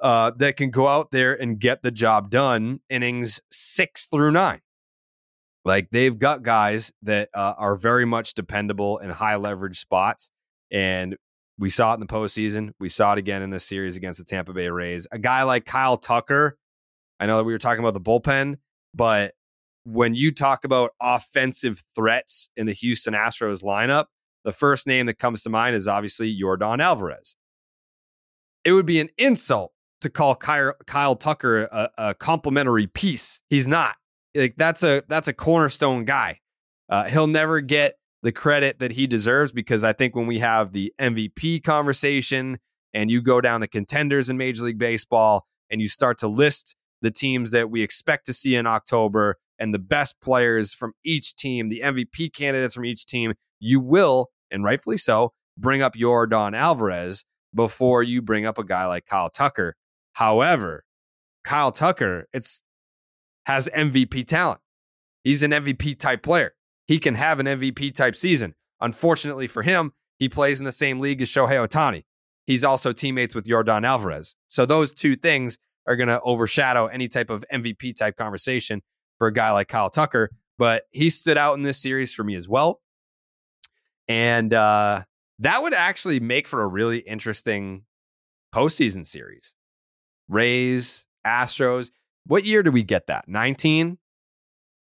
[0.00, 4.60] uh, that can go out there and get the job done innings six through nine.
[5.64, 10.30] Like they've got guys that uh, are very much dependable in high leverage spots.
[10.72, 11.16] And
[11.62, 12.72] we saw it in the postseason.
[12.80, 15.06] We saw it again in this series against the Tampa Bay Rays.
[15.12, 16.58] A guy like Kyle Tucker,
[17.20, 18.56] I know that we were talking about the bullpen,
[18.92, 19.34] but
[19.84, 24.06] when you talk about offensive threats in the Houston Astros lineup,
[24.44, 27.36] the first name that comes to mind is obviously Yordan Alvarez.
[28.64, 29.70] It would be an insult
[30.00, 33.40] to call Kyle, Kyle Tucker a, a complimentary piece.
[33.48, 33.94] He's not.
[34.34, 36.40] Like that's a that's a cornerstone guy.
[36.88, 40.72] Uh, he'll never get the credit that he deserves because I think when we have
[40.72, 42.58] the MVP conversation
[42.94, 46.76] and you go down the contenders in Major League Baseball and you start to list
[47.00, 51.34] the teams that we expect to see in October and the best players from each
[51.34, 56.56] team, the MVP candidates from each team, you will, and rightfully so, bring up Yordan
[56.56, 57.24] Alvarez
[57.54, 59.76] before you bring up a guy like Kyle Tucker.
[60.14, 60.84] However,
[61.44, 62.62] Kyle Tucker, it's
[63.46, 64.60] has MVP talent.
[65.24, 66.52] He's an MVP type player.
[66.86, 68.54] He can have an MVP type season.
[68.80, 72.04] Unfortunately for him, he plays in the same league as Shohei Ohtani.
[72.46, 74.34] He's also teammates with Yordan Alvarez.
[74.48, 78.82] So those two things are going to overshadow any type of MVP type conversation
[79.18, 80.30] for a guy like Kyle Tucker.
[80.58, 82.80] But he stood out in this series for me as well.
[84.08, 85.04] And uh,
[85.38, 87.84] that would actually make for a really interesting
[88.54, 89.54] postseason series.
[90.28, 91.90] Rays, Astros.
[92.26, 93.28] What year did we get that?
[93.28, 93.98] 19?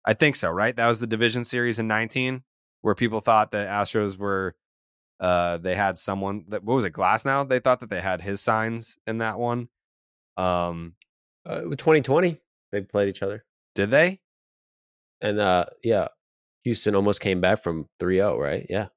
[0.07, 0.75] I think so, right?
[0.75, 2.43] That was the division series in 19
[2.83, 4.55] where people thought that Astros were
[5.19, 7.49] uh they had someone that what was it, Glasnow?
[7.49, 9.69] They thought that they had his signs in that one.
[10.37, 10.95] Um
[11.45, 12.39] uh, 2020
[12.73, 13.45] they played each other.
[13.75, 14.21] Did they?
[15.21, 16.09] And uh yeah,
[16.65, 18.67] Houston almost came back from 3-0, right?
[18.69, 18.89] Yeah.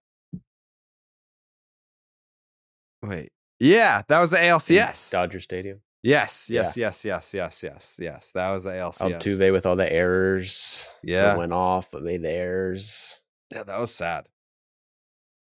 [3.01, 3.31] Wait.
[3.59, 5.11] Yeah, that was the ALCS.
[5.11, 5.81] Dodger Stadium.
[6.01, 6.85] Yes, yes, yeah.
[6.85, 8.31] yes, yes, yes, yes, yes.
[8.31, 9.01] That was the ALCS.
[9.01, 10.87] Altuve with all the errors.
[11.03, 13.21] Yeah, that went off, but made the errors.
[13.53, 14.27] Yeah, that was sad.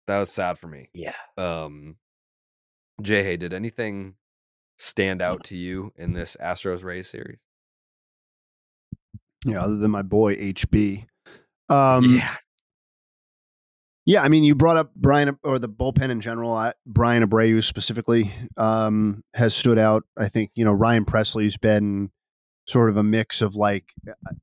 [0.08, 0.90] That was sad for me.
[0.94, 1.16] Yeah.
[1.38, 1.96] Um,
[3.02, 4.16] Jay, hey, did anything
[4.78, 7.40] stand out to you in this Astros Rays series?
[9.46, 11.06] Yeah, other than my boy HB.
[11.70, 12.36] Um, yeah.
[14.06, 16.54] Yeah, I mean, you brought up Brian or the bullpen in general.
[16.54, 20.04] I, Bryan Abreu specifically um, has stood out.
[20.18, 22.12] I think you know Ryan Pressly's been
[22.68, 23.94] sort of a mix of like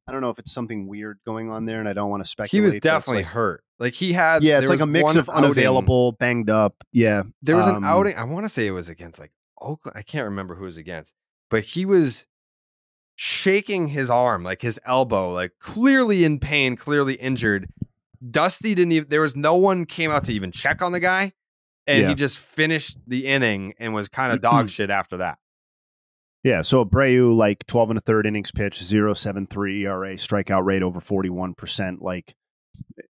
[0.08, 2.28] I don't know if it's something weird going on there, and I don't want to
[2.28, 2.50] speculate.
[2.50, 3.64] He was definitely like, hurt.
[3.78, 6.16] Like he had, yeah, it's like a mix of unavailable, outing.
[6.18, 6.82] banged up.
[6.92, 8.16] Yeah, there was um, an outing.
[8.16, 9.96] I want to say it was against like Oakland.
[9.96, 11.14] I can't remember who it was against,
[11.50, 12.26] but he was
[13.16, 17.68] shaking his arm, like his elbow, like clearly in pain, clearly injured.
[18.28, 19.08] Dusty didn't even.
[19.08, 21.32] There was no one came out to even check on the guy,
[21.86, 22.08] and Yeah.
[22.08, 25.38] he just finished the inning and was kind of dog shit after that.
[26.42, 31.00] Yeah, so Abreu like 12 and a third innings pitch, 0.73 ERA, strikeout rate over
[31.00, 32.00] 41%.
[32.00, 32.34] Like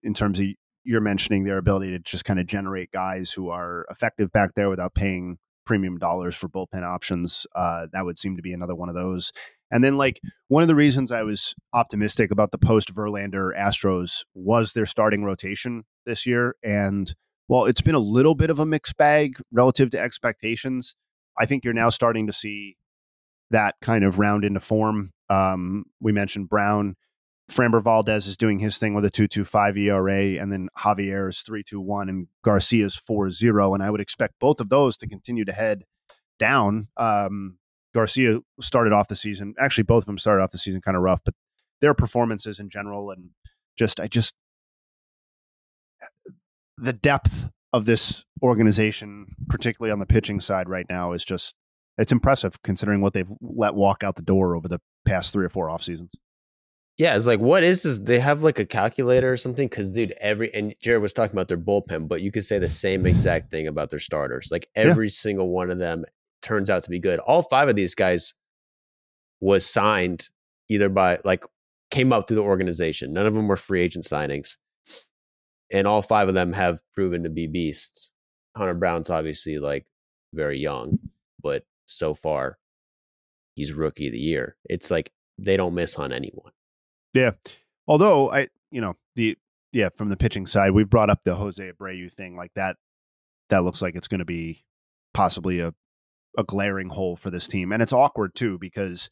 [0.01, 0.45] in terms of
[0.85, 4.69] you're mentioning their ability to just kind of generate guys who are effective back there
[4.69, 7.45] without paying premium dollars for bullpen options.
[7.53, 9.33] Uh, that would seem to be another one of those.
[9.71, 14.23] And then like one of the reasons I was optimistic about the post Verlander Astros
[14.33, 16.55] was their starting rotation this year.
[16.63, 17.13] And
[17.47, 20.95] while it's been a little bit of a mixed bag relative to expectations,
[21.37, 22.77] I think you're now starting to see
[23.51, 25.11] that kind of round into form.
[25.29, 26.95] Um, we mentioned Brown.
[27.49, 32.09] Framber Valdez is doing his thing with a 2.25 ERA, and then Javier is 3.21,
[32.09, 33.73] and Garcia's 4.0.
[33.73, 35.83] And I would expect both of those to continue to head
[36.39, 36.89] down.
[36.97, 37.57] Um,
[37.97, 41.01] Garcia started off the season, actually, both of them started off the season kind of
[41.01, 41.33] rough, but
[41.81, 43.31] their performances in general, and
[43.75, 44.35] just, I just,
[46.03, 46.31] uh,
[46.77, 51.55] the depth of this organization, particularly on the pitching side right now, is just
[51.97, 55.49] it's impressive considering what they've let walk out the door over the past three or
[55.49, 56.11] four off seasons.
[56.99, 57.97] Yeah, it's like, what is this?
[57.97, 59.67] They have like a calculator or something?
[59.67, 62.69] Because, dude, every, and Jared was talking about their bullpen, but you could say the
[62.69, 64.49] same exact thing about their starters.
[64.51, 66.05] Like, every single one of them
[66.47, 67.19] turns out to be good.
[67.19, 68.33] All five of these guys
[69.39, 70.29] was signed
[70.69, 71.45] either by, like,
[71.91, 73.13] came up through the organization.
[73.13, 74.57] None of them were free agent signings.
[75.71, 78.11] And all five of them have proven to be beasts.
[78.55, 79.85] Hunter Brown's obviously, like,
[80.33, 80.99] very young,
[81.41, 82.57] but so far,
[83.55, 84.55] he's rookie of the year.
[84.65, 86.51] It's like they don't miss on anyone.
[87.13, 87.31] Yeah.
[87.87, 89.37] Although I, you know, the
[89.71, 92.77] yeah, from the pitching side, we've brought up the Jose Abreu thing like that.
[93.49, 94.63] That looks like it's going to be
[95.13, 95.73] possibly a
[96.37, 99.09] a glaring hole for this team, and it's awkward too because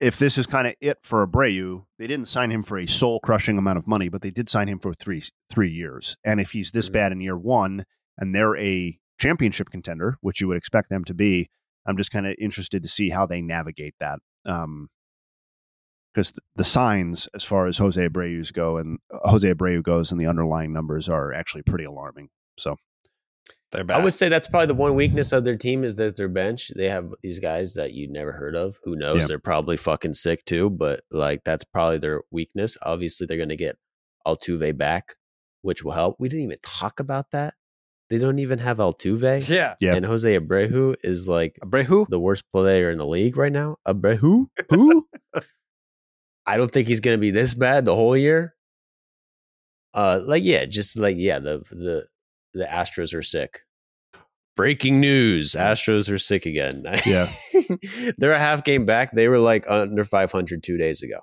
[0.00, 3.20] if this is kind of it for Abreu, they didn't sign him for a soul
[3.20, 6.16] crushing amount of money, but they did sign him for three three years.
[6.24, 7.84] And if he's this bad in year one,
[8.18, 11.48] and they're a championship contender, which you would expect them to be,
[11.86, 14.18] I'm just kind of interested to see how they navigate that.
[14.46, 14.88] Um,
[16.12, 20.12] because the, the signs as far as Jose Abreu's go and uh, Jose Abreu goes
[20.12, 22.28] and the underlying numbers are actually pretty alarming.
[22.56, 22.76] So
[23.74, 26.28] they're I would say that's probably the one weakness of their team is that their
[26.28, 26.70] bench.
[26.76, 28.78] They have these guys that you never heard of.
[28.84, 29.22] Who knows?
[29.22, 29.26] Yeah.
[29.26, 32.78] They're probably fucking sick too, but like that's probably their weakness.
[32.82, 33.76] Obviously, they're going to get
[34.26, 35.16] Altuve back,
[35.62, 36.16] which will help.
[36.18, 37.54] We didn't even talk about that.
[38.10, 39.48] They don't even have Altuve.
[39.48, 39.74] Yeah.
[39.80, 39.94] Yeah.
[39.94, 43.78] And Jose Abreu is like Abreu, the worst player in the league right now.
[43.88, 45.08] Abreu, who?
[46.46, 48.54] I don't think he's going to be this bad the whole year.
[49.94, 52.06] Uh, like yeah, just like yeah, the the
[52.54, 53.60] the Astros are sick.
[54.56, 56.84] Breaking news: Astros are sick again.
[57.04, 57.28] Yeah.
[58.18, 59.10] they're a half game back.
[59.12, 61.18] They were like under 500 two days ago.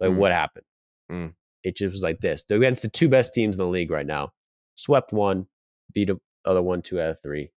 [0.00, 0.16] Like Mm.
[0.16, 0.66] what happened?
[1.10, 1.32] Mm.
[1.62, 2.44] It just was like this.
[2.44, 4.32] They're against the two best teams in the league right now.
[4.74, 5.46] Swept one,
[5.94, 7.52] beat the other one two out of three.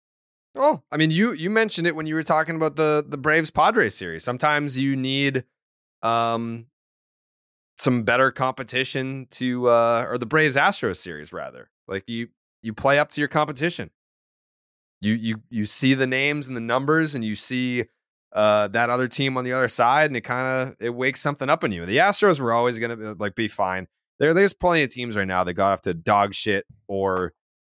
[0.55, 3.51] Oh, I mean, you you mentioned it when you were talking about the the Braves
[3.51, 4.23] Padres series.
[4.23, 5.43] Sometimes you need
[6.03, 6.67] um
[7.77, 11.69] some better competition to uh or the Braves Astros series rather.
[11.87, 12.29] Like you
[12.67, 13.89] you play up to your competition.
[14.99, 17.85] You you you see the names and the numbers and you see
[18.33, 21.49] uh that other team on the other side and it kind of it wakes something
[21.49, 21.85] up in you.
[21.85, 23.87] The Astros were always going to like be fine.
[24.19, 27.33] There there's plenty of teams right now that got off to dog shit or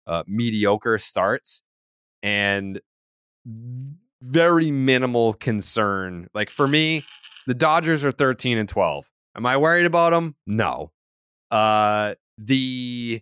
[0.06, 1.62] uh mediocre starts
[2.22, 2.80] and
[4.22, 6.28] very minimal concern.
[6.32, 7.04] Like for me,
[7.46, 9.10] the Dodgers are 13 and 12.
[9.36, 10.34] Am I worried about them?
[10.46, 10.92] No.
[11.50, 13.20] Uh the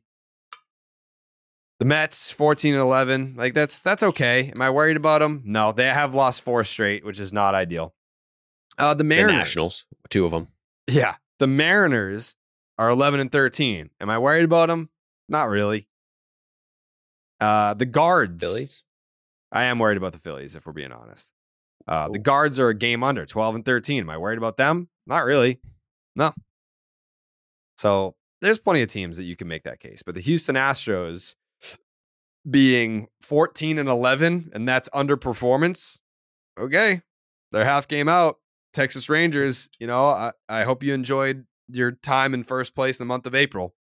[1.78, 3.34] the Mets 14 and 11.
[3.36, 4.50] Like that's that's okay.
[4.54, 5.42] Am I worried about them?
[5.44, 5.72] No.
[5.72, 7.94] They have lost four straight, which is not ideal.
[8.78, 9.38] Uh the The Mariners.
[9.38, 10.48] Nationals, two of them.
[10.86, 11.16] Yeah.
[11.38, 12.36] The Mariners
[12.78, 13.90] are 11 and 13.
[14.00, 14.88] Am I worried about them?
[15.28, 15.88] Not really.
[17.40, 18.42] Uh the Guards.
[18.42, 18.82] Phillies.
[19.52, 21.30] I am worried about the Phillies, if we're being honest.
[21.88, 24.00] Uh, the guards are a game under, 12 and 13.
[24.00, 24.88] Am I worried about them?
[25.06, 25.60] Not really.
[26.16, 26.32] No.
[27.78, 30.02] So there's plenty of teams that you can make that case.
[30.02, 31.36] But the Houston Astros
[32.48, 35.98] being 14 and 11, and that's underperformance,
[36.58, 37.02] okay.
[37.52, 38.38] They're half game out.
[38.72, 43.06] Texas Rangers, you know, I, I hope you enjoyed your time in first place in
[43.06, 43.74] the month of April.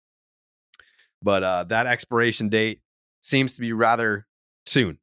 [1.21, 2.81] But uh, that expiration date
[3.21, 4.27] seems to be rather
[4.65, 4.99] soon.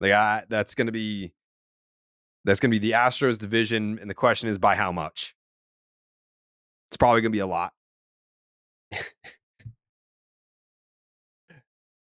[0.00, 1.32] Like I, that's going to be
[2.44, 5.34] that's going to be the Astros division, and the question is by how much.
[6.90, 7.72] It's probably going to be a lot.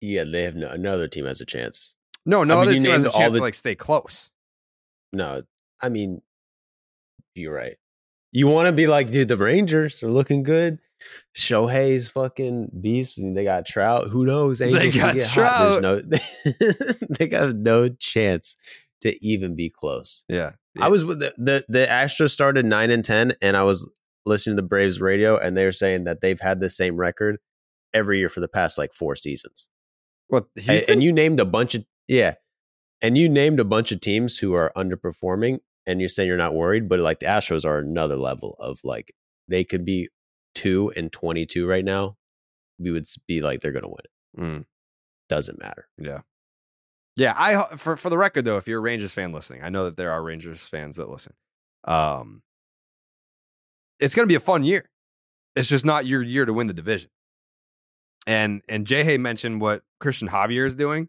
[0.00, 1.94] Yeah, they have no, another team has a chance.
[2.24, 4.30] No, no I mean, other team has a chance the- to like stay close.
[5.12, 5.42] No,
[5.80, 6.22] I mean,
[7.34, 7.76] you're right.
[8.32, 10.78] You want to be like, dude, the Rangers are looking good.
[11.36, 14.08] Shohei's fucking beast, and they got Trout.
[14.08, 14.60] Who knows?
[14.60, 15.16] Angels They got.
[15.18, 15.82] Trout.
[15.82, 16.00] No,
[17.18, 18.56] they got no chance
[19.00, 20.24] to even be close.
[20.28, 23.88] Yeah, I was with the, the the Astros started nine and ten, and I was
[24.26, 27.38] listening to the Braves radio, and they were saying that they've had the same record
[27.92, 29.68] every year for the past like four seasons.
[30.32, 30.92] And, Houston?
[30.94, 32.34] and you named a bunch of yeah,
[33.02, 36.54] and you named a bunch of teams who are underperforming, and you're saying you're not
[36.54, 39.12] worried, but like the Astros are another level of like
[39.48, 40.08] they could be
[40.54, 42.16] two and twenty two right now.
[42.78, 44.40] We would be like they're gonna win it.
[44.40, 44.64] Mm.
[45.28, 45.88] Doesn't matter.
[45.98, 46.20] Yeah.
[47.16, 49.84] Yeah, I for for the record though, if you're a Rangers fan listening, I know
[49.84, 51.34] that there are Rangers fans that listen.
[51.84, 52.42] Um
[54.00, 54.88] it's going to be a fun year.
[55.54, 57.10] It's just not your year to win the division.
[58.30, 61.08] And and Jay Hay mentioned what Christian Javier is doing.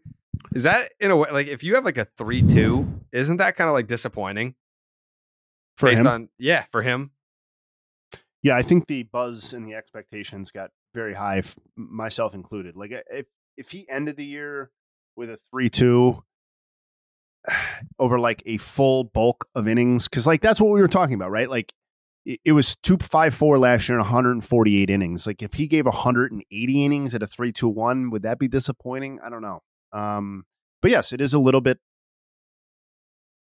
[0.56, 3.68] Is that in a way like if you have like a 3-2, isn't that kind
[3.68, 4.56] of like disappointing?
[5.76, 6.06] For Based him?
[6.08, 7.12] on yeah, for him.
[8.42, 11.44] Yeah, I think the buzz and the expectations got very high,
[11.76, 12.74] myself included.
[12.76, 13.26] Like if
[13.56, 14.72] if he ended the year
[15.14, 16.24] with a three two
[18.00, 21.30] over like a full bulk of innings, because like that's what we were talking about,
[21.30, 21.48] right?
[21.48, 21.72] Like
[22.24, 25.26] it, was two five four last year and 148 innings.
[25.26, 29.18] Like if he gave 180 innings at a 3 2 1, would that be disappointing?
[29.24, 29.62] I don't know.
[29.92, 30.44] Um,
[30.80, 31.78] but yes, it is a little bit.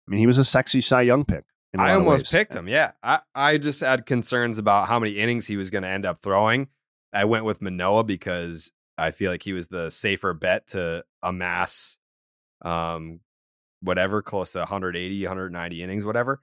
[0.08, 1.44] I mean, he was a sexy Cy Young pick.
[1.74, 2.68] in I almost picked him.
[2.68, 2.91] Yeah.
[3.04, 6.22] I, I just had concerns about how many innings he was going to end up
[6.22, 6.70] throwing.
[7.14, 11.99] I went with Manoah because I feel like he was the safer bet to amass
[12.64, 13.20] um
[13.82, 16.41] whatever close to 180, 190 innings, whatever.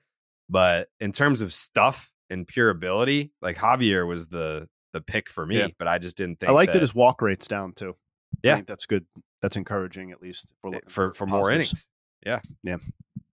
[0.49, 5.45] But in terms of stuff and pure ability, like Javier was the the pick for
[5.47, 5.69] me, Yeah.
[5.79, 7.97] but I just didn't think I like that, that his walk rate's down too.
[8.43, 8.53] Yeah.
[8.53, 9.07] I think that's good.
[9.43, 11.89] That's encouraging, at least if we're eh, for for more innings.
[12.25, 12.41] Yeah.
[12.63, 12.77] Yeah.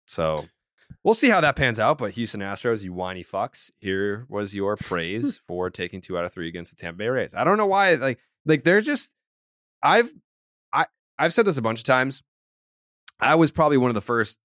[0.08, 0.46] So
[1.04, 1.98] we'll see how that pans out.
[1.98, 6.34] But Houston Astros, you whiny fucks, here was your praise for taking two out of
[6.34, 7.34] three against the Tampa Bay Rays.
[7.34, 9.12] I don't know why, like, like they're just
[9.84, 10.12] I've
[10.74, 10.86] I
[11.20, 12.24] I've said this a bunch of times.
[13.20, 14.40] I was probably one of the first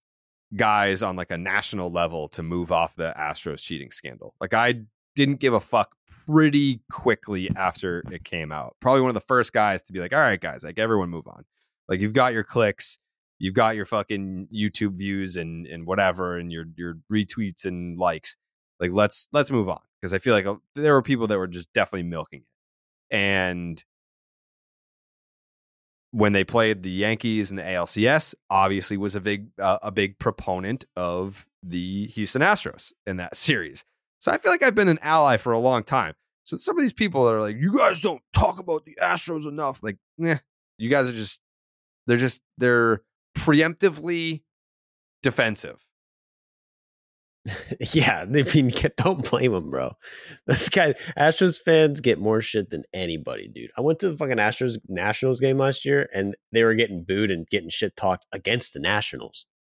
[0.54, 4.34] guys on like a national level to move off the Astros cheating scandal.
[4.40, 4.82] Like I
[5.14, 5.96] didn't give a fuck
[6.26, 8.76] pretty quickly after it came out.
[8.80, 11.26] Probably one of the first guys to be like, all right, guys, like everyone move
[11.26, 11.44] on.
[11.88, 12.98] Like you've got your clicks,
[13.38, 18.36] you've got your fucking YouTube views and and whatever, and your your retweets and likes.
[18.78, 21.46] Like let's let's move on because I feel like uh, there were people that were
[21.46, 22.42] just definitely milking
[23.10, 23.82] it, and
[26.10, 30.18] when they played the Yankees and the ALCS, obviously was a big uh, a big
[30.18, 33.84] proponent of the Houston Astros in that series.
[34.18, 36.14] So I feel like I've been an ally for a long time.
[36.44, 39.46] So some of these people that are like, "You guys don't talk about the Astros
[39.46, 40.36] enough." Like, nah,
[40.78, 41.40] you guys are just
[42.06, 43.02] they're just they're
[43.36, 44.42] preemptively
[45.22, 45.85] defensive.
[47.92, 49.92] yeah, I mean, don't blame him, bro.
[50.46, 53.70] This guy, Astros fans get more shit than anybody, dude.
[53.76, 57.30] I went to the fucking Astros Nationals game last year, and they were getting booed
[57.30, 59.46] and getting shit talked against the Nationals.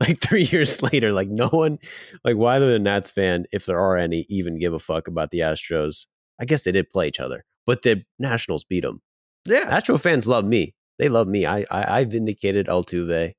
[0.00, 1.80] Like three years later, like no one,
[2.22, 5.32] like why would a Nats fan, if there are any, even give a fuck about
[5.32, 6.06] the Astros?
[6.40, 9.02] I guess they did play each other, but the Nationals beat them.
[9.44, 10.72] Yeah, Astro fans love me.
[11.00, 11.46] They love me.
[11.46, 13.32] I I, I vindicated Altuve.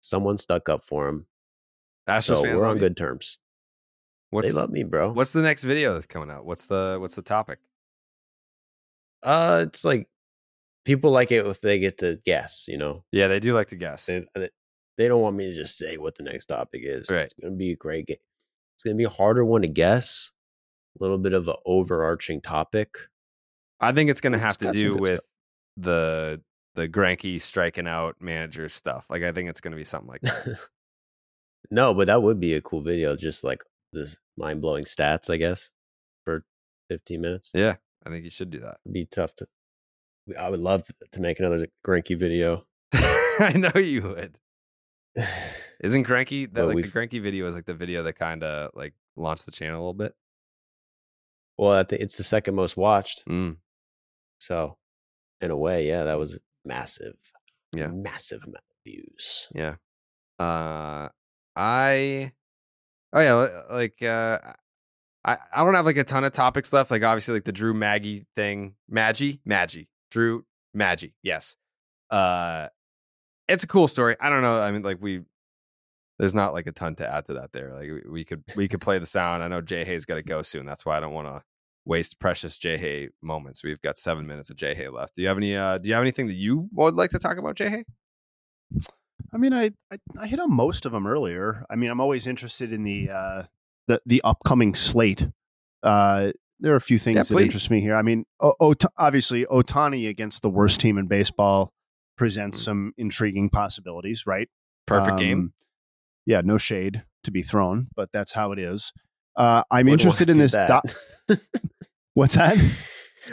[0.00, 1.26] Someone stuck up for him.
[2.08, 2.80] Astros so fans we're on you.
[2.80, 3.38] good terms.
[4.32, 5.12] they love me, bro.
[5.12, 6.44] What's the next video that's coming out?
[6.44, 7.58] What's the what's the topic?
[9.22, 10.08] Uh, it's like
[10.84, 12.66] people like it if they get to guess.
[12.68, 14.06] You know, Yeah, they do like to guess.
[14.06, 14.50] they, they-
[15.08, 17.10] don't want me to just say what the next topic is.
[17.10, 17.22] Right.
[17.22, 18.16] It's gonna be a great game.
[18.76, 20.30] It's gonna be a harder one to guess.
[21.00, 22.96] A little bit of an overarching topic.
[23.80, 25.24] I think it's going to have It's to do with stuff.
[25.78, 26.42] the
[26.76, 29.06] the Granky striking out manager stuff.
[29.10, 30.58] Like I think it's going to be something like that.
[31.70, 33.16] No, but that would be a cool video.
[33.16, 33.62] Just like
[33.92, 35.70] this mind blowing stats, I guess,
[36.24, 36.44] for
[36.88, 37.50] 15 minutes.
[37.54, 37.76] yeah,
[38.06, 38.78] I think you should do that.
[38.84, 39.46] It'd be tough to.
[40.38, 42.64] I would love to make another Granky video.
[42.92, 44.38] I know you would.
[45.80, 48.70] Isn't Granky that Well, like the Granky video is like the video that kind of
[48.74, 50.14] like launched the channel a little bit?
[51.58, 53.24] Well, I think it's the second most watched.
[53.26, 53.56] Mm.
[54.38, 54.76] So,
[55.40, 57.16] in a way, yeah, that was massive.
[57.72, 57.88] Yeah.
[57.88, 59.48] Massive amount of views.
[59.54, 59.76] Yeah.
[60.38, 61.08] Uh
[61.56, 62.32] I
[63.12, 64.38] Oh yeah, like uh
[65.24, 66.90] I I don't have like a ton of topics left.
[66.90, 68.74] Like obviously like the Drew Maggi thing.
[68.90, 69.40] Maggi?
[69.48, 69.86] Maggi.
[70.10, 70.44] Drew
[70.76, 71.12] Maggi.
[71.22, 71.56] Yes.
[72.10, 72.68] Uh
[73.48, 74.16] it's a cool story.
[74.20, 74.60] I don't know.
[74.60, 75.22] I mean like we
[76.18, 77.72] there's not like a ton to add to that there.
[77.72, 79.42] Like we, we could we could play the sound.
[79.42, 80.66] I know Jay Hay's got to go soon.
[80.66, 81.42] That's why I don't want to
[81.84, 83.62] waste precious Jay Hay moments.
[83.62, 85.16] We've got 7 minutes of Jay Hay left.
[85.16, 87.36] Do you have any uh do you have anything that you would like to talk
[87.36, 87.84] about Jay Hay?
[89.32, 91.64] I mean, I, I I hit on most of them earlier.
[91.70, 93.42] I mean, I'm always interested in the uh,
[93.88, 95.28] the the upcoming slate.
[95.82, 97.94] Uh, there are a few things Yeah, that interest me here.
[97.96, 101.72] I mean, o- Ota- obviously, Ohtani against the worst team in baseball
[102.16, 104.46] presents some intriguing possibilities, right?
[104.48, 104.98] Mm-hmm.
[104.98, 105.38] Perfect game.
[105.38, 105.52] Um,
[106.26, 108.92] Yeah, no shade to be thrown, but that's how it is.
[109.36, 110.52] Uh, I'm interested in this.
[110.52, 110.84] that.
[111.28, 111.36] Do-
[112.14, 112.56] What's that?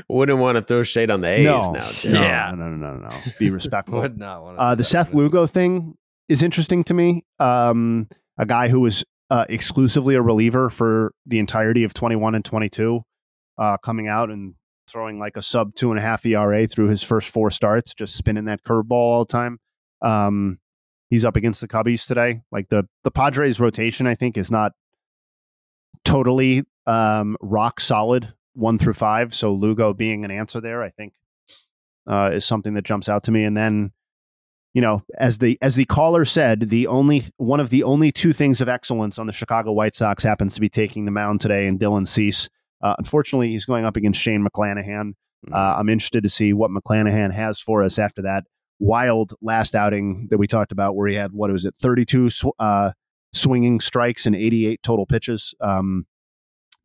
[0.07, 2.11] Wouldn't want to throw shade on the A's no, now, Jay.
[2.11, 3.15] no, no, no, no, no, no.
[3.39, 4.01] Be respectful.
[4.01, 4.61] Would not want to.
[4.61, 5.95] Uh, the Seth Lugo thing
[6.29, 7.25] is interesting to me.
[7.39, 8.07] Um,
[8.37, 13.01] a guy who was uh, exclusively a reliever for the entirety of 21 and 22,
[13.57, 14.55] uh, coming out and
[14.89, 18.15] throwing like a sub two and a half ERA through his first four starts, just
[18.15, 19.59] spinning that curveball all the time.
[20.01, 20.59] Um,
[21.09, 22.41] he's up against the Cubbies today.
[22.51, 24.73] Like the the Padres rotation, I think is not
[26.03, 29.33] totally um, rock solid one through five.
[29.33, 31.13] So Lugo being an answer there, I think,
[32.07, 33.43] uh, is something that jumps out to me.
[33.43, 33.91] And then,
[34.73, 38.33] you know, as the as the caller said, the only one of the only two
[38.33, 41.67] things of excellence on the Chicago White Sox happens to be taking the mound today,
[41.67, 42.49] and Dylan Cease.
[42.81, 45.13] Uh, unfortunately, he's going up against Shane McClanahan.
[45.51, 48.45] Uh, I'm interested to see what McClanahan has for us after that
[48.79, 52.45] wild last outing that we talked about, where he had what was it, 32 sw-
[52.59, 52.91] uh,
[53.33, 55.53] swinging strikes and 88 total pitches.
[55.61, 56.05] Um,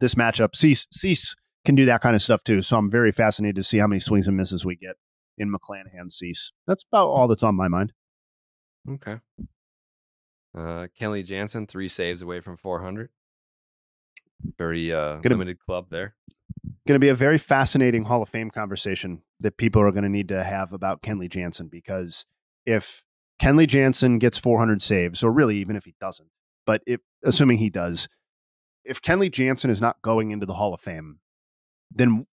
[0.00, 1.34] this matchup, Cease, Cease
[1.66, 2.62] can do that kind of stuff too.
[2.62, 4.96] So I'm very fascinated to see how many swings and misses we get
[5.36, 6.52] in McClanahan Cease.
[6.66, 7.92] That's about all that's on my mind.
[8.90, 9.18] Okay.
[10.56, 13.10] Uh, Kenley Jansen, three saves away from 400.
[14.56, 16.14] Very uh, Gonna- limited club there.
[16.86, 20.08] Going to be a very fascinating Hall of Fame conversation that people are going to
[20.08, 22.24] need to have about Kenley Jansen because
[22.64, 23.02] if
[23.42, 26.28] Kenley Jansen gets 400 saves, or really even if he doesn't,
[26.64, 28.08] but if assuming he does,
[28.84, 31.18] if Kenley Jansen is not going into the Hall of Fame,
[31.90, 32.26] then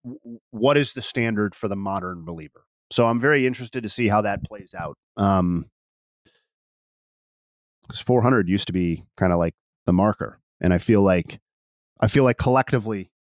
[0.51, 2.65] what is the standard for the modern believer?
[2.91, 4.97] So I'm very interested to see how that plays out.
[5.17, 5.65] Um,
[7.87, 9.55] because 400 used to be kind of like
[9.85, 11.39] the marker, and I feel like
[11.99, 13.11] I feel like collectively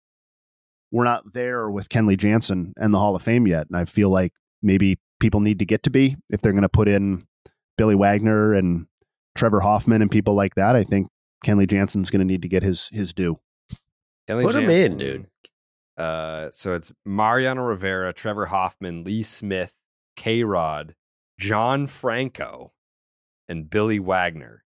[0.90, 4.10] we're not there with Kenley Jansen and the Hall of Fame yet, and I feel
[4.10, 4.32] like
[4.62, 7.26] maybe people need to get to be if they're going to put in
[7.76, 8.86] Billy Wagner and
[9.36, 10.76] Trevor Hoffman and people like that.
[10.76, 11.09] I think
[11.44, 13.38] Kenley Jansen's going to need to get his his due.
[14.28, 15.26] Kenley Put him in, dude.
[15.97, 19.74] Uh, so it's Mariano Rivera, Trevor Hoffman, Lee Smith,
[20.16, 20.94] K Rod,
[21.39, 22.73] John Franco,
[23.48, 24.64] and Billy Wagner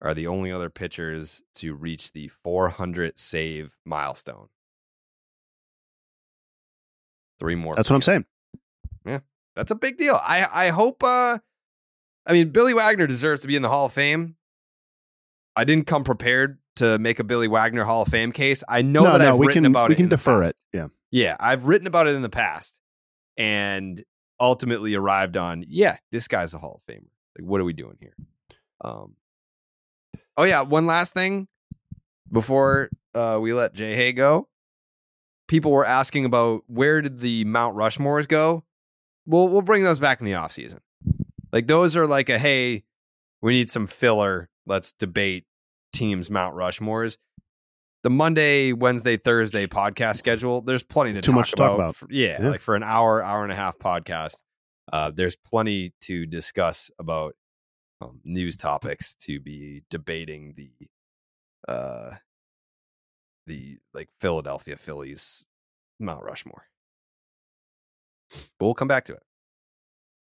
[0.00, 4.48] are the only other pitchers to reach the 400 save milestone.
[7.38, 7.74] Three more.
[7.74, 8.24] That's what I'm saying.
[9.04, 9.20] Yeah,
[9.54, 10.18] that's a big deal.
[10.22, 11.02] I I hope.
[11.02, 11.38] uh
[12.28, 14.34] I mean, Billy Wagner deserves to be in the Hall of Fame.
[15.54, 18.62] I didn't come prepared to make a Billy Wagner Hall of Fame case.
[18.68, 19.96] I know no, that no, I've we written can about we it.
[19.96, 20.54] can in the defer it.
[20.72, 20.88] Yeah.
[21.10, 22.78] Yeah, I've written about it in the past
[23.36, 24.02] and
[24.40, 27.08] ultimately arrived on, yeah, this guy's a Hall of Famer.
[27.38, 28.14] Like, what are we doing here?
[28.82, 29.14] Um,
[30.36, 31.48] oh yeah, one last thing
[32.30, 34.48] before uh, we let Jay Hay go.
[35.48, 38.64] People were asking about where did the Mount Rushmores go?
[39.26, 40.80] We'll we'll bring those back in the offseason.
[41.52, 42.84] Like those are like a hey,
[43.40, 44.48] we need some filler.
[44.66, 45.44] Let's debate
[45.96, 47.18] teams Mount Rushmores.
[48.02, 50.60] The Monday, Wednesday, Thursday podcast schedule.
[50.60, 51.80] There's plenty to Too talk much to talk about.
[51.86, 51.96] about.
[51.96, 52.50] For- yeah, Yeah.
[52.50, 54.42] like for an hour, hour and a half podcast.
[54.92, 57.34] Uh, there's plenty to discuss about
[58.00, 60.70] um, news topics to be debating the
[61.66, 62.14] uh
[63.46, 65.48] the like Philadelphia Phillies
[65.98, 66.66] Mount Rushmore.
[68.30, 69.22] But we'll come back to it.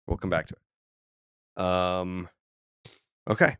[0.07, 1.63] We'll come back to it.
[1.63, 2.29] Um
[3.29, 3.57] okay.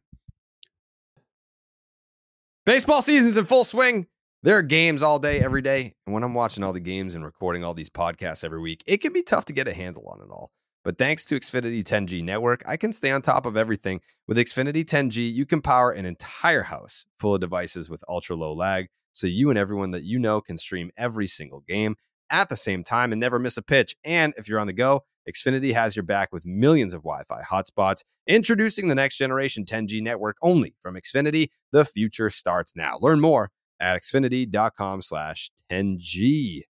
[2.67, 4.09] Baseball season's in full swing.
[4.43, 5.95] There are games all day, every day.
[6.05, 8.97] And when I'm watching all the games and recording all these podcasts every week, it
[8.97, 10.51] can be tough to get a handle on it all.
[10.83, 14.01] But thanks to Xfinity 10G network, I can stay on top of everything.
[14.27, 18.53] With Xfinity 10G, you can power an entire house full of devices with ultra low
[18.53, 21.95] lag, so you and everyone that you know can stream every single game
[22.31, 23.95] at the same time and never miss a pitch.
[24.05, 27.43] And if you're on the go, Xfinity has your back with millions of Wi Fi
[27.43, 28.03] hotspots.
[28.27, 31.49] Introducing the next generation 10G network only from Xfinity.
[31.73, 32.99] The future starts now.
[33.01, 33.51] Learn more
[33.81, 36.63] at xfinity.com slash 10G.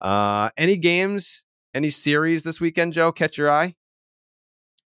[0.00, 3.74] Uh, any games, any series this weekend, Joe, catch your eye?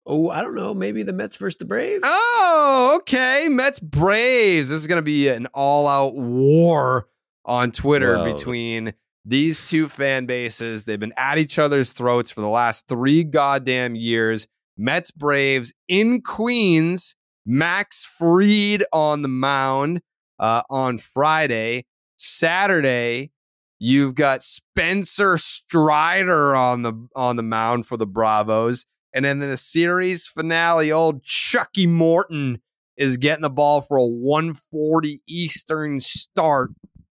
[0.06, 0.74] Oh, I don't know.
[0.74, 2.02] Maybe the Mets versus the Braves.
[2.04, 3.48] Oh, okay.
[3.50, 4.68] Mets Braves.
[4.68, 7.08] This is going to be an all out war
[7.44, 8.32] on Twitter Whoa.
[8.32, 8.92] between
[9.24, 10.84] these two fan bases.
[10.84, 14.46] They've been at each other's throats for the last three goddamn years.
[14.76, 17.16] Mets Braves in Queens.
[17.46, 20.00] Max Fried on the mound
[20.38, 21.84] uh, on Friday.
[22.16, 23.32] Saturday,
[23.78, 28.86] you've got Spencer Strider on the on the mound for the Bravos.
[29.12, 32.60] And then in the series finale, old Chucky Morton
[32.96, 36.70] is getting the ball for a 140 Eastern start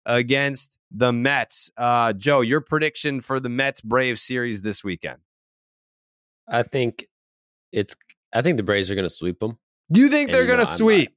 [0.04, 1.70] against the Mets.
[1.76, 5.18] Uh, Joe, your prediction for the Mets Braves series this weekend?
[6.48, 7.06] I think
[7.72, 7.94] it's.
[8.32, 9.58] I think the Braves are going to sweep them.
[9.88, 11.14] You think And they're going to know, sweep?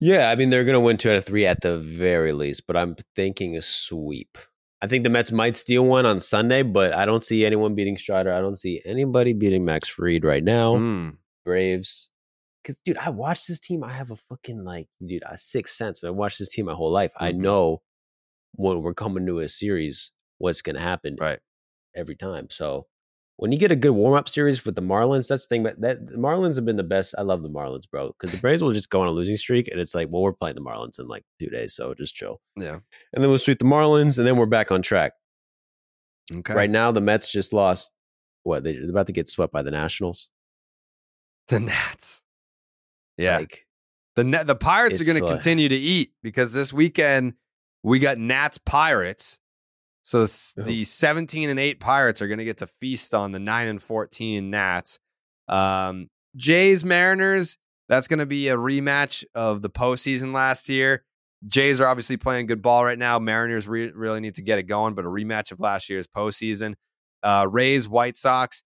[0.00, 2.66] Yeah, I mean they're going to win two out of three at the very least,
[2.66, 4.36] but I'm thinking a sweep.
[4.80, 7.96] I think the Mets might steal one on Sunday, but I don't see anyone beating
[7.96, 8.32] Strider.
[8.32, 10.76] I don't see anybody beating Max Fried right now.
[10.76, 11.08] Hmm.
[11.44, 12.08] Braves,
[12.62, 13.84] because dude, I watched this team.
[13.84, 16.02] I have a fucking like, dude, a sixth sense.
[16.02, 17.12] I watched this team my whole life.
[17.16, 17.36] I Mhm.
[17.38, 17.82] know
[18.54, 21.40] when we're coming to a series, what's going to happen right
[21.94, 22.48] every time.
[22.50, 22.86] So
[23.36, 25.62] when you get a good warm up series with the Marlins, that's the thing.
[25.62, 27.14] But that the Marlins have been the best.
[27.16, 29.68] I love the Marlins, bro, because the Braves will just go on a losing streak,
[29.68, 32.40] and it's like, well, we're playing the Marlins in like two days, so just chill.
[32.56, 32.78] Yeah.
[33.12, 35.12] And then we'll sweep the Marlins, and then we're back on track.
[36.32, 36.54] Okay.
[36.54, 37.92] Right now, the Mets just lost.
[38.44, 40.28] What they're about to get swept by the Nationals.
[41.48, 42.22] The Nats.
[43.16, 43.38] Yeah.
[43.38, 43.66] Like,
[44.16, 47.34] the net, the Pirates are going to uh, continue to eat because this weekend
[47.82, 49.38] we got Nats Pirates.
[50.02, 50.26] So
[50.56, 53.82] the 17 and 8 Pirates are going to get to feast on the 9 and
[53.82, 54.98] 14 Nats.
[55.48, 57.56] Um, Jays Mariners,
[57.88, 61.04] that's going to be a rematch of the postseason last year.
[61.46, 63.18] Jays are obviously playing good ball right now.
[63.18, 66.74] Mariners re- really need to get it going, but a rematch of last year's postseason.
[67.22, 68.62] Uh, Rays, White Sox,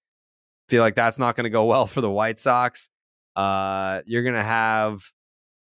[0.69, 2.89] feel like that's not going to go well for the White Sox.
[3.35, 5.03] Uh, you're going to have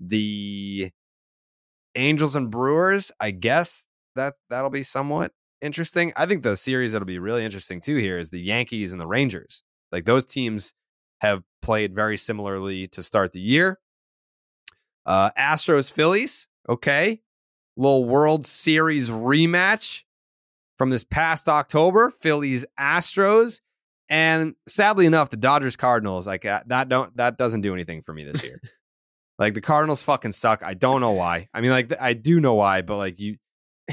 [0.00, 0.90] the
[1.94, 3.12] Angels and Brewers.
[3.20, 3.86] I guess
[4.16, 6.12] that that'll be somewhat interesting.
[6.16, 9.06] I think the series that'll be really interesting too here is the Yankees and the
[9.06, 9.62] Rangers.
[9.90, 10.74] Like those teams
[11.20, 13.78] have played very similarly to start the year.
[15.06, 17.20] Uh, Astros Phillies, okay,
[17.76, 20.02] little World Series rematch
[20.76, 22.10] from this past October.
[22.10, 23.60] Phillies Astros,
[24.08, 26.26] and sadly enough, the Dodgers Cardinals.
[26.26, 28.60] Like uh, that don't that doesn't do anything for me this year.
[29.42, 30.62] like the Cardinals fucking suck.
[30.62, 31.48] I don't know why.
[31.52, 33.36] I mean, like I do know why, but like you,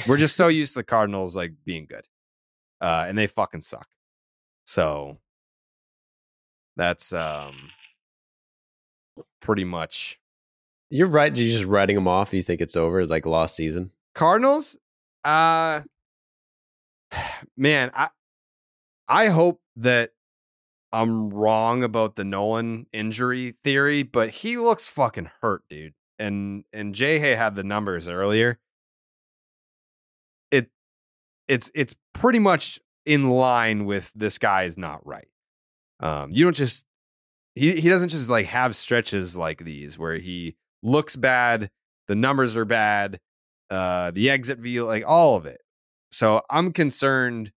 [0.08, 2.08] we're just so used to the Cardinals like being good,
[2.82, 3.88] uh, and they fucking suck.
[4.66, 5.18] So
[6.76, 7.72] that's um
[9.42, 10.20] pretty much
[10.92, 11.36] You're right.
[11.36, 12.34] You're just writing them off.
[12.34, 13.92] You think it's over, like lost season.
[14.14, 14.78] Cardinals.
[15.24, 15.82] Uh
[17.58, 18.10] man, I
[19.08, 20.12] I hope that
[20.91, 25.94] I'm wrong about the Nolan injury theory, but he looks fucking hurt, dude.
[26.18, 28.60] And and Jay Hay had the numbers earlier.
[30.52, 30.70] It
[31.48, 35.28] it's it's pretty much in line with this guy is not right.
[35.99, 36.86] Um, you don't just
[37.56, 41.70] he he doesn't just like have stretches like these where he looks bad,
[42.07, 43.20] the numbers are bad,
[43.70, 45.61] uh, the exit view, like all of it.
[46.11, 47.52] So I'm concerned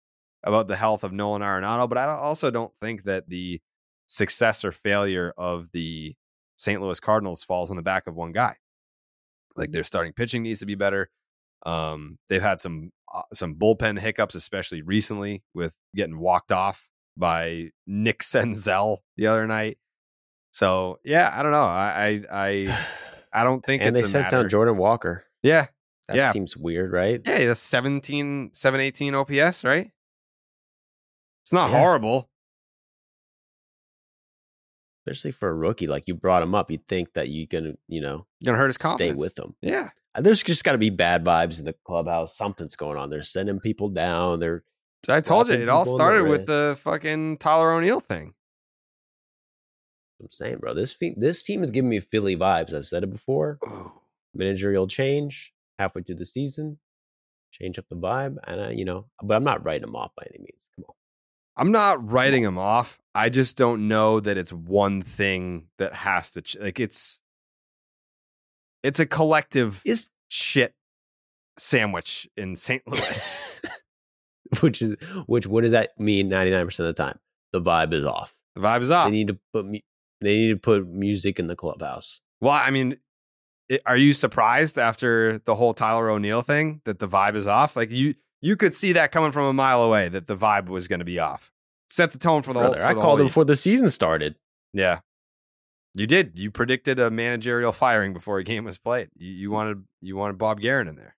[0.44, 3.60] about the health of Nolan Arenado, but I also don't think that the
[4.06, 6.14] success or failure of the
[6.56, 6.80] St.
[6.80, 8.56] Louis Cardinals falls on the back of one guy.
[9.56, 11.10] Like their starting pitching needs to be better.
[11.66, 17.70] Um, they've had some uh, some bullpen hiccups, especially recently, with getting walked off by
[17.86, 19.78] Nick Senzel the other night.
[20.52, 21.58] So yeah, I don't know.
[21.64, 22.38] I I
[22.70, 22.78] I,
[23.32, 24.36] I don't think it's and they sent matter.
[24.42, 25.24] down Jordan Walker.
[25.42, 25.66] Yeah,
[26.08, 26.32] That yeah.
[26.32, 27.20] seems weird, right?
[27.24, 29.90] Yeah, that's 17, 718 OPS, right?
[31.50, 31.80] It's not Yeah.
[31.80, 32.30] horrible.
[35.04, 38.00] Especially for a rookie, like you brought him up, you'd think that you can, you
[38.00, 39.18] know, Gonna hurt his confidence.
[39.18, 39.56] stay with him.
[39.60, 39.90] Yeah.
[40.14, 42.36] Uh, There's just got to be bad vibes in the clubhouse.
[42.36, 43.10] Something's going on.
[43.10, 44.38] They're sending people down.
[44.38, 44.62] They're.
[45.08, 48.34] I told you it all in the started with the fucking Tyler O'Neill thing.
[50.22, 52.72] I'm saying, bro, this fe- this team is giving me Philly vibes.
[52.72, 53.58] I've said it before.
[54.34, 56.78] Managerial change halfway through the season,
[57.50, 60.24] change up the vibe, and I, you know, but I'm not writing them off by
[60.32, 60.56] any means.
[61.60, 62.98] I'm not writing him off.
[63.14, 67.22] I just don't know that it's one thing that has to ch- like it's
[68.82, 70.74] it's a collective is shit
[71.58, 72.82] sandwich in St.
[72.86, 73.60] Louis.
[74.60, 74.96] which is
[75.26, 77.18] which what does that mean 99% of the time
[77.52, 79.78] the vibe is off the vibe is off they need to put mu-
[80.20, 82.96] they need to put music in the clubhouse well, I mean,
[83.68, 87.76] it, are you surprised after the whole Tyler O'Neill thing that the vibe is off?
[87.76, 90.88] Like you you could see that coming from a mile away that the vibe was
[90.88, 91.50] going to be off.
[91.88, 92.86] Set the tone for the Brother, whole.
[92.86, 94.36] For i the called whole him before the season started
[94.72, 95.00] Yeah.
[95.94, 96.38] You did.
[96.38, 99.08] You predicted a managerial firing before a game was played.
[99.16, 101.16] You, you wanted you wanted Bob Geren in there.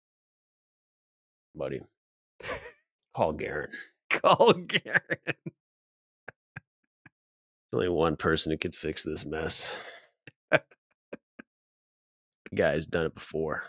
[1.54, 1.80] buddy
[3.14, 3.70] call garrett
[4.10, 5.34] Call Geren.
[7.74, 9.78] only one person who could fix this mess
[12.54, 13.64] guy's done it before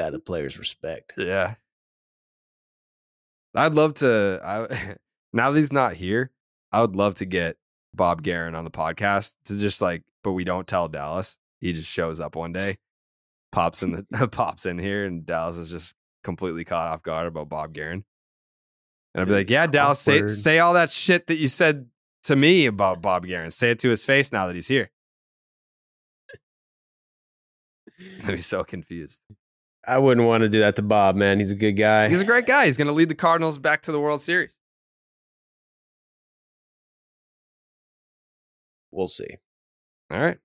[0.00, 1.54] guy the players respect Yeah.
[3.54, 4.96] I'd love to I
[5.32, 6.30] now that he's not here,
[6.72, 7.56] I would love to get
[7.94, 11.38] Bob Geren on the podcast to just like, but we don't tell Dallas.
[11.60, 12.78] He just shows up one day,
[13.52, 17.48] pops in the pops in here, and Dallas is just completely caught off guard about
[17.48, 18.04] Bob Geren.
[19.14, 21.86] And I'd be like, "Yeah, Dallas, say say all that shit that you said
[22.24, 23.52] to me about Bob Geren.
[23.52, 24.90] Say it to his face now that he's here."
[28.24, 29.20] I'd be so confused.
[29.86, 31.40] I wouldn't want to do that to Bob, man.
[31.40, 32.08] He's a good guy.
[32.08, 32.66] He's a great guy.
[32.66, 34.56] He's going to lead the Cardinals back to the World Series.
[38.92, 39.36] We'll see.
[40.10, 40.38] All right.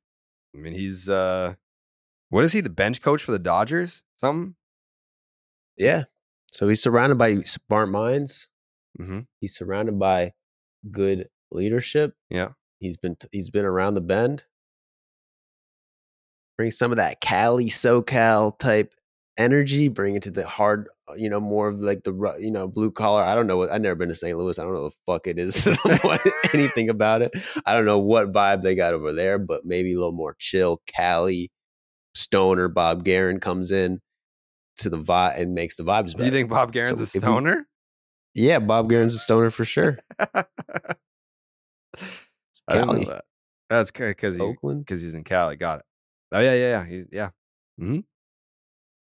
[0.56, 1.56] I mean, he's uh
[2.30, 2.62] what is he?
[2.62, 4.04] The bench coach for the Dodgers?
[4.18, 4.56] Something?
[5.78, 6.04] Yeah.
[6.52, 8.50] So he's surrounded by smart minds.
[9.00, 9.22] Mm-hmm.
[9.42, 10.34] He's surrounded by
[10.92, 12.14] good leadership.
[12.30, 12.50] Yeah.
[12.80, 14.46] He's been he's been around the bend.
[16.58, 18.94] Bring some of that Cali SoCal type
[19.38, 19.88] energy.
[19.88, 23.24] Bring it to the hard, you know, more of like the you know blue collar.
[23.24, 24.38] I don't know what I've never been to St.
[24.38, 24.58] Louis.
[24.60, 25.66] I don't know what the fuck it is.
[25.86, 27.32] I don't know anything about it.
[27.66, 30.82] I don't know what vibe they got over there, but maybe a little more chill.
[30.88, 31.52] Cali
[32.14, 32.68] stoner.
[32.68, 34.00] Bob Geren comes in
[34.78, 36.18] to the vibe and makes the vibes better.
[36.20, 37.68] Do you think Bob Geren's So a if we- stoner?
[38.34, 40.00] yeah, Bob Geren's a stoner for sure.
[40.20, 40.44] I
[42.70, 43.06] didn't know Cali.
[43.06, 43.26] that.
[43.70, 44.86] That's because Oakland?
[44.86, 45.56] because he's in Cali.
[45.56, 45.86] Got it.
[46.32, 46.86] Oh yeah, yeah, yeah.
[46.86, 47.30] He's yeah.
[47.78, 48.00] hmm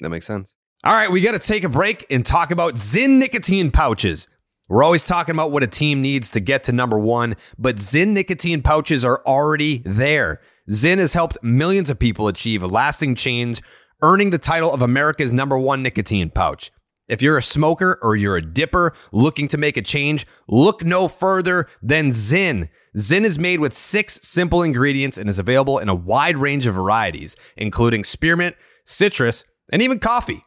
[0.02, 0.56] That makes sense.
[0.84, 4.28] All right, we got to take a break and talk about Zyn nicotine pouches.
[4.68, 8.10] We're always talking about what a team needs to get to number one, but Zyn
[8.10, 10.42] nicotine pouches are already there.
[10.70, 13.62] Zyn has helped millions of people achieve a lasting change,
[14.02, 16.72] earning the title of America's number one nicotine pouch.
[17.08, 21.08] If you're a smoker or you're a dipper looking to make a change, look no
[21.08, 22.70] further than Zyn.
[22.98, 26.76] Zyn is made with six simple ingredients and is available in a wide range of
[26.76, 28.56] varieties, including spearmint,
[28.86, 30.44] citrus, and even coffee.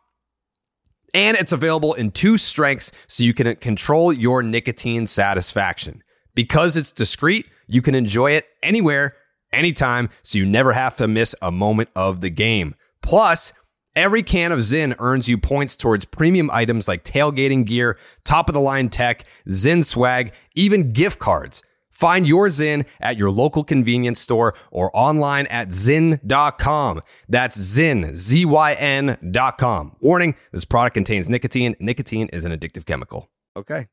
[1.14, 6.02] And it's available in two strengths so you can control your nicotine satisfaction.
[6.34, 9.14] Because it's discreet, you can enjoy it anywhere,
[9.52, 12.74] anytime, so you never have to miss a moment of the game.
[13.00, 13.52] Plus,
[13.94, 18.54] every can of Zyn earns you points towards premium items like tailgating gear, top of
[18.54, 21.62] the line tech, Zyn swag, even gift cards.
[21.94, 27.00] Find your Zyn at your local convenience store or online at Zyn.com.
[27.28, 29.96] That's Zyn, Z Y N.com.
[30.00, 31.76] Warning this product contains nicotine.
[31.78, 33.30] Nicotine is an addictive chemical.
[33.56, 33.86] Okay.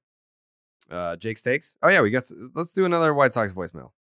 [0.90, 1.78] Uh, Jake Stakes.
[1.82, 2.24] Oh, yeah, we got.
[2.56, 3.92] Let's do another White Sox voicemail.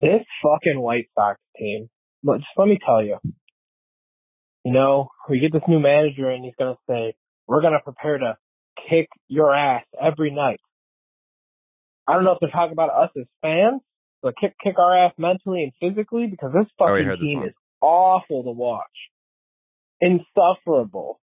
[0.00, 1.90] This fucking White Sox team.
[2.22, 3.18] But just let me tell you.
[4.64, 7.14] You know, we get this new manager and he's gonna say,
[7.46, 8.36] we're gonna prepare to
[8.88, 10.60] kick your ass every night.
[12.06, 13.80] I don't know if they're talking about us as fans,
[14.22, 17.38] but kick kick our ass mentally and physically because this Oh, fucking heard this team
[17.40, 17.48] one.
[17.48, 18.86] is awful to watch.
[20.00, 21.20] Insufferable.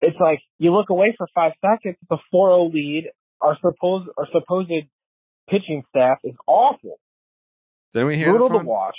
[0.00, 3.10] It's like you look away for five seconds, it's a 4-0 lead.
[3.40, 4.70] Our supposed our supposed
[5.48, 6.98] pitching staff is awful.
[7.92, 8.66] Didn't we hear Brutal this to one?
[8.66, 8.96] watch.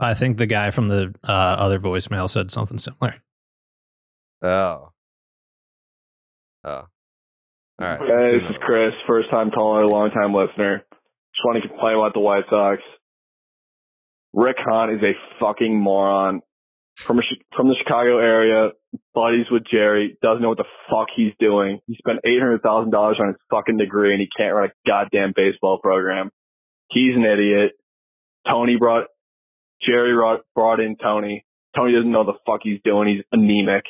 [0.00, 3.16] I think the guy from the uh, other voicemail said something similar.
[4.42, 4.90] Oh.
[6.64, 6.70] Oh.
[6.70, 6.86] All
[7.78, 8.00] right.
[8.00, 8.56] Hey, this is.
[8.60, 10.84] Chris, first time caller, long time listener.
[10.88, 12.82] Just want to complain about the White Sox.
[14.32, 16.40] Rick Hahn is a fucking moron.
[16.96, 17.22] From a,
[17.56, 18.70] from the Chicago area,
[19.14, 21.78] buddies with Jerry, doesn't know what the fuck he's doing.
[21.86, 24.72] He spent eight hundred thousand dollars on his fucking degree, and he can't run a
[24.88, 26.30] goddamn baseball program.
[26.90, 27.72] He's an idiot.
[28.48, 29.04] Tony brought
[29.86, 31.44] Jerry brought, brought in Tony.
[31.76, 33.08] Tony doesn't know the fuck he's doing.
[33.08, 33.84] He's anemic.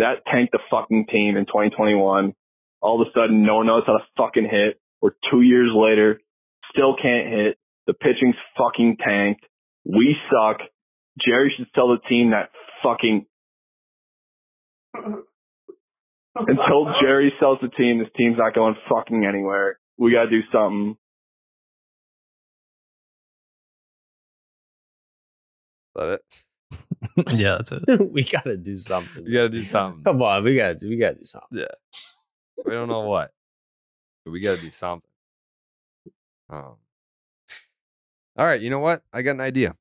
[0.00, 2.34] That tanked the fucking team in 2021
[2.80, 4.80] all of a sudden no one knows how to fucking hit.
[5.00, 6.20] We're two years later,
[6.72, 7.58] still can't hit.
[7.86, 9.44] The pitching's fucking tanked.
[9.84, 10.60] We suck.
[11.24, 12.50] Jerry should sell the team that
[12.82, 13.26] fucking
[16.34, 19.78] until Jerry sells the team, this team's not going fucking anywhere.
[19.98, 20.96] We gotta do something.
[25.96, 26.44] Is that it?
[27.32, 28.10] Yeah, that's it.
[28.12, 29.24] we gotta do something.
[29.24, 30.04] We got to do something.
[30.04, 31.58] Come on, we gotta we gotta do something.
[31.58, 31.66] Yeah.
[32.64, 33.32] We don't know what,
[34.24, 35.08] but we got to do something.
[36.50, 36.76] Um,
[38.36, 38.60] all right.
[38.60, 39.02] You know what?
[39.12, 39.74] I got an idea.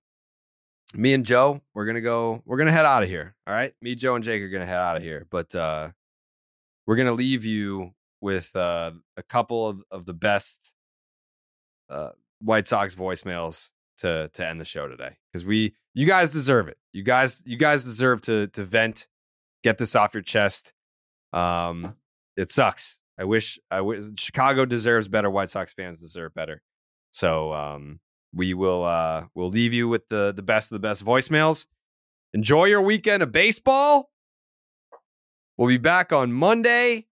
[0.94, 3.36] Me and Joe, we're going to go, we're going to head out of here.
[3.46, 3.74] All right.
[3.82, 5.90] Me, Joe, and Jake are going to head out of here, but uh,
[6.88, 7.92] we're going to leave you
[8.22, 10.74] with uh, a couple of, of the best
[11.90, 12.10] uh,
[12.42, 16.78] White Sox voicemails to to end the show today because we you guys deserve it.
[16.94, 19.08] You guys you guys deserve to to vent,
[19.64, 20.74] get this off your chest.
[21.34, 21.96] Um,
[22.38, 23.00] it sucks.
[23.18, 25.30] I wish I wish Chicago deserves better.
[25.30, 26.62] White Sox fans deserve better.
[27.12, 28.00] So um,
[28.34, 31.66] we will uh, we'll leave you with the the best of the best voicemails.
[32.34, 34.12] Enjoy your weekend of baseball.
[35.58, 37.08] We'll be back on Monday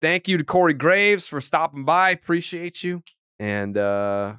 [0.00, 2.10] thank you to Corey Graves for stopping by.
[2.10, 3.02] Appreciate you.
[3.38, 4.34] And uh,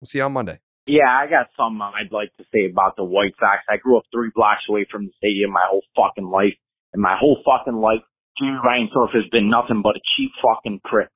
[0.00, 0.60] we'll see you on Monday.
[0.86, 3.62] Yeah, I got something I'd like to say about the White Sox.
[3.68, 6.56] I grew up three blocks away from the stadium my whole fucking life.
[6.92, 8.02] And my whole fucking life,
[8.38, 11.08] Jimmy Reinsdorf has been nothing but a cheap fucking prick.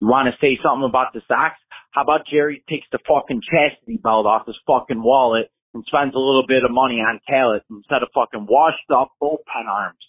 [0.00, 1.56] You want to say something about the Sox?
[1.94, 6.20] How about Jerry takes the fucking chastity belt off his fucking wallet and spends a
[6.20, 10.02] little bit of money on talent instead of fucking washed up bullpen arms?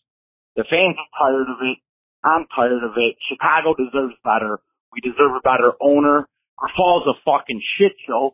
[0.57, 1.77] The fans are tired of it.
[2.25, 3.15] I'm tired of it.
[3.29, 4.59] Chicago deserves better.
[4.91, 6.27] We deserve a better owner.
[6.57, 8.33] Grifol's a fucking shit show.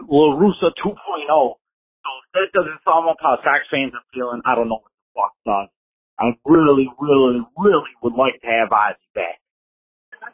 [0.00, 0.96] It's La Russa 2.0.
[1.28, 4.92] So if that doesn't sum up how Sox fans are feeling, I don't know what
[4.96, 5.68] the fuck does.
[6.16, 9.40] I really, really, really would like to have Ozzie back.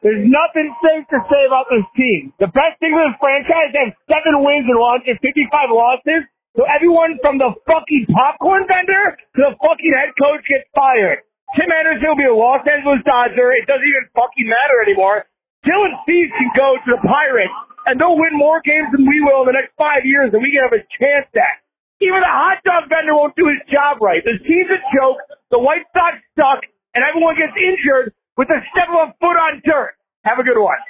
[0.03, 2.35] There's nothing safe to say about this team.
[2.39, 5.23] The best thing for this franchise has seven wins and lost 55
[5.71, 6.27] losses.
[6.59, 11.23] So everyone from the fucking popcorn vendor to the fucking head coach gets fired.
[11.55, 13.55] Tim Anderson will be a Los Angeles Dodger.
[13.55, 15.27] It doesn't even fucking matter anymore.
[15.63, 19.47] Dylan Cease can go to the Pirates, and they'll win more games than we will
[19.47, 21.63] in the next five years, and we can have a chance at.
[22.03, 24.21] Even the hot dog vendor won't do his job right.
[24.21, 25.17] The team's a joke.
[25.51, 29.63] The White Sox suck, and everyone gets injured with a step of a foot on
[29.65, 29.97] dirt.
[30.27, 30.83] Have a good one.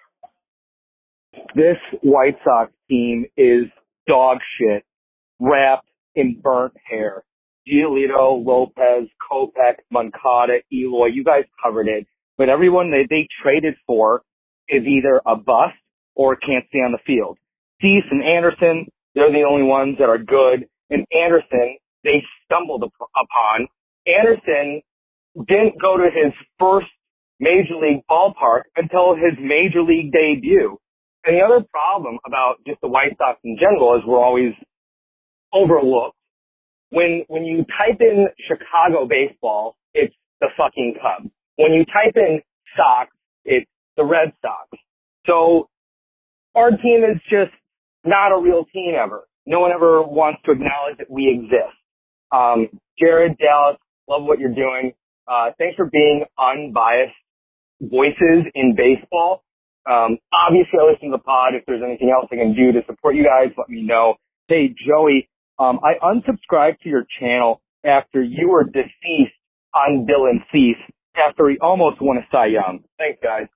[1.54, 3.70] This White Sox team is
[4.08, 4.84] dog shit,
[5.38, 5.86] wrapped
[6.16, 7.22] in burnt hair.
[7.68, 12.06] Giolito, Lopez, Kopech, Moncada, Eloy, you guys covered it.
[12.38, 14.22] But everyone that they traded for
[14.68, 15.74] is either a bust
[16.16, 17.38] or can't stay on the field.
[17.80, 20.66] Cease and Anderson, they're the only ones that are good.
[20.90, 23.68] And Anderson, they stumbled upon.
[24.06, 24.82] Anderson
[25.36, 26.86] didn't go to his first
[27.38, 30.78] major league ballpark until his major league debut.
[31.24, 34.54] And the other problem about just the White Sox in general is we're always
[35.52, 36.16] overlooked.
[36.90, 41.30] When when you type in Chicago baseball, it's the fucking Cubs.
[41.56, 42.40] When you type in
[42.76, 43.10] Sox,
[43.44, 44.68] it's the Red Sox.
[45.26, 45.68] So
[46.56, 47.52] our team is just
[48.04, 49.28] not a real team ever.
[49.46, 51.76] No one ever wants to acknowledge that we exist.
[52.32, 52.68] Um,
[52.98, 53.76] Jared, Dallas,
[54.08, 54.92] love what you're doing.
[55.28, 57.14] Uh, thanks for being unbiased
[57.80, 59.44] voices in baseball.
[59.88, 61.54] Um, obviously, I listen to the pod.
[61.54, 64.14] If there's anything else I can do to support you guys, let me know.
[64.48, 65.28] Hey, Joey,
[65.58, 69.36] um, I unsubscribed to your channel after you were deceased
[69.74, 70.82] on Dylan Cease
[71.16, 72.80] after he almost won a Cy Young.
[72.98, 73.46] Thanks, guys.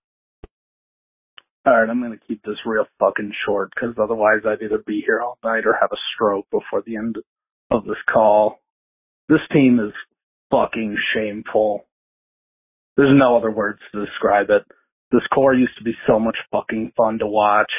[1.67, 5.03] All right, I'm going to keep this real fucking short because otherwise I'd either be
[5.05, 7.17] here all night or have a stroke before the end
[7.71, 8.61] of this call.
[9.29, 9.93] This team is
[10.51, 11.85] fucking shameful.
[12.97, 14.63] There's no other words to describe it.
[15.13, 17.71] This core used to be so much fucking fun to watch.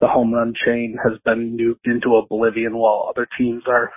[0.00, 3.90] The home run chain has been nuked into oblivion while other teams are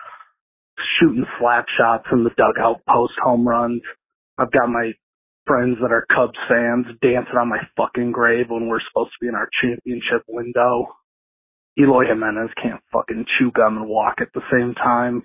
[0.99, 3.81] shooting slap shots in the dugout post home runs.
[4.37, 4.93] I've got my
[5.45, 9.27] friends that are Cubs fans dancing on my fucking grave when we're supposed to be
[9.27, 10.87] in our championship window.
[11.77, 15.23] Eloy Jimenez can't fucking chew gum and walk at the same time.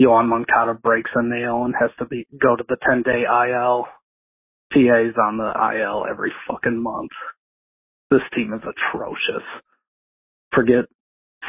[0.00, 3.86] Yoán Moncada breaks a nail and has to be go to the 10 day IL.
[4.72, 7.12] TA's on the IL every fucking month.
[8.10, 9.46] This team is atrocious.
[10.52, 10.84] Forget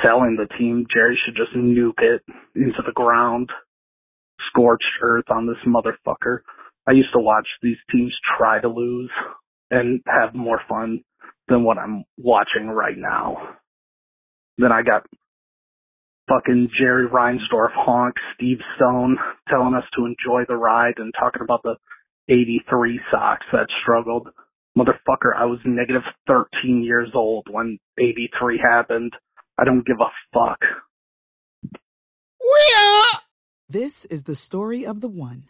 [0.04, 0.86] selling the team.
[0.94, 2.22] Jerry should just nuke it
[2.56, 3.50] into the ground.
[4.50, 6.40] Scorched earth on this motherfucker.
[6.88, 9.12] I used to watch these teams try to lose
[9.72, 11.02] and have more fun
[11.48, 13.56] than what I'm watching right now.
[14.58, 15.06] Then I got
[16.28, 19.18] fucking Jerry Reinsdorf honk, Steve Stone
[19.50, 21.76] telling us to enjoy the ride and talking about the
[22.30, 24.30] 83 Sox that struggled.
[24.78, 29.14] Motherfucker, I was negative 13 years old when 83 happened.
[29.58, 30.60] I don't give a fuck.
[31.72, 33.22] We are.
[33.70, 35.50] This is the story of the one.